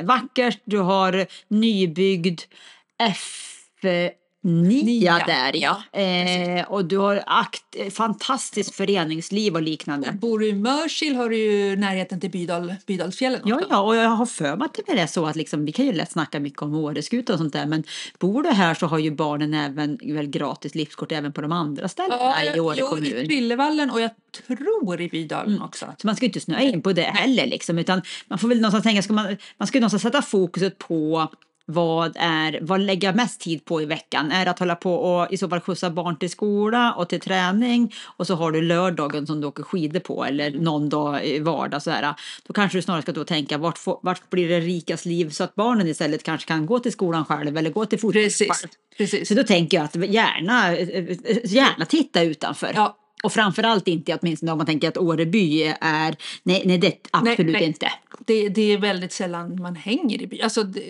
Eh, 0.00 0.04
vackert, 0.06 0.60
du 0.64 0.78
har 0.78 1.26
nybyggd 1.48 2.40
F9 3.02 4.10
Nia, 4.48 5.22
där 5.26 5.56
ja. 5.56 6.00
Eh, 6.00 6.72
och 6.72 6.84
du 6.84 6.96
har 6.96 7.22
akt, 7.26 7.62
eh, 7.76 7.90
fantastiskt 7.90 8.74
föreningsliv 8.74 9.54
och 9.54 9.62
liknande. 9.62 10.12
Bor 10.12 10.38
du 10.38 10.48
i 10.48 10.52
Mörsil 10.52 11.16
har 11.16 11.28
du 11.28 11.36
ju 11.36 11.76
närheten 11.76 12.20
till 12.20 12.30
Bydal, 12.30 12.74
Bydalsfjällen 12.86 13.40
Ja, 13.44 13.60
ja, 13.70 13.80
och 13.80 13.96
jag 13.96 14.08
har 14.08 14.26
för 14.26 14.56
mig 14.56 14.64
att 14.64 14.78
det 14.86 15.00
är 15.00 15.06
så 15.06 15.26
att 15.26 15.36
liksom, 15.36 15.64
vi 15.64 15.72
kan 15.72 15.86
ju 15.86 15.92
lätt 15.92 16.10
snacka 16.10 16.40
mycket 16.40 16.62
om 16.62 16.74
Åreskutan 16.74 17.34
och 17.34 17.38
sånt 17.38 17.52
där, 17.52 17.66
men 17.66 17.84
bor 18.18 18.42
du 18.42 18.48
här 18.48 18.74
så 18.74 18.86
har 18.86 18.98
ju 18.98 19.10
barnen 19.10 19.54
även 19.54 19.98
väl 20.02 20.26
gratis 20.26 20.74
livskort 20.74 21.12
även 21.12 21.32
på 21.32 21.40
de 21.40 21.52
andra 21.52 21.88
ställena 21.88 22.44
i 22.54 22.60
Åre 22.60 22.76
jo, 22.78 22.86
kommun. 22.86 23.04
i 23.04 23.26
Trillevallen 23.26 23.90
och 23.90 24.00
jag 24.00 24.10
tror 24.48 25.00
i 25.00 25.08
Bydalen 25.08 25.62
också. 25.62 25.86
Så 25.98 26.06
man 26.06 26.16
ska 26.16 26.24
ju 26.24 26.28
inte 26.28 26.40
snöa 26.40 26.60
in 26.60 26.82
på 26.82 26.92
det 26.92 27.02
heller 27.02 27.46
liksom, 27.46 27.78
utan 27.78 28.02
man 28.28 28.38
får 28.38 28.48
väl 28.48 28.60
någonstans 28.60 28.84
tänka, 28.84 29.02
ska 29.02 29.12
man, 29.12 29.36
man 29.58 29.66
ska 29.66 29.78
ju 29.78 29.80
någonstans 29.80 30.02
sätta 30.02 30.22
fokuset 30.22 30.78
på 30.78 31.28
vad 31.70 32.16
är, 32.18 32.58
vad 32.62 32.80
lägger 32.80 33.08
jag 33.08 33.16
mest 33.16 33.40
tid 33.40 33.64
på 33.64 33.82
i 33.82 33.84
veckan? 33.84 34.32
Är 34.32 34.44
det 34.44 34.50
att 34.50 34.58
hålla 34.58 34.74
på 34.74 34.94
och 34.94 35.32
i 35.32 35.36
så 35.36 35.48
fall 35.48 35.60
skjutsa 35.60 35.90
barn 35.90 36.16
till 36.16 36.30
skola 36.30 36.92
och 36.92 37.08
till 37.08 37.20
träning 37.20 37.94
och 38.04 38.26
så 38.26 38.34
har 38.34 38.52
du 38.52 38.62
lördagen 38.62 39.26
som 39.26 39.40
du 39.40 39.46
åker 39.46 39.62
skidor 39.62 40.00
på 40.00 40.24
eller 40.24 40.50
någon 40.50 40.88
dag 40.88 41.26
i 41.26 41.38
vardag 41.38 41.82
så 41.82 41.90
här. 41.90 42.14
Då 42.46 42.52
kanske 42.52 42.78
du 42.78 42.82
snarare 42.82 43.02
ska 43.02 43.12
då 43.12 43.24
tänka 43.24 43.58
vart, 43.58 43.78
får, 43.78 43.98
vart 44.02 44.30
blir 44.30 44.48
det 44.48 44.60
rikas 44.60 45.04
liv 45.04 45.30
så 45.30 45.44
att 45.44 45.54
barnen 45.54 45.88
istället 45.88 46.22
kanske 46.22 46.48
kan 46.48 46.66
gå 46.66 46.78
till 46.78 46.92
skolan 46.92 47.24
själv 47.24 47.56
eller 47.56 47.70
gå 47.70 47.86
till 47.86 47.98
fotboll 47.98 48.22
Precis. 48.22 48.48
själv. 48.48 48.70
Precis. 48.96 49.28
Så 49.28 49.34
då 49.34 49.42
tänker 49.42 49.76
jag 49.76 49.84
att 49.84 49.96
gärna, 49.96 50.76
gärna 51.44 51.84
titta 51.84 52.22
utanför. 52.22 52.72
Ja. 52.74 52.96
Och 53.22 53.32
framförallt 53.32 53.88
inte 53.88 54.18
åtminstone 54.20 54.52
om 54.52 54.58
man 54.58 54.66
tänker 54.66 54.88
att 54.88 54.98
Åreby 54.98 55.62
är, 55.80 56.16
nej, 56.42 56.62
nej 56.64 56.78
det 56.78 57.08
absolut 57.10 57.52
nej. 57.52 57.64
inte. 57.64 57.92
Det, 58.26 58.48
det 58.48 58.72
är 58.72 58.78
väldigt 58.78 59.12
sällan 59.12 59.62
man 59.62 59.76
hänger 59.76 60.22
i 60.22 60.26
byn. 60.26 60.40
Alltså, 60.42 60.62
det, 60.62 60.80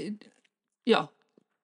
ja, 0.89 1.09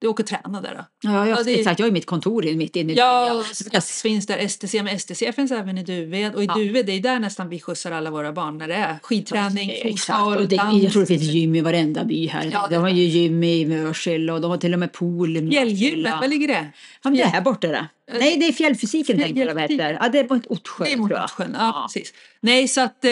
du 0.01 0.09
åker 0.09 0.23
och 0.25 0.29
tränar 0.29 0.63
där 0.63 0.75
då. 0.75 0.85
Ja, 1.11 1.29
jag, 1.29 1.39
Ja, 1.39 1.43
det- 1.43 1.59
exakt, 1.59 1.79
jag 1.81 1.89
är 1.89 1.93
mitt 1.93 2.07
kontor 2.07 2.47
i- 2.47 2.57
mitt 2.57 2.77
inne 2.77 2.93
i 2.93 2.97
Ja, 2.97 3.45
ja. 3.73 3.79
S 3.79 4.03
finns 4.03 4.27
där 4.27 4.39
STC, 4.39 4.83
men 4.83 4.95
STC 4.99 5.33
finns 5.33 5.51
även 5.53 5.79
i 5.79 5.83
Duved. 5.83 6.35
Och 6.35 6.43
i 6.43 6.47
Ja. 6.47 6.55
Duved, 6.55 6.87
det 6.87 6.93
är 6.93 7.01
där 7.01 7.19
nästan 7.19 7.49
vi 7.49 7.61
skjutsar 7.61 7.93
alla 7.93 8.11
våra 8.11 8.33
barn 8.33 8.59
när 8.59 8.69
det 8.69 8.75
är 8.75 8.99
skidträning, 9.03 9.71
Exakt, 9.71 10.19
fotboll, 10.19 10.49
dans. 10.49 10.83
jag 10.83 10.93
tror 10.93 11.03
det 11.03 11.07
finns 11.07 11.23
gym 11.23 11.55
i 11.55 11.61
varenda 11.61 12.05
by 12.05 12.27
här. 12.27 12.51
Ja, 12.53 12.67
de 12.71 12.77
har 12.77 12.89
ju 12.89 13.03
gym 13.03 13.45
i 13.45 13.67
Mörsil 13.67 14.31
och 14.31 14.41
de 14.41 14.51
har 14.51 14.59
till 14.59 14.73
och 14.73 14.79
med 14.79 14.93
pool. 14.93 15.37
i 15.37 15.51
Fjällgymmet, 15.51 16.13
var 16.21 16.29
ligger 16.29 16.49
det? 16.49 16.67
Ja, 17.05 17.11
det 17.11 17.23
är 17.23 17.27
här 17.27 17.41
borta 17.41 17.69
det. 17.69 17.87
Nej, 18.19 18.37
det 18.39 18.49
är 18.49 18.53
fjällfysiken 18.53 19.19
tänkte 19.19 19.41
jag 19.41 19.61
heter. 19.61 19.99
Ja, 20.01 20.09
det 20.09 20.19
är 20.19 20.29
mot 20.35 20.47
Ottsjö 20.47 20.85
Det 20.85 20.93
är 20.93 20.97
mot. 20.97 21.13
Ottsjön, 21.13 21.57
ja, 21.59 21.89
precis. 21.95 22.13
Nej, 22.41 22.69
så 22.69 22.81
att 22.81 23.05
eh, 23.05 23.11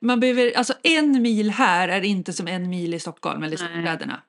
man 0.00 0.20
behöver, 0.20 0.52
alltså 0.56 0.74
en 0.82 1.22
mil 1.22 1.50
här 1.50 1.88
är 1.88 2.02
inte 2.04 2.32
som 2.32 2.48
en 2.48 2.68
mil 2.70 2.94
i 2.94 2.98
Stockholm 3.00 3.42
eller 3.42 3.54
i 3.54 3.56
storstäderna. 3.56 4.20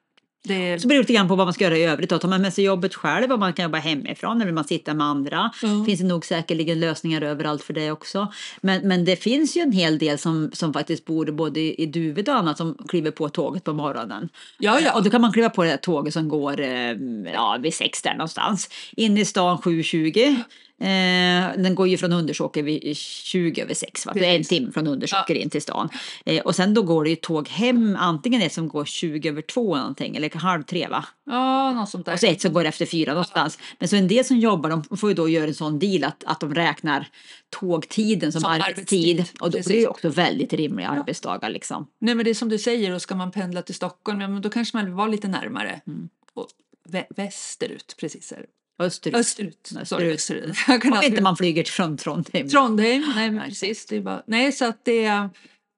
Det, 0.47 0.81
Så 0.81 0.87
beror 0.87 0.97
det 0.97 1.01
lite 1.01 1.13
grann 1.13 1.27
på 1.27 1.35
vad 1.35 1.47
man 1.47 1.53
ska 1.53 1.63
göra 1.63 1.77
i 1.77 1.83
övrigt. 1.83 2.09
Då. 2.09 2.19
Tar 2.19 2.29
man 2.29 2.41
med 2.41 2.53
sig 2.53 2.63
jobbet 2.63 2.95
själv 2.95 3.31
och 3.31 3.39
man 3.39 3.53
kan 3.53 3.63
jobba 3.63 3.77
hemifrån 3.77 4.35
eller 4.35 4.45
vill 4.45 4.53
man 4.53 4.63
sitta 4.63 4.93
med 4.93 5.07
andra. 5.07 5.51
Ja. 5.61 5.85
finns 5.85 5.99
det 5.99 6.05
nog 6.05 6.25
säkerligen 6.25 6.79
lösningar 6.79 7.21
överallt 7.21 7.63
för 7.63 7.73
det 7.73 7.91
också. 7.91 8.33
Men, 8.61 8.87
men 8.87 9.05
det 9.05 9.15
finns 9.15 9.57
ju 9.57 9.61
en 9.61 9.71
hel 9.71 9.97
del 9.97 10.17
som, 10.17 10.49
som 10.53 10.73
faktiskt 10.73 11.05
bor 11.05 11.25
både 11.31 11.59
i 11.59 11.85
i 11.85 11.85
Duved 11.85 12.29
och 12.29 12.35
annat 12.35 12.57
som 12.57 12.77
kliver 12.87 13.11
på 13.11 13.29
tåget 13.29 13.63
på 13.63 13.73
morgonen. 13.73 14.29
ja, 14.59 14.79
ja. 14.79 14.93
Och 14.95 15.03
då 15.03 15.09
kan 15.09 15.21
man 15.21 15.33
kliva 15.33 15.49
på 15.49 15.63
det 15.63 15.69
här 15.69 15.77
tåget 15.77 16.13
som 16.13 16.29
går 16.29 16.61
eh, 16.61 16.91
ja, 17.33 17.57
vid 17.59 17.73
sex 17.73 18.01
där 18.01 18.13
någonstans. 18.13 18.69
In 18.95 19.17
i 19.17 19.25
stan 19.25 19.57
7.20. 19.57 20.43
Eh, 20.81 21.61
den 21.63 21.75
går 21.75 21.87
ju 21.87 21.97
från 21.97 22.13
Undersåker 22.13 22.63
vid 22.63 22.97
20 22.97 23.61
över 23.61 23.73
6. 23.73 24.05
Va? 24.05 24.11
Det 24.15 24.25
är 24.25 24.35
en 24.35 24.43
timme 24.43 24.71
från 24.71 24.87
Undersåker 24.87 25.35
in 25.35 25.49
till 25.49 25.61
stan. 25.61 25.89
Eh, 26.25 26.41
och 26.41 26.55
sen 26.55 26.73
då 26.73 26.81
går 26.81 27.03
det 27.03 27.09
ju 27.09 27.15
tåg 27.15 27.47
hem, 27.47 27.95
antingen 27.99 28.41
ett 28.41 28.53
som 28.53 28.67
går 28.67 28.85
20 28.85 29.29
över 29.29 29.41
2 29.41 29.73
eller 29.73 29.81
någonting, 29.81 30.15
eller 30.15 30.35
halv 30.35 30.63
tre 30.63 30.87
va? 30.87 31.05
ja, 31.25 31.73
något 31.73 31.89
sånt 31.89 32.05
där. 32.05 32.13
Och 32.13 32.19
så 32.19 32.25
ett 32.27 32.41
som 32.41 32.53
går 32.53 32.65
efter 32.65 32.85
fyra 32.85 33.11
någonstans. 33.11 33.59
Men 33.79 33.89
så 33.89 33.95
en 33.95 34.07
del 34.07 34.25
som 34.25 34.37
jobbar 34.37 34.69
de 34.69 34.97
får 34.97 35.09
ju 35.09 35.15
då 35.15 35.29
göra 35.29 35.47
en 35.47 35.53
sån 35.53 35.79
deal 35.79 36.03
att, 36.03 36.23
att 36.23 36.39
de 36.39 36.55
räknar 36.55 37.07
tågtiden 37.59 38.31
som, 38.31 38.41
Som 38.41 38.51
arbetstid. 38.51 39.19
arbetstid, 39.19 39.41
Och 39.41 39.51
då 39.51 39.57
blir 39.65 39.81
det 39.81 39.87
också 39.87 40.09
väldigt 40.09 40.53
rimliga 40.53 40.87
arbetsdagar 40.87 41.49
liksom. 41.49 41.87
Nej, 42.01 42.15
men 42.15 42.23
det 42.25 42.29
är 42.29 42.33
som 42.35 42.49
du 42.49 42.57
säger, 42.57 42.93
och 42.93 43.01
ska 43.01 43.15
man 43.15 43.31
pendla 43.31 43.61
till 43.61 43.75
Stockholm, 43.75 44.21
ja, 44.21 44.27
men 44.27 44.41
då 44.41 44.49
kanske 44.49 44.77
man 44.77 44.85
vill 44.85 44.93
vara 44.93 45.07
lite 45.07 45.27
närmare. 45.27 45.81
Mm. 45.87 46.09
Och 46.33 46.47
vä- 46.89 47.05
västerut, 47.15 47.95
precis. 47.99 48.33
Österut. 48.79 49.15
Österut. 49.15 49.71
Österut. 49.81 50.13
Österut. 50.15 50.85
Om 50.85 51.03
inte 51.03 51.21
man 51.21 51.37
flyger 51.37 51.63
från 51.63 51.97
Trondheim. 51.97 52.49
Trondheim, 52.49 53.13
nej 53.15 53.31
men 53.31 53.49
precis. 53.49 53.85
Det 53.85 53.95
är 53.95 54.01
bara, 54.01 54.23
nej, 54.27 54.51
så 54.51 54.65
att 54.65 54.85
det... 54.85 55.01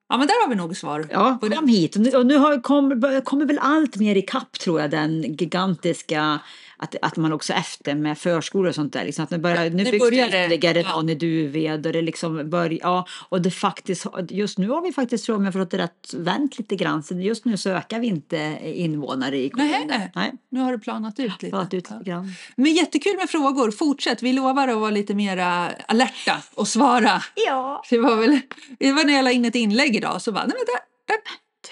Ja, 0.10 0.18
men 0.18 0.28
där 0.28 0.44
har 0.44 0.50
vi 0.50 0.56
nog 0.56 0.78
svar. 0.78 1.08
Ja, 1.12 1.38
kom 1.42 1.68
hit. 1.68 1.96
Och 2.16 2.26
nu, 2.26 2.38
har, 2.38 2.62
kommer, 2.62 3.22
kommer 3.22 3.46
väl 3.46 3.60
allt 3.60 3.96
mer 3.96 4.16
i 4.16 4.22
kapp 4.22 4.60
tror 4.60 4.82
jag, 4.82 4.92
den 4.92 5.22
gigantiska, 5.22 6.40
att, 6.80 6.96
att 7.02 7.18
man 7.18 7.34
också 7.34 7.54
efter 7.54 7.96
med 7.96 8.18
förskolor 8.18 8.70
och 8.70 8.76
sånt 8.76 8.94
där. 8.94 9.06
Liksom, 9.06 9.24
att 9.24 9.32
nu, 9.32 9.38
börjar, 9.38 9.70
nu 9.70 9.84
Nu 9.84 9.92
byggs 9.92 10.00
börjar 10.10 10.30
det 10.30 10.46
ytterligare 10.46 10.80
ja. 10.80 10.96
någon 10.96 11.10
i 11.10 11.16
Duved 11.16 11.86
och 11.86 11.94
det 11.94 12.02
liksom 12.02 12.50
börjar, 12.50 12.80
ja, 12.82 13.06
och 13.30 13.42
det 13.42 13.52
faktiskt, 13.52 14.06
just 14.30 14.58
nu 14.58 14.70
har 14.70 14.82
vi 14.82 14.94
faktiskt, 14.94 15.26
tror 15.26 15.34
jag, 15.34 15.40
om 15.40 15.46
jag 15.46 15.54
förstått 15.54 15.72
det 15.72 15.78
rätt, 15.78 16.14
vänt 16.14 16.58
lite 16.58 16.76
grann. 16.76 17.04
Så 17.04 17.16
just 17.16 17.46
nu 17.46 17.58
söker 17.58 18.00
vi 18.00 18.08
inte 18.08 18.60
invånare 18.64 19.38
i 19.38 19.50
kommunen. 19.50 19.88
Nej. 19.88 20.12
Nej, 20.16 20.34
Nu 20.50 20.60
har 20.60 20.72
det 20.72 20.80
planat 20.80 21.20
ut 21.20 21.42
lite. 21.42 21.52
pratat 21.52 21.74
ut 21.74 21.90
lite 21.92 22.04
grann. 22.04 22.34
Men 22.56 22.74
jättekul 22.74 23.16
med 23.18 23.30
frågor. 23.30 23.72
Fortsätt. 23.72 24.24
Vi 24.24 24.34
lovar 24.34 24.68
att 24.68 24.78
vara 24.78 24.92
lite 24.92 25.14
mera 25.14 25.70
alerta 25.88 26.38
och 26.56 26.68
svara. 26.68 27.22
Ja. 27.48 27.84
Det 27.90 27.98
var 28.00 28.16
väl 28.16 28.40
det 28.80 28.92
var 28.92 29.04
när 29.04 29.14
jag 29.14 29.24
la 29.24 29.32
in 29.32 29.46
ett 29.46 29.56
inlägg 29.56 29.96
idag 29.96 30.22
så 30.22 30.32
bara, 30.32 30.46
nej 30.46 30.56
men 30.58 30.66
där, 30.66 30.82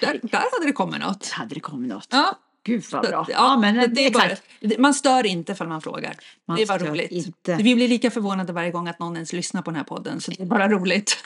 där, 0.01 0.19
där, 0.19 0.29
där 0.29 0.45
hade 0.53 0.65
det 0.65 0.73
kommit 0.73 1.01
något. 1.01 1.29
Hade 1.29 1.55
det 1.55 1.59
kommit 1.59 1.89
något? 1.89 2.07
Ja, 2.11 2.39
Gud 2.65 2.83
vad 2.91 3.01
bra. 3.01 3.21
att, 3.21 3.29
Ja, 3.29 3.57
men 3.57 3.75
det, 3.75 3.87
det 3.87 4.05
är 4.05 4.11
bara, 4.11 4.77
man 4.77 4.93
stör 4.93 5.25
inte 5.25 5.51
ifall 5.51 5.67
man 5.67 5.81
frågar. 5.81 6.15
Man 6.47 6.57
det 6.57 6.63
är 6.63 6.67
bara 6.67 6.77
roligt. 6.77 7.11
inte. 7.11 7.55
Vi 7.55 7.75
blir 7.75 7.87
lika 7.87 8.11
förvånade 8.11 8.53
varje 8.53 8.71
gång 8.71 8.87
att 8.87 8.99
någon 8.99 9.15
ens 9.15 9.33
lyssnar 9.33 9.61
på 9.61 9.71
den 9.71 9.75
här 9.75 9.83
podden 9.83 10.21
så 10.21 10.31
det 10.31 10.43
är 10.43 10.45
bara 10.45 10.67
roligt. 10.67 11.17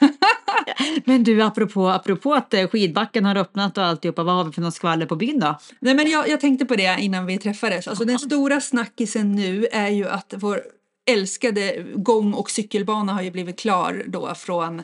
Men 1.06 1.24
du, 1.24 1.42
apropå, 1.42 1.90
apropå 1.90 2.34
att 2.34 2.54
eh, 2.54 2.68
skidbacken 2.68 3.26
har 3.26 3.36
öppnat 3.36 3.78
och 3.78 3.84
alltihopa, 3.84 4.24
vad 4.24 4.36
har 4.36 4.44
vi 4.44 4.52
för 4.52 4.62
något 4.62 4.74
skvaller 4.74 5.06
på 5.06 5.16
byn 5.16 5.40
då? 5.40 5.60
Nej, 5.80 5.96
men 5.96 6.10
jag, 6.10 6.30
jag 6.30 6.40
tänkte 6.40 6.66
på 6.66 6.76
det 6.76 6.98
innan 7.00 7.26
vi 7.26 7.38
träffades. 7.38 7.88
Alltså, 7.88 8.06
den 8.06 8.20
stora 8.20 8.62
snackisen 8.62 9.32
nu 9.32 9.68
är 9.72 9.90
ju 9.90 10.10
att 10.10 10.34
vår 10.38 10.62
älskade 11.10 11.86
gång 11.96 12.34
och 12.34 12.52
cykelbana 12.52 13.14
har 13.14 13.22
ju 13.22 13.32
blivit 13.32 13.60
klar 13.60 14.04
då 14.08 14.36
från 14.36 14.84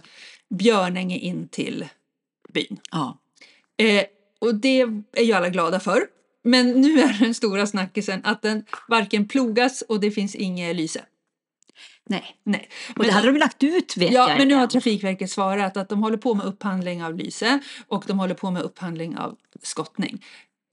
Björnänge 0.49 1.17
in 1.17 1.47
till 1.47 1.85
byn. 2.53 2.79
Ja. 2.91 3.17
Eh, 3.77 4.03
och 4.39 4.55
det 4.55 4.81
är 5.13 5.23
ju 5.23 5.33
alla 5.33 5.49
glada 5.49 5.79
för. 5.79 6.14
Men 6.45 6.81
nu 6.81 6.99
är 6.99 7.19
den 7.19 7.33
stora 7.33 7.67
snackisen 7.67 8.21
att 8.23 8.41
den 8.41 8.63
varken 8.87 9.27
plogas 9.27 9.81
och 9.81 9.99
det 9.99 10.11
finns 10.11 10.35
inget 10.35 10.75
lyse. 10.75 11.05
Nej. 12.09 12.37
Nej. 12.43 12.69
Och 12.95 13.03
det 13.03 13.11
hade 13.11 13.31
de 13.31 13.37
lagt 13.37 13.63
ut 13.63 13.97
vet 13.97 14.11
Ja, 14.11 14.29
jag. 14.29 14.37
men 14.37 14.47
nu 14.47 14.53
har. 14.53 14.67
Trafikverket 14.67 15.31
svarat 15.31 15.77
att 15.77 15.89
de 15.89 16.03
håller 16.03 16.17
på 16.17 16.33
med 16.33 16.45
upphandling 16.45 17.03
av 17.03 17.15
lyse 17.17 17.59
och 17.87 18.03
de 18.07 18.19
håller 18.19 18.35
på 18.35 18.51
med 18.51 18.61
upphandling 18.61 19.17
av 19.17 19.35
skottning. 19.63 20.25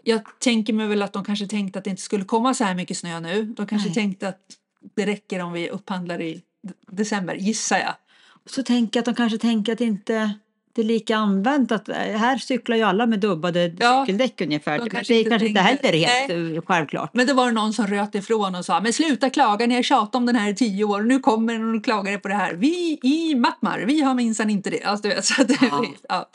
Jag 0.04 0.20
tänker 0.38 0.72
mig 0.72 0.86
väl 0.86 1.02
att 1.02 1.12
de 1.12 1.24
kanske 1.24 1.46
tänkte 1.46 1.78
att 1.78 1.84
det 1.84 1.90
inte 1.90 2.02
skulle 2.02 2.24
komma 2.24 2.54
så 2.54 2.64
här 2.64 2.74
mycket 2.74 2.96
snö 2.96 3.20
nu. 3.20 3.44
De 3.44 3.66
kanske 3.66 3.88
Nej. 3.88 3.94
tänkte 3.94 4.28
att 4.28 4.40
det 4.94 5.06
räcker 5.06 5.40
om 5.40 5.52
vi 5.52 5.70
upphandlar 5.70 6.20
i 6.20 6.42
december, 6.90 7.34
gissar 7.34 7.78
jag. 7.78 7.94
Så 8.46 8.62
tänker 8.62 8.98
jag 8.98 9.02
att 9.02 9.06
de 9.06 9.14
kanske 9.14 9.38
tänker 9.38 9.72
att 9.72 9.80
inte 9.80 10.32
det 10.74 10.80
är 10.82 10.84
lika 10.84 11.16
använt. 11.16 11.72
Att, 11.72 11.88
eh, 11.88 11.94
här 11.96 12.38
cyklar 12.38 12.76
ju 12.76 12.82
alla 12.82 13.06
med 13.06 13.20
dubbade 13.20 13.72
Ja. 13.78 14.02
cykeldäck 14.06 14.40
ungefär. 14.40 14.78
De 14.78 14.84
Det 14.84 14.90
kanske 14.90 15.14
är 15.14 15.18
inte 15.18 15.30
kanske 15.30 15.48
inte 15.48 15.60
heller 15.60 16.06
helt 16.06 16.56
eh, 16.56 16.62
självklart. 16.66 17.10
Men 17.14 17.26
det 17.26 17.32
var 17.32 17.46
det 17.46 17.52
någon 17.52 17.72
som 17.72 17.86
röt 17.86 18.14
ifrån 18.14 18.54
och 18.54 18.64
sa 18.64 18.80
men 18.80 18.92
sluta 18.92 19.30
klaga, 19.30 19.66
ni 19.66 19.74
har 19.74 19.82
tjatat 19.82 20.14
om 20.14 20.26
den 20.26 20.36
här 20.36 20.50
i 20.50 20.54
tio 20.54 20.84
år 20.84 21.00
och 21.00 21.06
nu 21.06 21.18
kommer 21.18 21.52
den 21.52 21.76
och 21.76 21.84
klagar 21.84 22.18
på 22.18 22.28
det 22.28 22.34
här. 22.34 22.54
Vi 22.54 22.98
i 23.02 23.34
Mattmar, 23.34 23.78
vi 23.86 24.00
har 24.00 24.14
minsann 24.14 24.50
inte 24.50 24.70
det. 24.70 24.82
Alltså, 24.82 25.08
du 25.08 25.14
vet, 25.14 25.24
så 25.24 25.44
det- 25.44 25.58
Ja. 25.62 25.84
ja. 26.08 26.28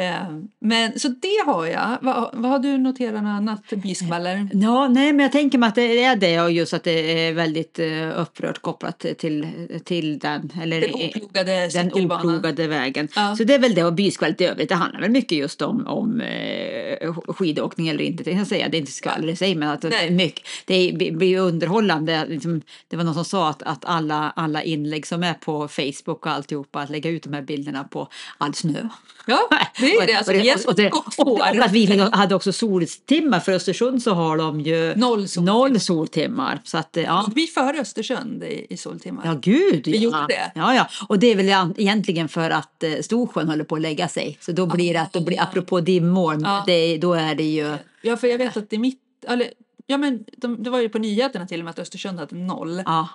Eh, 0.00 0.14
Men 0.60 0.98
så 0.98 1.08
det 1.08 1.42
har 1.52 1.66
jag. 1.66 1.98
Vad, 2.00 2.30
vad 2.32 2.50
har 2.50 2.58
du 2.58 2.78
noterat 2.78 3.22
något 3.22 3.30
annat 3.30 3.62
byskvaller? 3.70 4.48
Ja, 4.52 4.88
nej, 4.88 5.12
men 5.12 5.20
jag 5.22 5.32
tänker 5.32 5.58
mig 5.58 5.68
att 5.68 5.74
det 5.74 6.02
är 6.04 6.16
det 6.16 6.40
och 6.40 6.52
just 6.52 6.72
att 6.74 6.84
det 6.84 7.26
är 7.28 7.32
väldigt 7.32 7.78
upprört 8.16 8.62
kopplat 8.62 9.04
till, 9.18 9.46
till 9.84 10.18
den. 10.18 10.52
Eller, 10.62 10.80
Den 10.80 10.90
oplogade 10.94 11.68
den 11.68 11.92
oplogade 11.92 12.66
vägen. 12.66 13.08
Ja. 13.16 13.36
Så 13.36 13.44
det 13.44 13.54
är 13.54 13.58
väl 13.62 13.74
det 13.74 13.84
och 13.84 13.92
byskvallret 13.92 14.40
i 14.40 14.44
övrigt. 14.44 14.68
Det 14.68 14.74
handlar 14.74 15.00
väl 15.00 15.10
mycket 15.10 15.38
just 15.38 15.62
om, 15.62 15.86
om 15.86 16.20
eh, 16.20 17.14
skidåkning 17.28 17.88
eller 17.88 18.04
inte. 18.04 18.22
Det 18.24 18.32
kan 18.32 18.46
säga. 18.46 18.68
Det 18.68 18.76
är 18.76 18.78
inte 18.78 18.92
skvaller 18.92 19.28
i 19.28 19.36
sig 19.36 19.54
men 19.54 19.68
att 19.68 19.80
det, 19.80 19.94
är 19.94 20.10
mycket, 20.10 20.46
det 20.66 20.92
blir 20.92 21.28
ju 21.28 21.38
underhållande. 21.38 22.26
Liksom, 22.28 22.62
det 22.88 22.96
var 22.96 23.04
någon 23.04 23.14
som 23.14 23.24
sa 23.24 23.50
att, 23.50 23.62
att 23.62 23.84
alla, 23.84 24.32
alla 24.36 24.62
inlägg 24.62 25.06
som 25.06 25.22
är 25.22 25.34
på 25.34 25.68
Facebook 25.68 26.26
och 26.26 26.32
alltihopa 26.32 26.80
att 26.80 26.90
lägga 26.90 27.10
ut 27.10 27.22
de 27.22 27.32
här 27.32 27.42
bilderna 27.42 27.84
på 27.84 28.08
all 28.38 28.54
snö. 28.54 28.88
Ja, 29.26 29.48
det 29.78 29.92
är 29.96 30.06
det. 30.06 30.14
Alltså, 30.14 30.32
och, 30.32 30.38
det, 30.38 30.66
och, 30.66 30.74
det, 30.74 30.90
och, 30.90 31.32
och 31.32 31.46
att 31.46 31.72
vi 31.72 31.98
hade 32.12 32.34
också 32.34 32.52
soltimmar. 32.52 33.40
För 33.40 33.52
Östersund 33.52 34.02
så 34.02 34.14
har 34.14 34.36
de 34.36 34.60
ju 34.60 34.94
noll 34.96 35.28
soltimmar. 35.28 35.52
Noll 35.52 35.80
soltimmar 35.80 36.60
så 36.64 36.78
att, 36.78 36.96
ja. 37.04 37.30
Vi 37.34 37.46
före 37.46 37.80
Östersund 37.80 38.42
i, 38.44 38.66
i 38.70 38.76
soltimmar. 38.76 39.22
Ja, 39.26 39.34
gud. 39.42 39.82
Vi 39.86 39.96
ja. 39.96 40.00
gjorde 40.02 40.26
det. 40.28 40.52
Ja, 40.54 40.74
ja. 40.74 40.88
Och 41.08 41.18
det 41.18 41.26
är 41.26 41.36
väl 41.36 41.72
egentligen 41.76 42.28
för 42.28 42.50
att 42.50 42.82
eh, 42.82 42.92
Storsjön 43.00 43.48
håller 43.48 43.64
på 43.64 43.74
att 43.74 43.80
lägga 43.80 44.08
sig. 44.08 44.38
Så 44.40 44.52
då 44.52 44.66
blir 44.66 44.92
det 44.92 45.00
att, 45.00 45.12
då 45.12 45.20
blir, 45.20 45.42
apropå 45.42 45.80
dimmor, 45.80 46.38
Ja. 46.42 46.64
det, 46.66 46.98
då 46.98 47.14
är 47.14 47.34
det 47.34 47.44
ju... 47.44 47.76
Ja, 48.02 48.16
för 48.16 48.26
jag 48.26 48.38
vet 48.38 48.56
att 48.56 48.72
är 48.72 48.78
mitt... 48.78 49.00
Eller, 49.28 49.52
ja, 49.86 49.98
men 49.98 50.24
de, 50.36 50.62
det 50.62 50.70
var 50.70 50.80
ju 50.80 50.88
på 50.88 50.98
nyheterna 50.98 51.46
till 51.46 51.60
och 51.60 51.64
med 51.64 51.70
att 51.70 51.78
Östersund 51.78 52.18
hade 52.18 52.36
noll 52.36 52.82
Ja, 52.86 53.08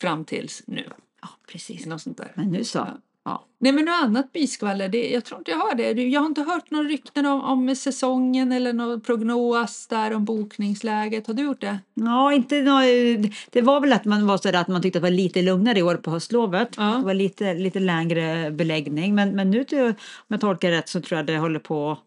fram 0.00 0.24
tills 0.24 0.62
nu. 0.66 0.84
ja 1.22 1.28
precis. 1.52 1.86
Något 1.86 2.02
sånt 2.02 2.16
där. 2.18 2.32
Men 2.34 2.50
nu 2.50 2.64
så. 2.64 2.78
Ja. 2.78 2.98
Ja. 3.24 3.44
Nej 3.58 3.72
men 3.72 3.84
något 3.84 4.02
annat 4.02 4.32
byskvaller, 4.32 4.88
det, 4.88 5.10
jag 5.10 5.24
tror 5.24 5.38
inte 5.38 5.50
jag 5.50 5.58
har 5.58 5.74
det. 5.74 6.02
Jag 6.02 6.20
har 6.20 6.26
inte 6.26 6.42
hört 6.42 6.70
några 6.70 6.88
rykten 6.88 7.26
om, 7.26 7.40
om 7.40 7.76
säsongen 7.76 8.52
eller 8.52 8.72
någon 8.72 9.00
prognos 9.00 9.86
där 9.86 10.14
om 10.14 10.24
bokningsläget. 10.24 11.26
Har 11.26 11.34
du 11.34 11.42
gjort 11.42 11.60
det? 11.60 11.78
Ja, 11.94 12.32
inte 12.32 12.62
nå, 12.62 12.80
det 13.50 13.62
var 13.62 13.80
väl 13.80 13.92
att 13.92 14.04
man 14.04 14.26
var 14.26 14.38
så 14.38 14.50
där 14.50 14.60
att 14.60 14.68
man 14.68 14.82
tyckte 14.82 14.98
att 14.98 15.02
det 15.02 15.10
var 15.10 15.16
lite 15.16 15.42
lugnare 15.42 15.78
i 15.78 15.82
år 15.82 15.94
på 15.94 16.10
höstlovet. 16.10 16.68
Ja. 16.76 16.82
Det 16.82 17.04
var 17.04 17.14
lite, 17.14 17.54
lite 17.54 17.80
lägre 17.80 18.50
beläggning. 18.50 19.14
Men, 19.14 19.36
men 19.36 19.50
nu, 19.50 19.64
om 19.70 19.94
jag 20.28 20.40
tolkar 20.40 20.70
rätt, 20.70 20.88
så 20.88 21.00
tror 21.00 21.18
jag 21.18 21.26
det 21.26 21.38
håller 21.38 21.60
på 21.60 21.98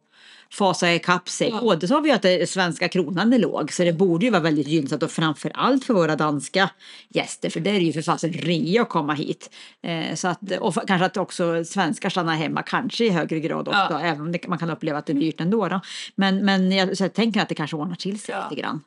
fasa 0.51 0.93
ikapp 0.93 1.29
sig. 1.29 1.49
Ja. 1.49 1.61
Både 1.61 1.87
så 1.87 1.93
har 1.93 2.01
vi 2.01 2.11
att 2.11 2.21
det, 2.21 2.49
svenska 2.49 2.87
kronan 2.89 3.33
är 3.33 3.39
låg, 3.39 3.73
så 3.73 3.83
det 3.83 3.93
borde 3.93 4.25
ju 4.25 4.31
vara 4.31 4.41
väldigt 4.41 4.67
gynnsamt 4.67 5.03
och 5.03 5.11
framför 5.11 5.51
allt 5.53 5.83
för 5.85 5.93
våra 5.93 6.15
danska 6.15 6.69
gäster, 7.09 7.49
för 7.49 7.59
det 7.59 7.69
är 7.69 7.79
ju 7.79 7.93
för 7.93 8.01
fasen 8.01 8.33
rea 8.33 8.81
att 8.81 8.89
komma 8.89 9.13
hit. 9.13 9.49
Eh, 9.83 10.15
så 10.15 10.27
att, 10.27 10.51
och 10.59 10.75
kanske 10.87 11.05
att 11.05 11.17
också 11.17 11.65
svenskar 11.65 12.09
stannar 12.09 12.35
hemma, 12.35 12.63
kanske 12.63 13.05
i 13.05 13.09
högre 13.09 13.39
grad 13.39 13.67
också, 13.67 13.87
Ja. 13.89 13.99
även 14.01 14.21
om 14.21 14.31
det, 14.31 14.47
man 14.47 14.57
kan 14.57 14.69
uppleva 14.69 14.97
att 14.97 15.05
det 15.05 15.13
är 15.13 15.19
dyrt 15.19 15.41
ändå. 15.41 15.67
Då. 15.67 15.81
Men, 16.15 16.45
men 16.45 16.71
jag, 16.71 16.97
så 16.97 17.03
jag 17.03 17.13
tänker 17.13 17.41
att 17.41 17.49
det 17.49 17.55
kanske 17.55 17.75
ordnar 17.77 17.95
till 17.95 18.19
sig 18.19 18.35
Ja. 18.35 18.47
lite 18.49 18.61
grann. 18.61 18.81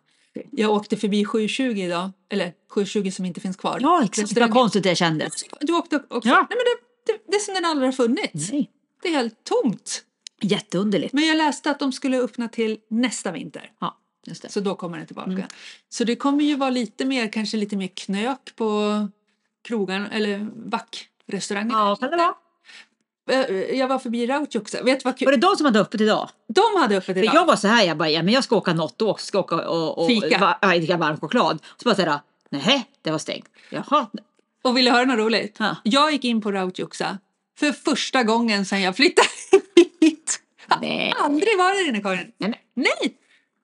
Jag 0.51 0.71
åkte 0.71 0.97
förbi 0.97 1.25
720 1.25 1.63
idag, 1.63 2.11
eller 2.31 2.53
720 2.71 3.11
som 3.11 3.25
inte 3.25 3.41
finns 3.41 3.57
kvar. 3.57 3.79
Ja, 3.83 3.99
exakt. 4.05 4.19
Vad 4.19 4.25
Restaurangen. 4.29 4.53
konstigt 4.55 4.83
det 4.83 4.95
kändes. 4.97 5.33
Du 5.61 5.73
åkte 5.73 5.97
också? 6.09 6.29
Ja. 6.29 6.35
Nej, 6.35 6.47
men 6.49 6.59
det, 6.59 7.13
det, 7.13 7.19
det 7.31 7.37
är 7.37 7.41
som 7.41 7.55
den 7.55 7.65
aldrig 7.65 7.87
har 7.89 7.93
funnits. 7.93 8.53
Nej. 8.53 8.71
Det 9.03 9.09
är 9.09 9.13
helt 9.13 9.45
tomt. 9.45 10.03
Jätteunderligt. 10.41 11.13
Men 11.13 11.27
jag 11.27 11.37
läste 11.37 11.71
att 11.71 11.79
de 11.79 11.93
skulle 11.93 12.19
öppna 12.19 12.49
till 12.49 12.79
nästa 12.89 13.33
vinter. 13.33 13.71
Ja, 13.81 13.97
just 14.27 14.43
det. 14.43 14.49
Så 14.53 14.61
då 14.61 14.75
kommer 14.75 14.99
den 14.99 15.07
tillbaka. 15.07 15.31
Mm. 15.31 15.47
Så 15.89 16.05
det 16.05 16.17
kommer 16.17 16.45
ju 16.45 16.57
vara 16.57 16.71
lite 16.71 17.05
mer, 17.05 17.33
kanske 17.33 17.57
lite 17.57 17.77
mer 17.77 17.89
knök 17.95 18.53
på 18.57 19.09
krogen 19.65 20.07
eller 20.07 20.39
backrestaurangen. 20.55 21.71
Ja, 21.71 21.97
kan 21.97 22.11
det 22.11 22.17
vara. 22.17 22.35
Jag 23.75 23.89
var 23.89 23.99
förbi 23.99 24.27
Rautjoksa. 24.27 24.83
Vet 24.83 25.01
du 25.01 25.05
vad 25.05 25.23
Var 25.23 25.33
det 25.33 25.39
de 25.39 25.57
som 25.57 25.67
hade 25.67 25.81
öppet 25.81 26.01
idag? 26.01 26.29
De 26.49 26.81
hade 26.81 26.97
öppet 26.97 27.17
För 27.17 27.23
idag. 27.23 27.35
jag 27.35 27.47
var 27.47 27.57
så 27.57 27.69
här, 27.69 27.85
jag 27.85 27.97
bara, 27.97 28.11
ja 28.11 28.23
men 28.23 28.35
jag 28.35 28.45
ska 28.45 28.57
åka 28.57 28.73
något 28.73 28.99
då, 28.99 29.15
ska 29.15 29.39
åka 29.39 29.69
och, 29.69 29.99
och 29.99 30.07
Fika. 30.07 30.39
Va, 30.39 30.59
ja, 30.63 30.69
dricka 30.69 30.97
varm 30.97 31.21
choklad. 31.21 31.59
Så 31.77 31.89
bara 31.89 31.95
så 31.95 32.03
här, 32.03 32.21
nej, 32.51 32.91
det 33.03 33.11
var 33.11 33.19
stängt. 33.19 33.49
Jaha. 33.71 34.07
Och 34.63 34.77
ville 34.77 34.91
höra 34.91 35.05
något 35.05 35.19
roligt? 35.19 35.57
Ja. 35.59 35.77
Jag 35.83 36.13
gick 36.13 36.25
in 36.25 36.41
på 36.41 36.53
Rautjoksa 36.53 37.19
för 37.59 37.73
första 37.73 38.23
gången 38.23 38.65
sedan 38.65 38.83
jag 38.83 38.97
flyttade 38.97 39.29
hit. 40.01 40.25
Nej. 40.81 41.15
Aldrig 41.19 41.59
varit 41.59 41.89
inne 41.89 42.01
Karin. 42.01 42.33
Nej, 42.39 42.51
men, 42.75 42.85
Nej! 42.85 43.19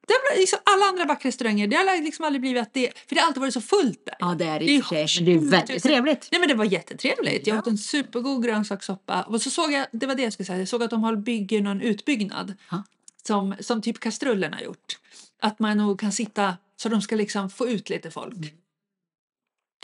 Det 0.07 0.39
liksom, 0.39 0.59
alla 0.65 0.85
andra 0.87 1.05
backrestauranger, 1.05 1.67
det 1.67 1.77
har 1.77 2.03
liksom 2.03 2.25
aldrig 2.25 2.41
blivit 2.41 2.63
att 2.63 2.75
det... 2.75 2.99
För 3.09 3.15
det 3.15 3.21
har 3.21 3.29
alltid 3.29 3.41
varit 3.41 3.55
så 3.55 3.61
fullt 3.61 4.07
där. 4.07 4.15
ja, 4.19 4.35
det 4.39 4.45
är 4.45 4.59
det 4.59 4.65
i 4.65 4.83
men 5.17 5.25
det 5.25 5.33
är 5.33 5.51
väldigt 5.51 5.83
trevligt. 5.83 6.29
Nej 6.33 6.41
men 6.41 6.49
det 6.49 6.55
var 6.55 6.65
jättetrevligt. 6.65 7.47
Jag 7.47 7.55
Ja. 7.55 7.59
åt 7.59 7.67
en 7.67 7.79
supergod 7.79 8.45
grönsakssoppa. 8.45 9.23
Och 9.23 9.43
så 9.43 9.51
såg 9.51 9.73
jag, 9.73 9.87
det 9.93 10.07
var 10.07 10.15
det 10.15 10.23
jag 10.23 10.33
skulle 10.33 10.47
säga, 10.47 10.59
jag 10.59 10.69
såg 10.69 10.83
att 10.83 10.91
de 10.91 11.03
har 11.05 11.17
bygger 11.17 11.63
någon 11.63 11.81
utbyggnad. 11.81 12.55
Som, 13.27 13.55
som 13.61 13.83
typ 13.83 14.01
kastrullen 14.01 14.53
har 14.53 14.61
gjort. 14.61 14.99
Att 15.41 15.59
man 15.59 15.77
nog 15.77 16.01
kan 16.01 16.13
sitta, 16.13 16.57
så 16.77 16.89
de 16.89 17.03
ska 17.03 17.17
liksom 17.17 17.51
få 17.51 17.69
ut 17.69 17.91
lite 17.91 18.11
folk. 18.11 18.37
Mm. 18.37 18.49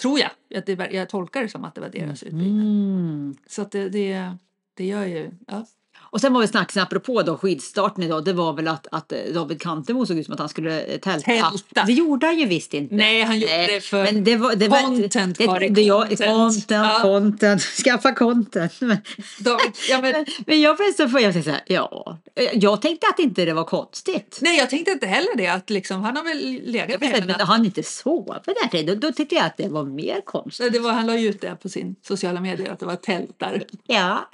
Tror 0.02 0.18
jag. 0.18 0.30
Jag, 0.48 0.66
det, 0.66 0.92
jag 0.92 1.08
tolkar 1.08 1.42
det 1.42 1.48
som 1.48 1.64
att 1.64 1.74
det 1.74 1.80
var 1.80 1.88
deras 1.88 2.22
utbyggnad. 2.22 2.60
Mm. 2.66 3.36
Så 3.46 3.62
att 3.62 3.70
det, 3.70 3.88
det, 3.88 4.36
det 4.74 4.84
gör 4.86 5.06
ju... 5.06 5.30
Ja. 5.46 5.66
Och 6.02 6.20
sen 6.20 6.32
var 6.32 6.40
väl 6.40 6.48
snacksen 6.48 6.82
apropå 6.82 7.22
då 7.22 7.36
skidstarten 7.36 8.04
idag, 8.04 8.24
det 8.24 8.32
var 8.32 8.52
väl 8.52 8.68
att, 8.68 8.86
att 8.92 9.12
eh, 9.12 9.18
David 9.34 9.62
Kantemo 9.62 10.06
såg 10.06 10.18
ut 10.18 10.24
som 10.26 10.34
att 10.34 10.40
han 10.40 10.48
skulle 10.48 10.80
eh, 10.82 11.00
tälta. 11.00 11.24
Tälta. 11.24 11.84
Det 11.86 11.92
gjorde 11.92 12.26
han 12.26 12.38
ju 12.38 12.46
visst 12.46 12.74
inte. 12.74 12.94
Nej, 12.94 13.22
han 13.22 13.40
gjorde 13.40 13.56
Nej, 13.56 13.66
det 13.74 13.80
för 13.80 14.04
men 14.04 14.24
det 14.24 14.36
var, 14.36 14.54
det 14.54 14.68
var, 14.68 14.82
content, 14.82 15.38
det, 15.38 15.46
Karin, 15.46 15.74
det, 15.74 15.82
jag, 15.82 16.08
content. 16.08 16.26
content, 16.26 16.70
Ja. 16.70 16.98
content, 17.02 17.62
skaffa 17.84 18.12
content. 18.14 18.80
Men, 18.80 18.98
David, 19.38 19.72
ja, 19.90 20.00
men, 20.00 20.26
men 20.46 20.60
jag 20.60 20.76
så 20.96 21.08
för 21.08 21.18
jag 21.18 21.32
tänkte 21.32 21.50
så 21.50 21.56
här, 21.56 21.62
ja, 21.66 22.18
jag 22.54 22.82
tänkte 22.82 23.06
att 23.06 23.18
inte 23.18 23.44
det 23.44 23.52
var 23.52 23.64
konstigt. 23.64 24.38
nej, 24.42 24.58
jag 24.58 24.70
tänkte 24.70 24.90
inte 24.90 25.06
heller 25.06 25.36
det. 25.36 25.46
Att 25.46 25.70
liksom, 25.70 26.02
han 26.02 26.16
har 26.16 26.24
väl 26.24 26.60
legat 26.64 27.00
med 27.00 27.26
men 27.26 27.40
han 27.40 27.64
inte 27.64 27.82
sovit 27.82 28.44
där 28.44 28.68
till, 28.68 28.86
då, 28.86 28.94
då 28.94 29.12
tyckte 29.12 29.34
jag 29.34 29.44
att 29.46 29.56
det 29.56 29.68
var 29.68 29.84
mer 29.84 30.20
konstigt. 30.24 30.66
Så 30.66 30.72
Det 30.72 30.78
var, 30.78 30.92
han 30.92 31.06
la 31.06 31.16
ju 31.16 31.28
ut 31.28 31.40
det 31.40 31.56
på 31.62 31.68
sin 31.68 31.96
sociala 32.02 32.40
medier 32.40 32.72
att 32.72 32.78
det 32.78 32.86
var 32.86 32.96
tält 32.96 33.38
där. 33.38 33.64
Ja, 33.86 34.28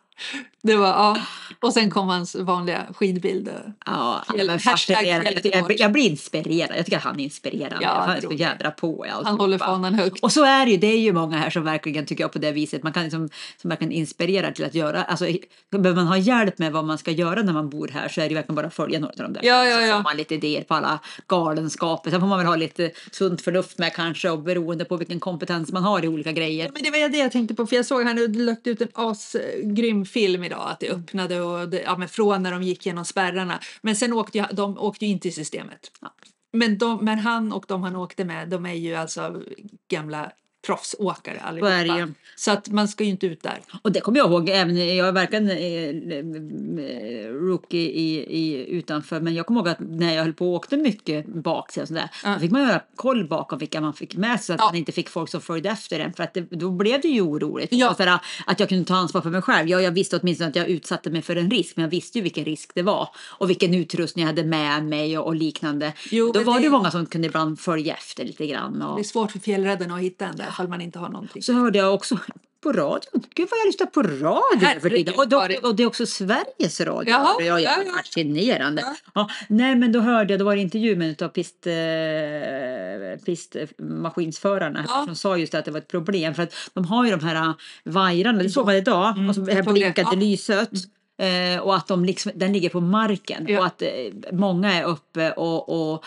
Det 0.67 0.77
var, 0.77 0.89
ja. 0.89 1.17
Och 1.61 1.73
sen 1.73 1.91
kom 1.91 2.09
hans 2.09 2.35
vanliga 2.35 2.87
skidbild. 2.95 3.51
ja 3.87 4.25
men 4.47 4.61
fascinerande. 4.61 5.41
jag, 5.45 5.81
jag, 5.81 5.93
blir 5.93 6.11
inspirerad. 6.11 6.77
Jag 6.77 6.85
tycker 6.85 6.97
att 6.97 7.05
han 7.05 7.21
är 7.21 7.25
inspirerande. 7.25 7.79
Ja, 7.81 7.91
han 7.91 8.11
är 8.11 8.15
så 8.15 8.21
tror 8.21 8.35
jädra 8.35 8.71
på 8.71 9.07
i 9.07 9.11
Han 9.25 9.41
håller 9.41 9.59
fanan 9.59 9.95
högt. 9.95 10.23
Och 10.23 10.33
så 10.33 10.45
är 10.45 10.67
det 10.67 10.73
ju, 10.73 10.77
det 10.77 10.87
är 10.87 10.99
ju 10.99 11.13
många 11.13 11.39
här 11.39 11.51
som 11.51 11.65
verkligen 11.65 12.07
tycker 12.07 12.25
jag 12.25 12.33
på 12.33 12.39
det 12.39 12.53
viset. 12.53 12.83
Man 12.83 12.93
kan 12.93 13.03
liksom, 13.03 13.29
som 13.63 13.69
verkligen 13.71 13.93
inspirera 13.93 14.53
till 14.53 14.65
att 14.65 14.75
göra, 14.75 15.05
alltså 15.05 15.27
behöver 15.71 15.95
man 15.95 16.07
ha 16.07 16.17
hjälp 16.17 16.59
med 16.59 16.73
vad 16.73 16.85
man 16.85 16.99
ska 16.99 17.11
göra 17.11 17.43
när 17.43 17.53
man 17.53 17.71
bor 17.71 17.89
här 17.89 18.09
så 18.09 18.21
är 18.21 18.29
det 18.29 18.35
verkligen 18.35 18.55
bara 18.55 18.67
att 18.67 18.75
följa 18.75 19.01
några 19.01 19.13
av 19.13 19.33
de 19.33 19.33
där. 19.33 19.45
Ja, 19.45 19.65
ja, 19.65 19.77
Så 19.77 19.83
ja. 19.83 19.97
får 19.97 20.03
man 20.03 20.17
lite 20.17 20.35
idéer 20.35 20.63
på 20.63 20.75
alla 20.75 20.99
galenskaper. 21.27 22.11
Sen 22.11 22.21
får 22.21 22.27
man 22.27 22.39
väl 22.39 22.47
ha 22.47 22.57
lite 22.57 22.91
sunt 23.11 23.43
förnuft 23.43 23.79
med 23.79 23.95
kanske 23.95 24.31
och 24.31 24.39
beroende 24.39 24.85
på 24.85 24.97
vilken 24.97 25.21
kompetens 25.21 25.73
man 25.73 25.83
har 25.83 26.05
i 26.05 26.09
olika 26.09 26.33
grejer. 26.33 26.71
Men 26.75 26.83
det 26.83 26.91
var 26.91 27.09
det 27.09 27.19
jag 27.19 27.33
tänkte 27.33 27.55
på, 27.55 27.67
för 27.67 27.77
jag 27.77 27.87
såg 27.87 28.03
han 28.03 28.19
hade 28.19 28.39
lagt 28.39 28.67
ut 28.67 28.81
en 28.81 28.89
asgrym 28.95 30.05
film 30.05 30.45
idag, 30.45 30.56
att 30.63 30.81
det 30.81 30.91
öppnade 30.91 31.41
och 31.41 31.69
det, 31.69 31.83
ja, 31.83 31.97
men 31.97 32.09
från 32.09 32.43
när 32.43 32.53
de 32.53 32.63
gick 32.63 32.87
genom 32.87 33.05
spärrarna. 33.05 33.61
Men 33.83 33.97
sen 33.97 34.13
åkte 34.13 34.39
ju, 34.39 34.45
de 34.53 34.79
åkte 34.79 35.07
ju 35.07 35.13
in 35.13 35.21
till 35.21 35.35
systemet. 35.35 35.91
Ja. 36.01 36.15
Men, 36.53 36.79
de, 36.79 37.05
men 37.05 37.19
han 37.19 37.53
och 37.53 37.65
de 37.69 37.83
han 37.83 37.97
åkte 37.97 38.25
med, 38.25 38.49
de 38.49 38.67
är 38.67 38.75
ju 38.75 38.95
alltså 38.95 39.43
gamla 39.89 40.33
proffsåkare 40.67 41.39
Så 41.41 41.47
allihopa. 41.47 41.99
ju. 41.99 42.13
Så 42.37 42.51
att 42.51 42.69
man 42.69 42.89
ska 42.89 43.05
ju 43.05 43.11
inte 43.11 43.27
ut 43.27 43.43
där. 43.43 43.59
Och 43.83 43.93
det 43.93 44.01
kommer 44.01 44.19
jag 44.19 44.31
ihåg, 44.31 44.49
även, 44.49 44.97
jag 44.97 45.09
är 45.09 45.13
verkligen 45.13 45.51
eh, 45.51 47.29
rookie 47.33 47.81
i, 47.91 48.17
i, 48.39 48.67
utanför, 48.71 49.21
men 49.21 49.35
jag 49.35 49.47
kommer 49.47 49.61
ihåg 49.61 49.69
att 49.69 49.81
när 49.81 50.15
jag 50.15 50.23
höll 50.23 50.33
på 50.33 50.49
och 50.49 50.55
åkte 50.55 50.77
mycket 50.77 51.27
baksida 51.27 51.83
och 51.83 51.89
sådär, 51.89 52.09
Ja. 52.25 52.35
då 52.35 52.41
fick 52.41 52.51
man 52.51 52.63
göra 52.63 52.81
koll 52.97 53.29
bakom 53.29 53.59
vilka 53.59 53.81
man 53.81 53.95
fick 53.95 54.17
med 54.17 54.37
sig 54.41 54.47
så 54.47 54.53
att 54.53 54.59
Ja. 54.61 54.67
man 54.67 54.75
inte 54.77 54.93
fick 54.93 55.09
folk 55.09 55.31
som 55.31 55.41
följde 55.41 55.69
efter 55.71 56.01
en, 56.01 56.13
för 56.13 56.23
att 56.25 56.35
det, 56.35 56.41
då 56.41 56.71
blev 56.71 57.01
det 57.01 57.09
ju 57.09 57.21
oroligt. 57.21 57.69
Ja. 57.73 57.91
Och 57.91 57.97
sådär, 57.97 58.19
att 58.47 58.61
jag 58.61 58.69
kunde 58.69 58.85
ta 58.85 58.95
ansvar 58.95 59.21
för 59.21 59.31
mig 59.31 59.43
själv. 59.43 59.69
Jag, 59.69 59.83
jag 59.83 59.91
visste 59.91 60.17
åtminstone 60.23 60.51
att 60.51 60.57
jag 60.57 60.69
utsatte 60.69 61.11
mig 61.11 61.23
för 61.23 61.37
en 61.37 61.51
risk, 61.51 61.77
men 61.77 61.83
jag 61.83 61.91
visste 61.91 62.19
ju 62.19 62.23
vilken 62.23 62.45
risk 62.45 62.71
det 62.75 62.83
var 62.83 63.09
och 63.39 63.51
vilken 63.51 63.75
utrustning 63.75 64.23
jag 64.23 64.27
hade 64.33 64.45
med 64.45 64.85
mig 64.85 65.19
och, 65.19 65.27
och 65.27 65.35
liknande. 65.35 65.93
Jo, 66.11 66.33
då 66.33 66.41
var 66.43 66.55
det 66.55 66.61
det- 66.61 66.65
ju 66.65 66.71
många 66.71 66.91
som 66.91 67.07
kunde 67.07 67.27
ibland 67.29 67.61
följa 67.61 67.95
efter 67.95 68.25
lite 68.25 68.47
grann. 68.47 68.83
Och, 68.83 68.97
Det 68.97 69.03
är 69.03 69.05
svårt 69.05 69.33
för 69.33 69.39
fjällräddarna 69.39 69.95
att 69.95 70.01
hitta 70.01 70.27
en 70.27 70.37
där 70.37 70.45
ifall 70.57 70.69
man 70.69 70.81
inte 70.81 70.99
har 70.99 71.09
någonting. 71.09 71.43
så 71.43 71.53
hörde 71.53 71.79
jag 71.79 71.95
också 71.95 72.19
på 72.63 72.73
radion. 72.73 73.23
Gud 73.35 73.49
vad 73.51 73.61
jag 73.61 73.67
lyssnar 73.67 73.87
på 73.87 74.03
radio 74.03 74.81
för 74.81 74.91
tiden. 74.91 75.15
Och, 75.17 75.29
då, 75.29 75.49
och 75.63 75.75
det 75.77 75.83
är 75.83 75.87
också 75.87 76.07
Sveriges 76.07 76.81
radio. 76.81 77.11
Jaha, 77.11 77.35
ja, 77.41 77.61
ja, 77.61 77.77
ja. 77.87 77.93
Fascinerande. 77.97 78.83
Ja. 78.83 78.95
Ja. 79.15 79.29
nej 79.49 79.75
men 79.77 79.93
då 79.93 80.01
hörde 80.01 80.33
jag, 80.33 80.41
då 80.41 80.45
var 80.45 80.55
det 80.57 80.63
intervju 80.63 80.97
med 80.97 81.09
en 81.21 81.27
av 81.27 81.29
pist, 81.31 81.67
eh, 81.67 83.25
pistmaskinsförarna 83.25 84.85
Ja. 84.89 85.03
som 85.07 85.15
sa 85.17 85.37
just 85.37 85.55
att 85.55 85.65
det 85.65 85.71
var 85.71 85.79
ett 85.79 85.89
problem 85.89 86.35
för 86.35 86.43
att 86.43 86.55
de 86.75 86.85
har 86.85 87.05
ju 87.05 87.11
de 87.11 87.21
här 87.27 87.35
eh, 87.35 87.53
vajrarna, 87.85 88.43
det 88.43 88.51
såg 88.51 88.67
man 88.67 88.75
idag, 88.75 89.11
Mm, 89.17 89.31
och 89.31 89.37
jag 89.37 89.55
här 89.55 89.63
blinkande 89.73 90.11
Ja. 90.17 90.21
lyset. 90.21 90.71
Eh, 91.19 91.61
och 91.61 91.77
att 91.77 91.87
de 91.89 92.05
liksom, 92.05 92.33
den 92.35 92.53
ligger 92.53 92.69
på 92.69 92.81
marken 92.81 93.45
Ja. 93.49 93.59
och 93.61 93.67
att 93.67 93.83
eh, 93.83 93.89
många 94.33 94.75
är 94.75 94.85
uppe 94.85 95.33
och, 95.33 95.93
och. 95.93 96.05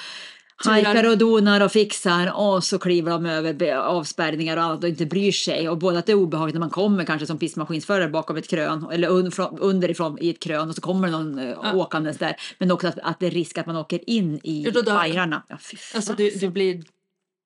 Hajkar 0.65 1.09
och 1.09 1.17
donar 1.17 1.61
och 1.61 1.71
fixar 1.71 2.31
och 2.35 2.63
så 2.63 2.79
kliver 2.79 3.11
de 3.11 3.25
över 3.25 3.75
avspärrningar 3.75 4.57
och 4.57 4.63
annat 4.63 4.83
och 4.83 4.89
inte 4.89 5.05
bryr 5.05 5.31
sig. 5.31 5.69
Och 5.69 5.77
både 5.77 5.99
att 5.99 6.05
det 6.05 6.11
är 6.11 6.15
obehagligt 6.15 6.53
när 6.53 6.59
man 6.59 6.69
kommer 6.69 7.05
kanske 7.05 7.27
som 7.27 7.37
pistmaskinsförare 7.37 8.09
bakom 8.09 8.37
ett 8.37 8.47
krön 8.49 8.87
eller 8.91 9.09
un, 9.09 9.31
från, 9.31 9.59
underifrån 9.59 10.17
i 10.21 10.29
ett 10.29 10.39
krön 10.39 10.69
och 10.69 10.75
så 10.75 10.81
kommer 10.81 11.07
någon 11.07 11.39
eh, 11.39 11.49
Ja. 11.49 11.73
åkandes 11.73 12.17
där. 12.17 12.35
Men 12.57 12.71
också 12.71 12.87
att, 12.87 12.99
att 12.99 13.19
det 13.19 13.27
är 13.27 13.31
risk 13.31 13.57
att 13.57 13.65
man 13.65 13.75
åker 13.75 14.09
in 14.09 14.39
i 14.43 14.71
vajrarna. 14.85 15.43
Ja. 15.49 15.57
Alltså 15.95 16.13
du, 16.13 16.29
du 16.29 16.49
blir 16.49 16.83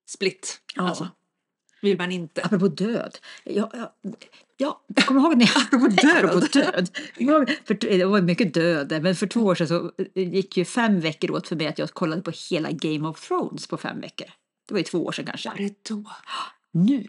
split. 0.10 0.60
Ja. 0.76 0.88
Alltså. 0.90 1.08
Vill 1.84 1.98
man 1.98 2.12
inte. 2.12 2.44
Apropå 2.44 2.68
död. 2.68 3.18
Ja, 3.44 3.72
ja, 3.74 3.96
ja, 4.58 4.82
jag 4.96 5.06
kommer 5.06 5.22
ihåg 5.22 5.38
när 5.38 5.46
jag... 5.56 5.64
Apropå 5.64 5.88
död. 5.88 6.26
Apropå 6.26 6.48
död. 6.54 6.90
Jag 7.18 7.58
För, 7.66 7.74
det 7.74 8.06
var 8.06 8.22
mycket 8.22 8.54
död, 8.54 9.00
men 9.04 9.16
för 9.16 9.28
två 9.28 9.40
år 9.40 9.56
sedan 9.56 9.68
så 9.68 9.92
gick 10.16 10.58
ju 10.58 10.66
fem 10.66 11.00
veckor 11.00 11.32
åt 11.32 11.48
för 11.48 11.56
mig 11.56 11.68
att 11.68 11.80
jag 11.80 11.90
kollade 11.90 12.22
på 12.22 12.32
hela 12.50 12.72
Game 12.72 13.08
of 13.08 13.28
Thrones 13.28 13.68
på 13.68 13.78
fem 13.78 14.02
veckor. 14.02 14.28
Det 14.68 14.74
var 14.74 14.80
ju 14.80 14.84
två 14.84 15.06
år 15.06 15.12
sedan 15.12 15.26
kanske. 15.26 15.50
Var 15.50 15.58
det 15.58 15.90
då? 15.90 16.04
Nu? 16.72 17.08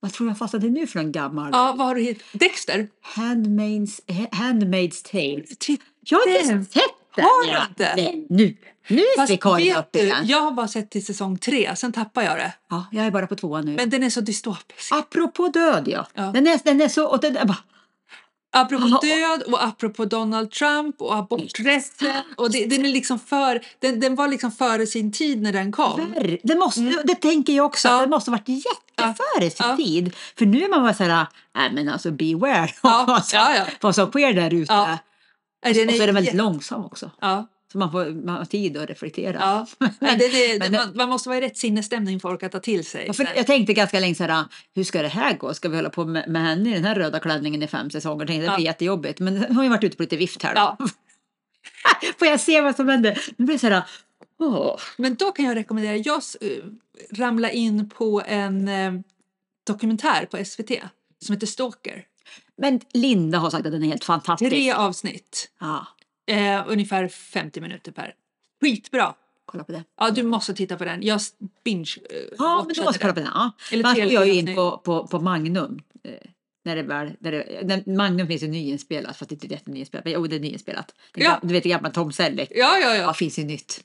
Vad 0.00 0.12
tror 0.12 0.28
jag 0.28 0.38
fastnade 0.38 0.68
nu 0.68 0.86
för 0.86 1.02
någon 1.02 1.12
gammal? 1.12 1.50
Ja, 1.52 1.74
vad 1.78 1.86
har 1.86 1.94
du 1.94 2.00
hittat? 2.00 2.26
Dexter? 2.32 2.88
Handmaid's, 3.16 4.00
Handmaid's 4.30 5.10
Tale. 5.10 5.44
Titta. 5.58 5.84
Jag 6.00 6.18
har 6.18 6.52
inte 6.52 6.72
sett 6.72 7.01
den! 7.16 7.24
har 7.24 7.44
du 7.46 7.50
ja. 7.52 7.66
inte? 7.68 7.92
Nej, 7.96 8.26
nu! 8.30 8.56
Nu 8.88 8.98
är 8.98 9.16
Fast 9.16 9.40
Karin 9.40 9.76
uppe 9.76 9.98
igen. 9.98 10.26
jag 10.26 10.40
har 10.40 10.50
bara 10.50 10.68
sett 10.68 10.90
till 10.90 11.06
säsong 11.06 11.38
tre, 11.38 11.76
sen 11.76 11.92
tappar 11.92 12.22
jag 12.22 12.36
det. 12.36 12.52
Ja, 12.70 12.86
jag 12.92 13.06
är 13.06 13.10
bara 13.10 13.26
på 13.26 13.34
tvåan 13.36 13.64
nu. 13.64 13.72
Men 13.76 13.90
den 13.90 14.02
är 14.02 14.10
så 14.10 14.20
dystopisk. 14.20 14.92
Apropå 14.92 15.48
död 15.48 15.88
ja. 15.88 16.06
Ja. 16.14 16.22
Den, 16.22 16.46
är, 16.46 16.60
den 16.64 16.80
är 16.80 16.88
så... 16.88 17.06
Och 17.06 17.20
den, 17.20 17.36
är 17.36 17.44
bara, 17.44 17.58
Apropå 18.54 18.84
Ja. 19.02 19.08
död 19.08 19.42
och 19.42 19.64
apropå 19.64 20.04
Donald 20.04 20.50
Trump 20.50 21.02
och 21.02 21.16
aborträtten. 21.16 22.22
Och 22.36 22.50
det, 22.50 22.66
den, 22.66 22.84
är 22.84 22.88
liksom 22.88 23.18
för, 23.18 23.60
den, 23.78 24.00
den 24.00 24.14
var 24.14 24.28
liksom 24.28 24.52
före 24.52 24.86
sin 24.86 25.12
tid 25.12 25.42
när 25.42 25.52
den 25.52 25.72
kom. 25.72 26.14
Det, 26.42 26.54
måste, 26.56 27.02
det 27.04 27.14
tänker 27.14 27.52
jag 27.52 27.66
också. 27.66 27.88
Mm. 27.88 27.98
Ja. 27.98 28.04
Det 28.04 28.10
måste 28.10 28.30
ha 28.30 28.38
varit 28.38 28.48
jätteföre 28.48 29.50
sin 29.50 29.66
Ja. 29.68 29.76
tid. 29.76 30.14
För 30.38 30.46
nu 30.46 30.64
är 30.64 30.68
man 30.68 30.82
bara 30.82 30.94
så 30.94 31.04
här, 31.04 31.26
nej 31.54 31.70
men 31.72 31.88
alltså 31.88 32.10
beware 32.10 32.70
Ja, 32.82 33.04
vad, 33.08 33.24
som, 33.24 33.38
ja, 33.38 33.56
ja. 33.56 33.64
vad 33.80 33.94
som 33.94 34.10
sker 34.10 34.32
där 34.32 34.54
ute. 34.54 34.98
Och 35.70 35.74
så 35.76 35.80
är 36.02 36.06
den 36.06 36.14
väldigt 36.14 36.34
långsam 36.34 36.84
också. 36.84 37.10
Ja, 37.20 37.48
Så 37.72 37.78
man 37.78 37.92
får 37.92 38.24
man 38.24 38.36
har 38.36 38.44
tid 38.44 38.76
att 38.76 38.90
reflektera. 38.90 39.36
ja. 39.40 39.66
Men 39.78 40.18
den 40.18 40.28
är, 40.30 40.58
men- 40.58 40.72
man, 40.72 40.92
man 40.96 41.08
måste 41.08 41.28
vara 41.28 41.38
i 41.38 41.40
rätt 41.40 41.56
sinnesstämning 41.58 42.20
för 42.20 42.28
att 42.28 42.34
orka 42.34 42.48
ta 42.48 42.60
till 42.60 42.84
sig. 42.84 43.10
Ja, 43.18 43.24
jag 43.36 43.46
tänkte 43.46 43.72
ganska 43.72 44.00
länge 44.00 44.14
så 44.14 44.24
här, 44.24 44.44
hur 44.74 44.84
ska 44.84 45.02
det 45.02 45.08
här 45.08 45.36
gå? 45.36 45.54
Ska 45.54 45.68
vi 45.68 45.76
hålla 45.76 45.90
på 45.90 46.04
med, 46.04 46.28
med 46.28 46.42
henne 46.42 46.70
i 46.70 46.72
den 46.74 46.84
här 46.84 46.94
röda 46.94 47.20
klänningen 47.20 47.62
i 47.62 47.66
fem 47.66 47.90
säsonger? 47.90 48.26
Tänkte, 48.26 48.46
det 48.50 48.56
blir 48.56 48.64
Ja. 48.66 48.70
jättejobbigt. 48.70 49.20
Men 49.20 49.36
hon 49.38 49.56
har 49.56 49.62
ju 49.64 49.68
varit 49.70 49.84
ute 49.84 49.96
på 49.96 50.02
lite 50.02 50.16
vift 50.16 50.42
här. 50.42 50.54
Då. 50.54 50.60
Ja. 50.60 50.78
Får 52.18 52.28
jag 52.28 52.40
se 52.40 52.60
vad 52.60 52.76
som 52.76 52.88
händer? 52.88 53.20
Nu 53.36 53.44
blir 53.44 53.54
det 53.54 53.58
så 53.60 53.66
här, 53.68 53.82
åh. 54.40 54.76
Men 54.96 55.14
då 55.14 55.32
kan 55.32 55.44
jag 55.44 55.56
rekommendera, 55.56 55.96
jag 55.96 56.22
eh, 56.40 56.48
ramla 57.18 57.50
in 57.50 57.90
på 57.90 58.22
en 58.26 58.68
eh, 58.68 58.92
dokumentär 59.66 60.26
på 60.26 60.44
SVT 60.44 60.70
som 61.24 61.32
heter 61.34 61.46
Stalker. 61.46 62.04
Men 62.62 62.80
Linda 62.92 63.38
har 63.38 63.50
sagt 63.50 63.66
att 63.66 63.72
den 63.72 63.82
är 63.82 63.88
helt 63.88 64.04
fantastisk. 64.04 64.50
Tre 64.50 64.72
avsnitt, 64.72 65.50
Ja, 65.60 65.86
eh, 66.26 66.64
ungefär 66.66 67.08
50 67.08 67.60
minuter 67.60 67.92
per. 67.92 68.14
Skitbra! 68.60 69.14
kolla 69.44 69.64
på 69.64 69.72
det. 69.72 69.84
Ja, 70.00 70.10
du 70.10 70.22
måste 70.22 70.54
titta 70.54 70.76
på 70.76 70.84
den. 70.84 71.02
Jag 71.02 71.20
binge 71.64 71.94
eh, 72.10 72.16
Ja, 72.38 72.64
men 72.66 72.74
du 72.74 72.82
måste 72.82 72.98
kolla 72.98 73.14
på 73.14 73.20
den. 73.20 73.28
Ja. 73.34 73.50
Eller 73.72 73.94
går 73.94 74.12
jag 74.12 74.26
ju 74.26 74.32
in 74.34 74.54
på, 74.54 74.78
på, 74.84 75.06
på 75.06 75.20
Magnum. 75.20 75.80
Eh, 76.04 76.12
när 76.64 76.76
det 76.76 76.82
väl, 76.82 77.10
när 77.20 77.32
det, 77.32 77.60
när 77.62 77.96
Magnum 77.96 78.26
finns 78.26 78.42
ju 78.42 78.48
nyinspelat, 78.48 79.16
fast 79.16 79.28
det 79.28 79.34
inte 79.34 79.46
är 79.46 79.50
jättenyinspelat. 79.50 80.04
Men 80.04 80.12
jo, 80.12 80.26
det 80.26 80.36
är 80.36 80.40
nyinspelat. 80.40 80.94
Ja. 81.14 81.38
Du 81.42 81.52
vet 81.54 81.62
det 81.62 81.68
gamla 81.68 81.90
Tom 81.90 82.12
Selleck. 82.12 82.48
Ja, 82.54 82.78
ja, 82.78 82.94
Ja, 82.94 82.96
ja. 82.96 83.14
finns 83.14 83.38
ju 83.38 83.44
nytt. 83.44 83.80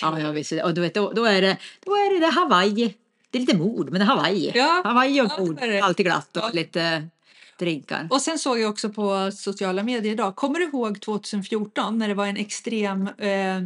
Ja, 0.00 0.20
ja 0.20 0.30
visst. 0.30 0.52
Och 0.52 0.74
du 0.74 0.80
vet, 0.80 0.94
då, 0.94 1.12
då, 1.12 1.24
är 1.24 1.42
det, 1.42 1.56
då 1.84 1.92
är 1.92 2.14
det, 2.14 2.26
det 2.26 2.32
Hawaii. 2.32 2.94
Det 3.30 3.38
är 3.38 3.40
lite 3.40 3.56
mord, 3.56 3.90
men 3.90 3.98
det 4.00 4.04
är 4.04 4.06
Hawaii. 4.06 4.52
Ja, 4.54 4.82
Hawaii 4.84 5.20
och 5.20 5.26
ja, 5.30 5.40
mord. 5.40 5.56
det. 5.60 5.80
Alltid 5.80 6.06
glatt 6.06 6.36
och 6.36 6.42
Ja. 6.42 6.50
lite 6.52 7.08
drinkar. 7.58 8.08
Och 8.10 8.22
sen 8.22 8.38
såg 8.38 8.58
jag 8.58 8.70
också 8.70 8.88
på 8.88 9.30
sociala 9.32 9.82
medier 9.82 10.12
idag. 10.12 10.36
Kommer 10.36 10.58
du 10.58 10.64
ihåg 10.64 11.00
2014 11.00 11.98
när 11.98 12.08
det 12.08 12.14
var 12.14 12.26
en 12.26 12.36
extrem... 12.36 13.08
Eh, 13.18 13.60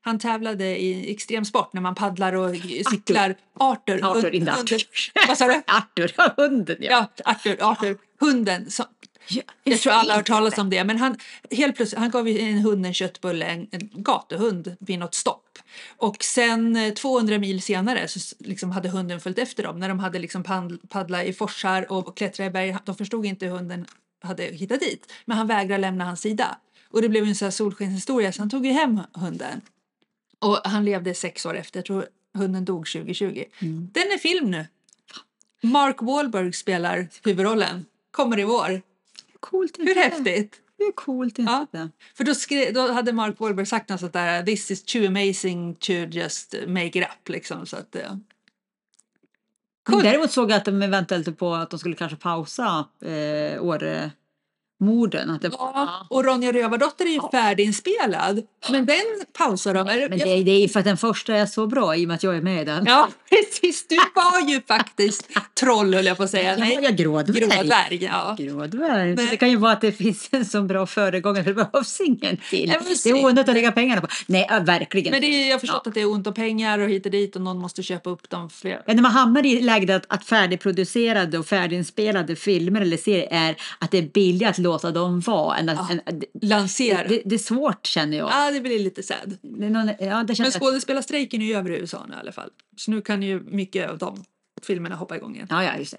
han 0.00 0.18
tävlade 0.18 0.82
i 0.82 1.12
extremsport 1.12 1.72
när 1.72 1.80
man 1.80 1.94
paddlar 1.94 2.32
och 2.32 2.56
cyklar. 2.90 3.34
Arthur. 3.58 4.04
Arthur, 4.04 4.34
inte 4.34 4.52
Arthur. 4.52 4.82
Vad 5.28 5.38
sa 5.38 5.46
du? 5.46 5.52
Arthur, 5.66 6.12
hunden 6.36 6.76
ja. 6.80 7.10
Ja, 7.16 7.30
Arthur. 7.32 7.56
Arthur. 7.60 7.98
Hunden. 8.20 8.70
Som, 8.70 8.86
Ja, 9.28 9.42
jag 9.64 9.80
tror 9.80 9.92
alla 9.92 10.12
har 10.12 10.16
hört 10.16 10.26
talas 10.26 10.58
om 10.58 10.70
det. 10.70 10.84
Men 10.84 10.98
han, 10.98 11.16
helt 11.50 11.76
plötsligt, 11.76 11.98
han 11.98 12.10
gav 12.10 12.28
en 12.28 12.58
hund 12.58 12.86
en 12.86 12.94
köttbulle, 12.94 13.46
en, 13.46 13.68
en 13.70 13.90
gatuhund, 13.94 14.76
vid 14.80 14.98
något 14.98 15.14
stopp. 15.14 15.58
Och 15.96 16.24
sen 16.24 16.76
eh, 16.76 16.92
200 16.92 17.38
mil 17.38 17.62
senare 17.62 18.08
så 18.08 18.34
liksom 18.38 18.70
hade 18.70 18.88
hunden 18.88 19.20
följt 19.20 19.38
efter 19.38 19.62
dem. 19.62 19.78
När 19.78 19.88
de 19.88 19.98
hade 19.98 20.18
liksom 20.18 20.42
paddlat 20.88 21.24
i 21.24 21.32
forsar 21.32 21.92
och 21.92 22.16
klättrat 22.16 22.46
i 22.46 22.50
berg. 22.50 22.76
De 22.84 22.94
förstod 22.94 23.26
inte 23.26 23.46
hur 23.46 23.52
hunden 23.52 23.86
hade 24.22 24.42
hittat 24.42 24.80
dit. 24.80 25.12
Men 25.24 25.38
han 25.38 25.46
vägrade 25.46 25.80
lämna 25.80 26.04
hans 26.04 26.20
sida. 26.20 26.58
Och 26.90 27.02
det 27.02 27.08
blev 27.08 27.24
en 27.24 27.34
sån 27.34 27.52
solskenshistoria 27.52 28.32
så 28.32 28.42
han 28.42 28.50
tog 28.50 28.66
ju 28.66 28.72
hem 28.72 29.00
hunden. 29.12 29.60
Och 30.38 30.60
han 30.64 30.84
levde 30.84 31.14
sex 31.14 31.46
år 31.46 31.56
efter. 31.56 31.78
Jag 31.78 31.84
tror 31.84 32.06
hunden 32.34 32.64
dog 32.64 32.86
2020. 32.86 33.44
Mm. 33.58 33.90
Den 33.92 34.02
är 34.02 34.18
film 34.18 34.50
nu. 34.50 34.66
Mark 35.62 36.02
Wahlberg 36.02 36.52
spelar 36.52 37.08
huvudrollen. 37.24 37.84
Kommer 38.10 38.38
i 38.38 38.44
vår. 38.44 38.82
Coolt. 39.40 39.78
Hur 39.78 39.94
häftigt? 39.94 40.60
Hur 40.78 40.92
coolt 40.92 41.38
är 41.38 41.42
Ja. 41.42 41.60
inte 41.60 41.78
det? 41.78 41.90
För 42.14 42.24
då, 42.24 42.34
skrev, 42.34 42.72
då 42.74 42.92
hade 42.92 43.12
Mark 43.12 43.40
Wahlberg 43.40 43.66
sagt 43.66 43.88
något 43.88 44.00
sånt 44.00 44.12
där 44.12 44.42
This 44.42 44.70
is 44.70 44.84
too 44.84 45.06
amazing 45.06 45.74
to 45.74 45.92
just 45.92 46.54
make 46.66 46.86
it 46.98 47.04
up 47.04 47.28
liksom. 47.28 47.66
Så 47.66 47.76
att, 47.76 47.96
eh. 47.96 48.16
Coolt. 49.88 50.04
Däremot 50.04 50.30
såg 50.30 50.50
jag 50.50 50.56
att 50.56 50.64
de 50.64 50.82
eventuellt 50.82 51.38
på 51.38 51.54
att 51.54 51.70
de 51.70 51.78
skulle 51.78 51.96
kanske 51.96 52.16
pausa 52.16 52.84
eh, 53.00 53.58
Åre-morden. 54.80 55.30
Att 55.30 55.42
det, 55.42 55.50
Ja, 55.52 56.06
och 56.10 56.24
Ronja 56.24 56.52
Rövardotter 56.52 57.04
är 57.06 57.10
ju 57.10 57.20
färdiginspelad. 57.32 58.42
Men 58.70 58.86
den 58.86 58.96
pausar 59.38 59.74
de. 59.74 59.84
Men 59.86 60.18
det, 60.18 60.38
är- 60.38 60.44
det 60.44 60.50
är 60.64 60.68
för 60.68 60.78
att 60.78 60.84
den 60.84 60.96
första 60.96 61.34
är 61.34 61.46
så 61.46 61.66
bra 61.66 61.96
i 61.96 62.04
och 62.04 62.08
med 62.08 62.14
att 62.14 62.22
jag 62.22 62.36
är 62.36 62.40
med 62.42 62.62
i 62.62 62.64
den. 62.64 62.84
Ja, 62.86 63.08
precis. 63.30 63.86
Du 63.88 63.96
var 64.14 64.48
ju 64.50 64.60
faktiskt 64.68 65.28
troll 65.60 65.94
höll 65.94 66.06
jag 66.06 66.16
på 66.16 66.22
att 66.22 66.30
säga. 66.30 66.50
Ja, 66.50 66.56
Nej, 66.58 66.78
jag 66.82 66.96
grådvärg. 66.96 67.40
grådvärg. 67.40 68.04
Ja. 68.04 68.36
Grådvärg. 68.38 69.16
Så 69.16 69.22
Nej. 69.22 69.30
det 69.30 69.36
kan 69.36 69.50
ju 69.50 69.56
vara 69.56 69.72
att 69.72 69.80
det 69.80 69.92
finns 69.92 70.28
en 70.32 70.44
så 70.44 70.62
bra 70.62 70.86
föregångare 70.86 71.44
för 71.44 71.54
det 71.54 71.68
behövs 71.72 72.00
ingen 72.00 72.36
till. 72.50 72.68
Ja, 72.68 72.80
men 72.84 72.96
det 73.04 73.10
är 73.10 73.24
onödigt 73.24 73.48
att 73.48 73.54
lägga 73.54 73.72
pengarna 73.72 74.00
på. 74.00 74.06
Nej, 74.26 74.46
ja, 74.50 74.60
verkligen. 74.60 75.10
Men 75.10 75.20
det 75.20 75.26
är, 75.26 75.46
jag 75.46 75.54
har 75.54 75.58
förstått 75.60 75.86
att 75.86 75.94
det 75.94 76.00
är 76.00 76.10
ont 76.10 76.26
om 76.26 76.34
pengar 76.34 76.78
och 76.78 76.88
hit 76.88 77.04
och 77.06 77.12
dit 77.12 77.36
och 77.36 77.42
någon 77.42 77.58
måste 77.58 77.82
köpa 77.82 78.10
upp 78.10 78.30
dem. 78.30 78.50
Fler. 78.50 78.82
Ja, 78.86 78.94
när 78.94 79.02
man 79.02 79.12
hamnar 79.12 79.46
i 79.46 79.60
läget 79.60 79.90
att, 79.90 80.04
att 80.08 80.24
färdigproducerade 80.24 81.38
och 81.38 81.46
färdiginspelade 81.46 82.36
filmer 82.36 82.80
eller 82.80 82.96
serier 82.96 83.28
är 83.30 83.56
att 83.78 83.90
det 83.90 83.98
är 83.98 84.02
billigare 84.02 84.50
att 84.50 84.58
låta 84.66 84.90
dem 84.90 85.20
vara. 85.20 85.56
Än 85.56 85.68
att, 85.68 85.90
Ja. 85.90 85.98
än, 86.06 86.22
Lansera. 86.42 87.08
det, 87.08 87.22
det 87.24 87.34
är 87.34 87.38
svårt 87.38 87.86
känner 87.86 88.18
jag. 88.18 88.30
Ja, 88.30 88.50
det 88.50 88.60
blir 88.60 88.78
lite 88.78 89.02
sad. 89.02 89.38
Det 89.42 89.70
någon, 89.70 89.86
ja, 90.00 90.24
det 90.24 90.38
Men 90.38 90.50
skådespelarstrejken 90.50 91.42
är 91.42 91.46
ju 91.46 91.54
över 91.54 91.70
i 91.70 91.74
USA 91.78 92.06
nu 92.08 92.14
i 92.14 92.18
alla 92.18 92.32
fall. 92.32 92.50
Så 92.76 92.90
nu 92.90 93.00
kan 93.02 93.22
ju 93.22 93.40
mycket 93.40 93.90
av 93.90 93.98
de 93.98 94.24
filmerna 94.62 94.96
hoppa 94.96 95.16
igång 95.16 95.34
igen. 95.34 95.46
ja, 95.50 95.64
ja, 95.64 95.76
just 95.76 95.92
det. 95.92 95.98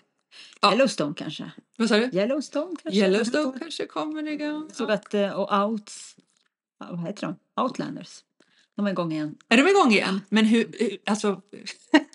Ja. 0.62 0.72
Yellowstone 0.72 1.14
kanske. 1.18 1.52
Vad 1.78 1.90
sa 1.90 1.98
du? 1.98 2.10
Yellowstone 2.14 2.76
kanske. 2.84 3.00
Yellowstone 3.00 3.60
kanske 3.60 3.86
kommer 3.86 4.28
igång. 4.28 4.70
Såg 4.74 4.92
att, 4.92 5.14
eh, 5.14 5.30
och 5.32 5.64
Outs, 5.66 6.16
vad 6.78 7.00
heter 7.08 7.28
de? 7.28 7.62
Outlanders. 7.64 8.24
De 8.78 8.88
är 8.88 8.92
igång 8.92 9.12
igen. 9.12 9.36
Är 9.50 9.58
de 9.58 9.68
igång 9.70 9.92
igen? 9.92 10.22
Men 10.30 10.46
hur, 10.46 10.68
alltså... 11.10 11.42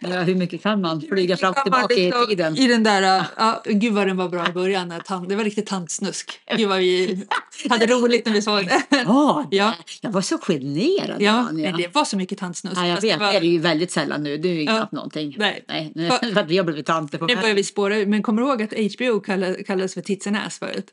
Ja, 0.00 0.22
hur 0.22 0.34
mycket 0.34 0.62
kan 0.62 0.80
man 0.80 1.00
flyga 1.00 1.36
fram 1.36 1.50
och 1.50 1.56
man 1.56 1.64
tillbaka 1.64 1.94
i 1.94 2.04
liksom- 2.06 2.26
tiden? 2.26 2.56
I 2.56 2.68
den 2.68 2.82
där, 2.82 3.24
ja, 3.36 3.62
gud 3.64 3.92
vad 3.92 4.06
den 4.06 4.16
var 4.16 4.28
bra 4.28 4.48
i 4.48 4.52
början. 4.52 4.92
Tant, 5.06 5.28
det 5.28 5.36
var 5.36 5.44
riktigt 5.44 5.66
tantsnusk. 5.66 6.40
Gud 6.56 6.68
vad 6.68 6.78
vi 6.78 7.22
hade 7.70 7.86
roligt 7.86 8.26
när 8.26 8.32
vi 8.32 8.42
såg 8.42 8.64
det. 8.66 8.82
Ja, 8.90 9.46
Ja. 9.50 9.74
jag 10.00 10.10
var 10.10 10.20
så 10.20 10.38
generad. 10.38 11.22
Ja, 11.22 11.48
men 11.52 11.76
det 11.76 11.94
var 11.94 12.04
så 12.04 12.16
mycket 12.16 12.38
tantsnusk. 12.38 12.76
Ja, 12.76 12.86
jag 12.86 12.94
Fast 12.96 13.04
vet, 13.04 13.18
det 13.18 13.24
var- 13.24 13.32
det 13.32 13.38
är 13.38 13.42
ju 13.42 13.58
väldigt 13.58 13.90
sällan 13.90 14.22
nu. 14.22 14.36
Det 14.38 14.48
är 14.48 14.52
ju 14.54 14.62
Ja. 14.64 14.76
knappt 14.76 14.92
någonting. 14.92 15.34
Nej. 15.38 15.64
Nej, 15.68 15.92
nu, 15.94 16.08
För- 16.10 16.44
vi 16.48 16.56
har 16.58 16.64
blivit 16.64 16.86
tanter 16.86 17.18
på 17.18 17.26
Nu 17.26 17.36
börjar 17.36 17.54
vi 17.54 17.64
spåra. 17.64 17.94
Men 18.06 18.22
kommer 18.22 18.42
du 18.42 18.48
ihåg 18.48 18.62
att 18.62 18.72
HBO 18.72 19.20
kallades, 19.20 19.66
kallades 19.66 19.94
för 19.94 20.00
tits 20.00 20.26
and 20.26 20.36
ass 20.36 20.58
förut? 20.58 20.86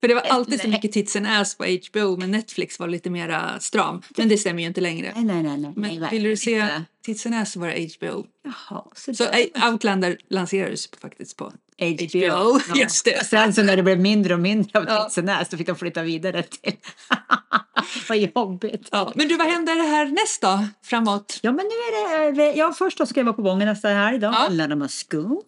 För 0.00 0.08
det 0.08 0.14
var 0.14 0.22
alltid 0.22 0.60
så 0.60 0.68
mycket 0.68 0.92
tits 0.92 1.16
and 1.16 1.26
ass 1.26 1.54
på 1.54 1.64
HBO 1.64 2.16
men 2.16 2.30
Netflix 2.30 2.78
var 2.78 2.88
lite 2.88 3.10
mera 3.10 3.60
stram. 3.60 4.02
Men 4.16 4.28
det 4.28 4.38
stämmer 4.38 4.62
ju 4.62 4.68
inte 4.68 4.80
längre. 4.80 5.12
Nej, 5.16 5.24
nej, 5.24 5.42
nej. 5.42 5.58
nej, 5.58 5.72
Men 5.76 6.00
nej 6.00 6.08
vill 6.10 6.22
du 6.22 6.36
se 6.36 6.68
tits 7.04 7.26
and 7.26 7.34
ass 7.34 7.52
så 7.52 7.60
var 7.60 7.68
det 7.68 7.90
HBO. 7.98 8.26
Jaha, 8.44 8.84
så, 8.96 9.14
Så 9.14 9.24
Outlander 9.70 10.18
lanserades 10.28 10.88
faktiskt 11.00 11.36
på 11.36 11.52
HBO. 11.80 12.58
HBO. 12.58 12.78
Just 12.78 13.04
det. 13.04 13.26
Sen 13.26 13.52
så 13.52 13.62
när 13.62 13.76
det 13.76 13.82
blev 13.82 14.00
mindre 14.00 14.34
och 14.34 14.40
mindre 14.40 14.78
av 14.78 14.84
Ja. 14.88 15.04
Tits 15.04 15.18
and 15.18 15.30
Ass, 15.30 15.48
då 15.48 15.56
fick 15.56 15.66
de 15.66 15.76
flytta 15.76 16.02
vidare 16.02 16.42
till... 16.42 16.72
Vad 18.08 18.18
jobbigt. 18.18 18.88
Ja. 18.92 19.12
Men 19.14 19.28
du, 19.28 19.36
vad 19.36 19.46
händer 19.46 19.74
här 19.74 20.06
näst 20.06 20.42
då? 20.42 20.64
Framåt? 20.82 21.38
Ja, 21.42 21.52
men 21.52 21.64
nu 21.66 21.70
är 21.70 22.32
det... 22.32 22.58
Ja, 22.58 22.72
först 22.78 22.98
då 22.98 23.06
ska 23.06 23.20
jag 23.20 23.24
vara 23.24 23.34
på 23.34 23.42
Bången 23.42 23.68
nästa 23.68 23.88
helg 23.88 24.18
då, 24.18 24.34
Ja. 24.58 24.76
mig 24.76 24.88
sko. 24.88 25.42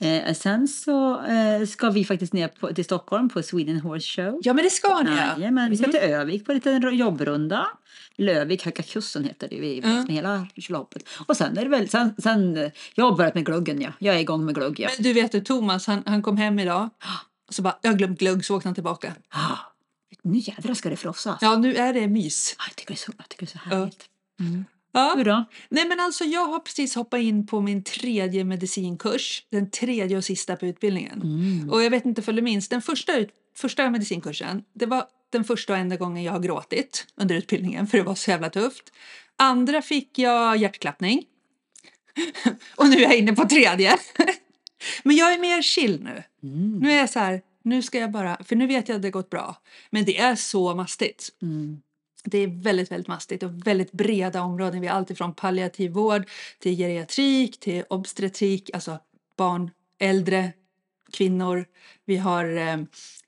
Eh, 0.00 0.34
sen 0.34 0.68
så 0.68 1.20
eh, 1.24 1.66
ska 1.66 1.90
vi 1.90 2.04
faktiskt 2.04 2.32
ner 2.32 2.48
på, 2.48 2.74
till 2.74 2.84
Stockholm 2.84 3.28
på 3.28 3.42
Sweden 3.42 3.80
Horse 3.80 4.22
Show. 4.22 4.40
Ja, 4.42 4.52
men 4.52 4.64
det 4.64 4.70
ska 4.70 5.02
ni. 5.02 5.10
ja. 5.10 5.34
Jajamän, 5.38 5.70
vi 5.70 5.76
ska 5.76 5.90
till 5.90 6.00
Övik 6.00 6.46
på 6.46 6.52
en 6.52 6.56
liten 6.56 6.96
jobbrunda. 6.96 7.66
Lövik, 8.18 8.64
Höga 8.64 8.82
Kusten 8.82 9.24
heter 9.24 9.48
det, 9.48 9.60
vi, 9.60 9.80
Ja. 9.80 9.88
med 9.88 10.08
hela 10.12 10.46
loppet. 10.68 11.08
Och 11.26 11.36
sen 11.36 11.58
är 11.58 11.62
det 11.64 11.70
väl, 11.70 11.88
sen, 11.88 12.14
sen, 12.22 12.56
eh, 12.56 12.70
jag 12.94 13.04
har 13.10 13.16
börjat 13.16 13.34
med 13.34 13.46
gluggen 13.46 13.80
ja. 13.80 13.90
Jag 13.98 14.14
är 14.16 14.18
igång 14.18 14.44
med 14.44 14.54
glugg 14.54 14.80
ja. 14.80 14.88
Men 14.96 15.02
du 15.02 15.12
vet 15.12 15.32
du, 15.32 15.40
Thomas, 15.40 15.75
han, 15.86 16.02
han 16.06 16.22
kom 16.22 16.36
hem 16.36 16.58
idag. 16.58 16.90
Och 17.48 17.54
så 17.54 17.62
bara, 17.62 17.78
jag 17.82 17.90
har 17.90 17.96
glömt 17.98 18.18
glögg, 18.18 18.44
så 18.44 18.56
åkte 18.56 18.68
han 18.68 18.74
tillbaka. 18.74 19.14
Nu 20.22 20.38
jädrar 20.38 20.74
ska 20.74 20.90
det 20.90 20.96
frossas. 20.96 21.38
Ja, 21.40 21.56
nu 21.56 21.74
är 21.76 21.92
det 21.92 22.08
mys. 22.08 22.54
Ah, 22.58 22.62
Jag 22.68 22.76
tycker 22.76 22.94
det 22.94 22.94
är 22.94 23.04
så, 23.04 23.12
jag 23.18 23.28
tycker 23.28 23.46
det 23.46 23.52
är 23.54 23.58
så 23.58 23.60
Ja. 23.70 23.76
härligt. 23.76 24.04
Mm. 24.40 24.64
Ja. 24.92 25.14
Hur 25.16 25.24
då? 25.24 25.44
Nej 25.68 25.88
men 25.88 26.00
alltså 26.00 26.24
jag 26.24 26.46
har 26.46 26.58
precis 26.58 26.94
hoppat 26.94 27.20
in 27.20 27.46
på 27.46 27.60
min 27.60 27.84
tredje 27.84 28.44
medicinkurs, 28.44 29.42
den 29.50 29.70
tredje 29.70 30.16
och 30.16 30.24
sista 30.24 30.56
på 30.56 30.66
utbildningen. 30.66 31.22
Mm. 31.22 31.70
Och 31.70 31.82
jag 31.82 31.90
vet 31.90 32.04
inte 32.06 32.22
för 32.22 32.32
du 32.32 32.42
minns, 32.42 32.68
den 32.68 32.82
första, 32.82 33.16
ut, 33.16 33.28
första 33.56 33.90
medicinkursen, 33.90 34.62
det 34.74 34.86
var 34.86 35.04
den 35.30 35.44
första 35.44 35.72
och 35.72 35.78
enda 35.78 35.96
gången 35.96 36.24
jag 36.24 36.32
har 36.32 36.40
gråtit 36.40 37.06
under 37.16 37.34
utbildningen 37.34 37.86
för 37.86 37.98
det 37.98 38.04
var 38.04 38.14
så 38.14 38.30
jävla 38.30 38.50
tufft. 38.50 38.92
Andra 39.36 39.82
fick 39.82 40.18
jag 40.18 40.56
hjärtklappning. 40.56 41.22
och 42.76 42.88
nu 42.88 42.96
är 42.96 43.00
jag 43.00 43.16
inne 43.16 43.32
på 43.32 43.44
tredje. 43.48 43.98
Men 45.04 45.16
jag 45.16 45.32
är 45.32 45.38
mer 45.38 45.62
chill 45.62 46.02
nu. 46.02 46.22
Mm. 46.42 46.78
Nu 46.78 46.92
är 46.92 46.96
jag 46.96 47.10
så 47.10 47.18
här, 47.18 47.42
nu 47.62 47.82
ska 47.82 47.98
jag 47.98 48.10
bara, 48.10 48.36
för 48.44 48.56
nu 48.56 48.66
vet 48.66 48.88
jag 48.88 48.96
att 48.96 49.02
det 49.02 49.10
gått 49.10 49.30
bra. 49.30 49.56
Men 49.90 50.04
det 50.04 50.18
är 50.18 50.34
så 50.34 50.74
mastigt. 50.74 51.28
Mm. 51.42 51.82
Det 52.24 52.38
är 52.38 52.62
väldigt, 52.62 52.90
väldigt 52.90 53.08
mastigt 53.08 53.42
och 53.42 53.66
väldigt 53.66 53.92
breda 53.92 54.42
områden. 54.42 54.80
Vi 54.80 54.86
har 54.86 54.96
allt 54.96 55.10
ifrån 55.10 55.34
palliativ 55.34 55.90
vård 55.90 56.28
till 56.58 56.76
geriatrik, 56.76 57.60
till 57.60 57.84
obstetrik, 57.88 58.70
alltså 58.74 58.98
barn, 59.36 59.70
äldre, 59.98 60.52
kvinnor. 61.12 61.64
Vi 62.04 62.16
har, 62.16 62.56
eh, 62.56 62.76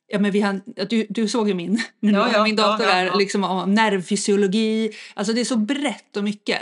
ja 0.07 0.19
men 0.19 0.31
vi 0.31 0.41
har, 0.41 0.61
du, 0.87 1.07
du 1.09 1.29
såg 1.29 1.49
ju 1.49 1.55
min, 1.55 1.83
Ja, 2.01 2.23
har 2.23 2.33
ja, 2.33 2.45
min 2.45 2.57
dator 2.57 2.87
ja, 2.87 2.95
där, 2.95 3.19
liksom 3.19 3.45
om 3.45 3.75
nervfysiologi. 3.75 4.93
Alltså 5.15 5.33
det 5.33 5.41
är 5.41 5.45
så 5.45 5.57
brett 5.57 6.17
och 6.17 6.25
mycket. 6.25 6.61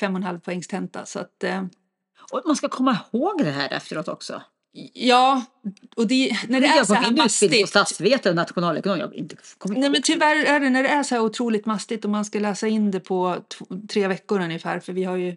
Fem 0.00 0.12
och 0.12 0.18
en 0.18 0.22
halv 0.22 0.38
poängs 0.38 0.68
tenta. 0.68 1.06
Så 1.06 1.18
att, 1.18 1.44
eh, 1.44 1.64
Och 2.32 2.42
man 2.44 2.56
ska 2.56 2.68
komma 2.68 2.98
ihåg 3.12 3.44
det 3.44 3.50
här 3.50 3.72
efteråt 3.72 4.08
också. 4.08 4.42
ja, 4.94 5.44
och 5.96 6.06
det, 6.06 6.36
när 6.48 6.60
det 6.60 6.66
är 6.66 6.76
jag 6.76 6.86
så 6.86 6.94
här 6.94 7.00
utbildning 7.00 7.16
på 7.16 7.24
mastigt. 7.24 7.68
statsvetare 7.68 8.30
och 8.30 8.36
nationalekonom. 8.36 8.98
Jag 8.98 9.14
inte 9.14 9.36
Nej 9.64 9.90
men 9.90 10.02
tyvärr 10.02 10.44
är 10.44 10.60
det 10.60 10.70
när 10.70 10.82
det 10.82 10.88
är 10.88 11.02
så 11.02 11.14
här 11.14 11.22
otroligt 11.22 11.66
mastigt 11.66 12.04
och 12.04 12.10
man 12.10 12.24
ska 12.24 12.38
läsa 12.38 12.68
in 12.68 12.90
det 12.90 13.00
på 13.00 13.36
tre 13.88 14.08
veckor 14.08 14.40
ungefär 14.40 14.80
för 14.80 14.92
vi 14.92 15.04
har 15.04 15.16
ju 15.16 15.36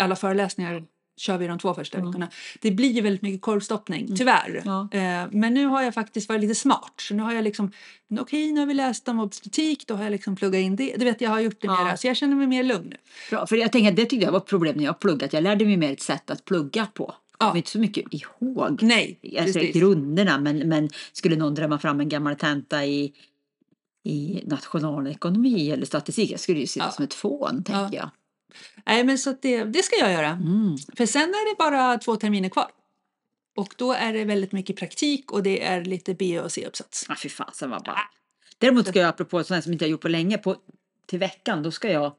alla 0.00 0.16
föreläsningar 0.16 0.84
kör 1.16 1.38
vi 1.38 1.46
de 1.46 1.58
två 1.58 1.74
första 1.74 1.98
Mm. 1.98 2.10
veckorna. 2.10 2.28
Det 2.60 2.70
blir 2.70 2.90
ju 2.90 3.00
väldigt 3.00 3.22
mycket 3.22 3.42
korvstoppning, 3.42 4.16
tyvärr. 4.16 4.62
Ja. 4.64 4.88
Eh, 4.92 5.26
men 5.30 5.54
nu 5.54 5.66
har 5.66 5.82
jag 5.82 5.94
faktiskt 5.94 6.28
varit 6.28 6.40
lite 6.40 6.54
smart. 6.54 6.92
Så 6.98 7.14
nu 7.14 7.22
har 7.22 7.32
jag 7.32 7.44
liksom, 7.44 7.72
okej 8.20 8.52
nu 8.52 8.60
har 8.60 8.66
vi 8.66 8.74
läst 8.74 9.08
om 9.08 9.20
obstetrik, 9.20 9.84
då 9.86 9.94
har 9.94 10.04
jag 10.04 10.10
liksom 10.10 10.36
pluggat 10.36 10.58
in 10.60 10.76
det. 10.76 10.94
Du 10.98 11.04
vet 11.04 11.20
jag 11.20 11.30
har 11.30 11.40
gjort 11.40 11.60
det 11.60 11.66
Ja. 11.66 11.84
mera, 11.84 11.96
så 11.96 12.06
jag 12.06 12.16
känner 12.16 12.36
mig 12.36 12.46
mer 12.46 12.62
lugn 12.64 12.88
nu. 12.88 12.96
Bra, 13.30 13.46
för 13.46 13.56
jag 13.56 13.72
tänker 13.72 13.90
att 13.90 13.96
det 13.96 14.04
tyckte 14.04 14.24
jag 14.24 14.32
var 14.32 14.38
ett 14.38 14.46
problem 14.46 14.76
när 14.76 14.84
jag 14.84 14.98
pluggade. 15.00 15.36
Jag 15.36 15.42
lärde 15.44 15.64
mig 15.64 15.76
mer 15.76 15.92
ett 15.92 16.02
sätt 16.02 16.30
att 16.30 16.44
plugga 16.44 16.86
på. 16.86 17.14
Jag 17.38 17.46
Ja. 17.46 17.50
kom 17.50 17.56
inte 17.56 17.70
så 17.70 17.78
mycket 17.78 18.04
ihåg. 18.14 18.78
Nej, 18.82 19.18
Alltså 19.40 19.58
precis. 19.58 19.76
grunderna, 19.76 20.38
men, 20.38 20.58
men 20.68 20.88
skulle 21.12 21.36
någon 21.36 21.54
drömma 21.54 21.78
fram 21.78 22.00
en 22.00 22.08
gammal 22.08 22.36
tenta 22.36 22.84
i, 22.86 23.12
i 24.04 24.42
nationalekonomi 24.46 25.70
eller 25.70 25.86
statistik, 25.86 26.30
jag 26.30 26.40
skulle 26.40 26.60
ju 26.60 26.66
se 26.66 26.80
det 26.80 26.86
Ja. 26.86 26.92
som 26.92 27.04
ett 27.04 27.14
fån, 27.14 27.64
tänker 27.64 27.96
jag. 27.96 28.10
Nej 28.86 29.04
men 29.04 29.18
så 29.18 29.36
det, 29.42 29.64
det 29.64 29.82
ska 29.82 29.96
jag 29.96 30.12
göra. 30.12 30.28
Mm. 30.28 30.76
För 30.96 31.06
sen 31.06 31.22
är 31.22 31.50
det 31.50 31.58
bara 31.58 31.98
två 31.98 32.16
terminer 32.16 32.48
kvar. 32.48 32.70
Och 33.56 33.74
då 33.78 33.92
är 33.92 34.12
det 34.12 34.24
väldigt 34.24 34.52
mycket 34.52 34.76
praktik 34.76 35.32
och 35.32 35.42
det 35.42 35.64
är 35.64 35.84
lite 35.84 36.14
B 36.14 36.40
och 36.40 36.52
C-uppsats. 36.52 37.06
Ja, 37.08 37.14
fy 37.22 37.28
fasen 37.28 37.70
vad 37.70 37.84
bara. 37.84 38.00
Däremot 38.58 38.86
ska 38.86 38.98
jag, 38.98 39.08
apropå 39.08 39.44
sånt 39.44 39.64
som 39.64 39.72
inte 39.72 39.84
jag 39.84 39.90
gjort 39.90 40.00
på 40.00 40.08
länge, 40.08 40.38
på, 40.38 40.56
till 41.06 41.18
veckan, 41.18 41.62
då 41.62 41.70
ska 41.70 41.90
jag 41.90 42.12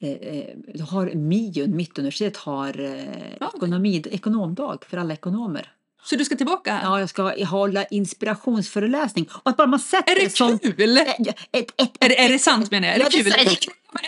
Eh, 0.00 0.10
eh, 0.10 0.86
har 0.86 1.14
MIUN, 1.14 1.76
Mittuniversitet, 1.76 2.36
har 2.36 2.80
eh, 2.80 3.48
ekonomi, 3.54 4.04
ekonomdag 4.10 4.84
för 4.84 4.96
alla 4.96 5.14
ekonomer. 5.14 5.72
Så 6.10 6.16
du 6.16 6.24
ska 6.24 6.36
tillbaka? 6.36 6.80
Ja, 6.82 7.00
jag 7.00 7.08
ska 7.08 7.44
hålla 7.44 7.84
inspirationsföreläsning. 7.84 9.28
Och 9.32 9.50
att 9.50 9.56
bara 9.56 9.66
man 9.66 9.78
sätter 9.80 10.12
Är 10.12 10.16
det 10.16 10.22
ett 10.26 10.36
kul? 10.76 11.00
Ja, 11.18 11.32
Ett, 11.52 11.80
ett, 11.82 11.90
Är 12.00 12.08
det, 12.08 12.20
är 12.24 12.28
det 12.28 12.38
sant 12.38 12.70
menar 12.70 12.88
jag? 12.88 12.94
Är 12.94 12.98
det 12.98 13.04
Ja, 13.04 13.10
kul? 13.10 13.24
det 13.24 13.30
är- 13.30 13.40
Är 13.40 13.44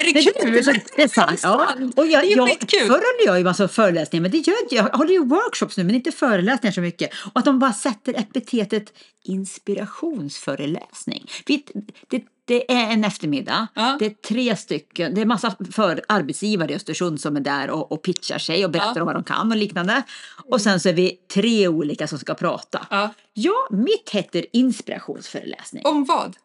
Det 0.04 0.12
det 0.12 0.22
kul? 0.40 0.52
det 0.96 1.02
är 1.02 1.08
sant. 1.08 1.40
Ja. 1.42 1.68
Och 1.96 2.06
jag, 2.06 2.22
Det 2.22 2.32
är 2.32 2.36
jag, 2.36 2.48
skitkul. 2.48 2.80
förr 2.80 2.88
höll 2.94 3.26
jag 3.26 3.38
ju 3.38 3.44
massa 3.44 3.68
föreläsningar, 3.68 4.22
men 4.22 4.30
det 4.30 4.38
gör 4.38 4.56
jag. 4.70 4.86
Jag 4.86 4.92
håller 4.98 5.12
ju 5.12 5.24
workshops 5.24 5.76
nu, 5.76 5.84
men 5.84 5.94
inte 5.94 6.12
föreläsningar 6.12 6.72
så 6.72 6.80
mycket. 6.80 7.10
Och 7.32 7.38
att 7.38 7.44
de 7.44 7.58
bara 7.58 7.72
sätter 7.72 8.14
epitetet 8.20 8.92
inspirationsföreläsning. 9.24 11.26
Vi- 11.46 11.64
Det, 12.08 12.22
det 12.50 12.72
är 12.72 12.92
en 12.92 13.04
eftermiddag. 13.04 13.66
Ja. 13.74 13.96
Det 13.98 14.06
är 14.06 14.10
tre 14.10 14.56
stycken. 14.56 15.14
Det 15.14 15.20
är 15.20 15.26
massa 15.26 15.56
för 15.72 16.02
arbetsgivare 16.08 16.72
i 16.72 16.74
Östersund 16.74 17.20
som 17.20 17.36
är 17.36 17.40
där 17.40 17.70
och, 17.70 17.92
och 17.92 18.02
pitchar 18.02 18.38
sig 18.38 18.64
och 18.64 18.70
berättar 18.70 18.92
Ja. 18.96 19.00
om 19.02 19.06
vad 19.06 19.14
de 19.16 19.24
kan 19.24 19.50
och 19.50 19.56
liknande. 19.56 20.02
Och 20.50 20.60
sen 20.60 20.80
så 20.80 20.88
är 20.88 20.92
vi 20.92 21.18
tre 21.34 21.68
olika 21.68 22.06
som 22.06 22.18
ska 22.18 22.34
prata. 22.34 22.86
Ja. 22.90 23.10
Ja, 23.32 23.68
mitt 23.70 24.10
heter 24.10 24.46
inspirationsföreläsning. 24.52 25.82
Om 25.86 26.04
vad? 26.04 26.36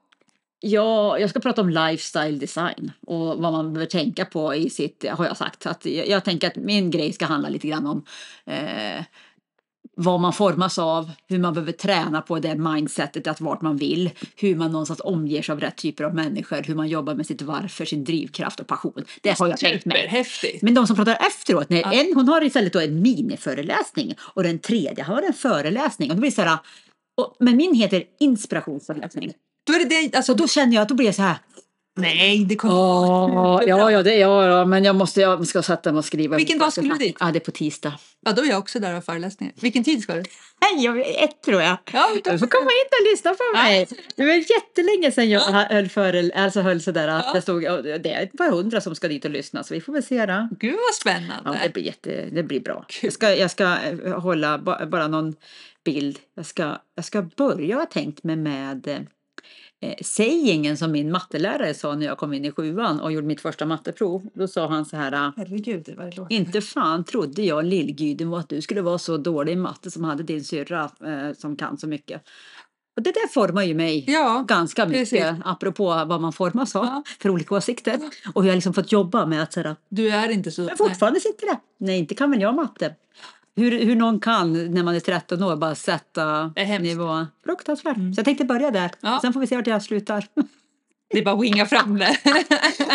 Ja, 0.60 1.20
jag 1.20 1.30
ska 1.30 1.40
prata 1.40 1.62
om 1.62 1.70
lifestyle 1.70 2.40
design 2.40 2.92
och 3.08 3.26
vad 3.26 3.52
man 3.54 3.74
behöver 3.74 3.90
tänka 3.92 4.26
på 4.26 4.56
i 4.56 4.70
sitt, 4.70 5.06
har 5.10 5.26
jag 5.26 5.38
sagt. 5.38 5.66
Att 5.66 5.86
jag, 5.86 6.08
jag 6.08 6.24
tänker 6.24 6.48
att 6.48 6.56
min 6.56 6.92
grej 6.92 7.14
ska 7.14 7.26
handla 7.26 7.50
lite 7.50 7.68
grann 7.68 7.88
om 7.88 8.06
eh, 8.46 9.04
vad 9.96 10.20
man 10.20 10.34
formas 10.34 10.80
av, 10.80 11.12
hur 11.28 11.40
man 11.40 11.54
behöver 11.54 11.72
träna 11.72 12.22
på 12.22 12.40
det 12.40 12.56
mindsetet, 12.56 13.28
att 13.28 13.42
vart 13.42 13.62
man 13.62 13.78
vill, 13.78 14.10
hur 14.36 14.56
man 14.56 14.72
någonstans 14.72 15.02
omger 15.04 15.42
sig 15.42 15.54
av 15.54 15.60
rätt 15.60 15.78
typer 15.78 16.04
av 16.04 16.16
människor, 16.16 16.64
hur 16.64 16.76
man 16.76 16.88
jobbar 16.88 17.16
med 17.16 17.26
sitt 17.26 17.42
varför, 17.42 17.86
sin 17.86 18.04
drivkraft 18.04 18.60
och 18.60 18.68
passion. 18.68 19.06
Det 19.22 19.40
har 19.40 19.48
jag 19.48 19.58
tänkt 19.58 19.86
mig. 19.86 19.96
Men 20.62 20.74
de 20.74 20.88
som 20.88 20.96
pratar 20.96 21.18
efteråt, 21.28 21.70
när 21.70 21.82
Ja. 21.82 21.94
en, 21.94 22.16
hon 22.16 22.28
har 22.28 22.44
istället 22.44 22.74
då 22.74 22.80
en 22.80 23.02
miniföreläsning 23.02 24.14
och 24.20 24.44
den 24.44 24.60
tredje 24.60 25.04
har 25.04 25.22
en 25.22 25.34
föreläsning. 25.34 26.10
Och 26.10 26.16
då 26.16 26.20
blir 26.20 26.32
det 26.32 26.36
så 26.36 26.42
här, 26.42 26.58
och, 27.18 27.36
men 27.40 27.58
min 27.58 27.74
heter 27.76 28.04
inspirationsföreläsning. 28.20 29.34
Då 29.68 29.74
är 29.74 29.90
det 29.90 30.18
alltså, 30.18 30.34
då 30.34 30.48
känner 30.48 30.76
jag 30.76 30.82
att 30.82 30.90
då 30.90 30.96
blir 30.96 31.08
det 31.08 31.14
så 31.14 31.22
här. 31.22 31.36
Nej, 31.96 32.46
det 32.46 32.56
kommer... 32.56 32.76
Ja, 32.76 33.64
ja, 33.68 33.92
ja, 33.92 34.04
det, 34.04 34.16
ja, 34.16 34.46
ja, 34.48 34.66
men 34.66 34.84
jag 34.84 34.96
måste, 34.96 35.22
jag 35.22 35.48
ska 35.48 35.64
sätta 35.64 35.92
mig 35.92 36.00
och 36.00 36.06
skriva. 36.06 36.38
Vilken 36.38 36.60
dag 36.60 36.72
skulle 36.72 36.90
du 36.90 36.98
dit? 36.98 37.18
Ja, 37.20 37.26
det 37.32 37.38
är 37.38 37.46
på 37.46 37.52
tisdag. 37.52 37.94
Ja, 38.26 38.32
då 38.32 38.42
är 38.42 38.46
jag 38.50 38.60
också 38.60 38.80
där 38.80 38.98
och 38.98 39.04
föreläsningar. 39.04 39.54
Vilken 39.62 39.84
tid 39.84 40.02
ska 40.04 40.14
du? 40.14 40.24
Nej, 40.62 40.86
jag 40.86 41.00
ett 41.24 41.42
tror 41.46 41.62
jag. 41.62 41.78
Ja, 41.94 42.10
Du 42.24 42.40
får 42.40 42.48
komma 42.48 42.70
hit 42.70 42.92
och 43.02 43.12
lyssna 43.12 43.32
på 43.34 43.58
mig. 43.58 43.88
Det 44.16 44.26
var 44.26 44.34
jättelänge 44.34 45.12
sedan 45.12 45.30
jag 45.30 45.42
höll, 45.42 45.90
för, 45.90 46.32
alltså 46.38 46.62
höll 46.62 46.82
sådär. 46.82 47.08
Att 47.08 47.26
Ja. 47.28 47.34
det, 47.34 47.42
stod, 47.42 47.62
det 47.84 48.12
är 48.14 48.24
ett 48.24 48.38
par 48.38 48.50
hundra 48.52 48.82
som 48.82 48.96
ska 48.96 49.08
dit 49.08 49.26
och 49.26 49.32
lyssna, 49.32 49.64
så 49.64 49.74
vi 49.74 49.82
får 49.82 49.94
väl 49.94 50.04
se 50.04 50.26
då. 50.26 50.48
Gud 50.60 50.74
vad 50.88 50.96
spännande. 50.96 51.42
Ja, 51.46 51.56
det 51.64 51.74
blir, 51.74 51.84
jätte, 51.84 52.26
det 52.32 52.44
blir 52.44 52.60
bra. 52.60 52.86
Jag 53.02 53.14
ska, 53.14 53.36
jag 53.36 53.52
ska 53.52 53.78
eh, 54.06 54.20
hålla 54.20 54.58
ba, 54.58 54.86
bara 54.86 55.08
någon 55.08 55.36
bild. 55.86 56.20
Jag 56.36 56.46
ska, 56.46 56.78
jag 56.96 57.06
ska 57.06 57.22
börja, 57.22 57.76
har 57.76 57.82
jag 57.82 57.92
tänkt 57.92 58.24
mig, 58.24 58.36
med 58.36 59.08
eh, 59.90 59.96
sägingen 60.02 60.78
som 60.78 60.92
min 60.92 61.12
mattelärare 61.12 61.74
sa 61.74 61.96
när 61.96 62.06
jag 62.06 62.18
kom 62.18 62.34
in 62.34 62.46
i 62.46 62.52
sjuan 62.52 63.00
och 63.00 63.12
gjorde 63.12 63.28
mitt 63.28 63.42
första 63.42 63.66
matteprov. 63.66 64.30
Då 64.34 64.48
sa 64.48 64.68
han 64.68 64.86
så 64.86 64.98
här. 64.98 65.12
eh, 65.12 65.32
Herregud, 65.38 65.94
vad. 66.18 66.32
Inte 66.32 66.62
fan 66.62 67.04
trodde 67.04 67.42
jag 67.44 67.66
Lillgydemo 67.66 68.36
att 68.36 68.50
du 68.50 68.62
skulle 68.62 68.82
vara 68.82 68.98
så 68.98 69.18
dålig 69.18 69.54
i 69.54 69.56
matte 69.56 69.92
som 69.92 70.04
hade 70.04 70.24
din 70.24 70.44
syrra 70.44 70.84
eh, 70.84 71.34
som 71.38 71.56
kan 71.56 71.78
så 71.78 71.88
mycket. 71.88 72.22
Och 72.98 73.02
det 73.02 73.12
där 73.12 73.28
formar 73.28 73.64
ju 73.64 73.74
mig 73.74 74.04
Ja, 74.08 74.46
ganska 74.48 74.86
mycket 74.86 75.10
precis. 75.10 75.42
apropå 75.46 75.84
vad 76.08 76.22
man 76.22 76.34
formas 76.34 76.76
av 76.76 76.86
Ja. 76.86 77.04
för 77.20 77.30
olika 77.30 77.56
åsikter. 77.56 78.00
Och 78.34 78.42
hur 78.44 78.50
jag 78.50 78.56
liksom 78.56 78.74
fått 78.74 78.92
jobba 78.92 79.26
med 79.26 79.44
att 79.44 79.54
säga 79.54 79.76
du 79.90 80.10
är 80.10 80.30
inte 80.30 80.52
så... 80.52 80.62
men 80.62 80.78
fortfarande 80.78 81.20
sitter 81.20 81.46
det. 81.48 81.60
Nej, 81.78 82.00
inte 82.00 82.16
kan 82.16 82.32
väl 82.32 82.42
jag 82.42 82.56
matte. 82.56 82.96
Hur, 83.56 83.86
hur 83.86 83.96
någon 83.96 84.20
kan 84.20 84.72
när 84.74 84.84
man 84.84 84.96
är 84.96 85.00
13 85.00 85.44
år 85.44 85.56
bara 85.56 85.76
sätta. 85.76 86.52
Mm. 86.56 86.82
nivån. 86.82 87.28
Fruktansvärt. 87.46 87.96
Så 87.96 88.14
jag 88.20 88.26
tänkte 88.26 88.46
börja 88.46 88.72
där. 88.72 88.92
Ja. 89.02 89.20
Sen 89.22 89.34
får 89.34 89.40
vi 89.40 89.48
se 89.48 89.56
vart 89.56 89.68
jag 89.68 89.82
slutar. 89.84 90.28
Det 91.10 91.20
är 91.20 91.26
bara 91.26 91.36
att 91.36 91.44
winga 91.44 91.66
fram 91.66 91.98
det. 91.98 92.18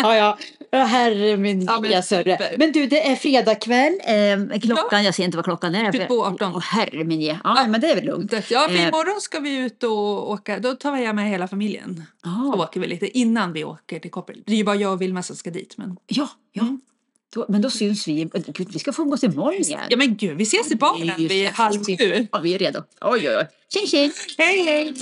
ja, 0.03 0.15
ja. 0.15 0.37
ja, 0.71 0.79
herre 0.83 1.37
min 1.37 1.61
Ja, 1.61 1.79
men 1.79 2.03
sörre. 2.03 2.55
Men 2.57 2.71
du, 2.71 2.87
det 2.87 3.11
är 3.11 3.15
fredag 3.15 3.55
kväll. 3.55 3.93
Eh, 4.53 4.59
klockan, 4.59 5.03
jag 5.03 5.15
ser 5.15 5.23
inte 5.23 5.37
vad 5.37 5.45
klockan 5.45 5.75
är. 5.75 5.91
22.18. 5.91 6.51
Åh, 6.55 6.59
herre 6.59 7.03
min 7.03 7.21
ge. 7.21 7.37
Ja, 7.43 7.65
men 7.67 7.81
det 7.81 7.87
är 7.91 7.95
väl 7.95 8.05
lugnt. 8.05 8.33
ja, 8.49 8.67
för 8.69 8.75
Eh. 8.75 8.87
imorgon 8.87 9.21
ska 9.21 9.39
vi 9.39 9.57
ut 9.57 9.83
och 9.83 10.31
åka. 10.31 10.59
Då 10.59 10.73
tar 10.73 10.97
jag 10.97 11.15
med 11.15 11.29
hela 11.29 11.47
familjen. 11.47 12.03
Så 12.23 12.29
Ja, 12.29 12.63
åker 12.63 12.79
vi 12.79 12.87
lite 12.87 13.17
innan 13.17 13.53
vi 13.53 13.63
åker 13.63 13.99
till 13.99 14.11
Koppel. 14.11 14.43
Det 14.45 14.53
är 14.53 14.57
ju 14.57 14.63
bara 14.63 14.75
jag 14.75 14.93
och 14.93 15.01
Vilma 15.01 15.23
som 15.23 15.35
ska 15.35 15.49
dit. 15.49 15.77
Men... 15.77 15.97
ja. 16.07 16.29
ja. 16.51 16.77
Då, 17.33 17.45
men 17.49 17.61
då 17.61 17.69
syns 17.69 18.07
vi. 18.07 18.29
Gud, 18.33 18.73
vi 18.73 18.79
ska 18.79 18.93
få 18.93 19.01
umgås 19.01 19.23
imorgon 19.23 19.61
igen. 19.61 19.79
Ja 19.89 19.97
men 19.97 20.15
gud, 20.15 20.37
vi 20.37 20.43
ses 20.43 20.71
i 20.71 20.75
baren 20.75 21.27
vid 21.27 21.47
halv 21.47 21.85
sju. 21.85 22.27
Ja, 22.31 22.39
vi 22.39 22.53
är 22.53 22.59
redo. 22.59 22.83
Oj, 23.01 23.29
oj, 23.29 23.37
oj. 23.37 23.47
Tjing, 23.73 23.87
tjing. 23.87 24.11
Hej 24.37 24.63
hej! 24.63 24.93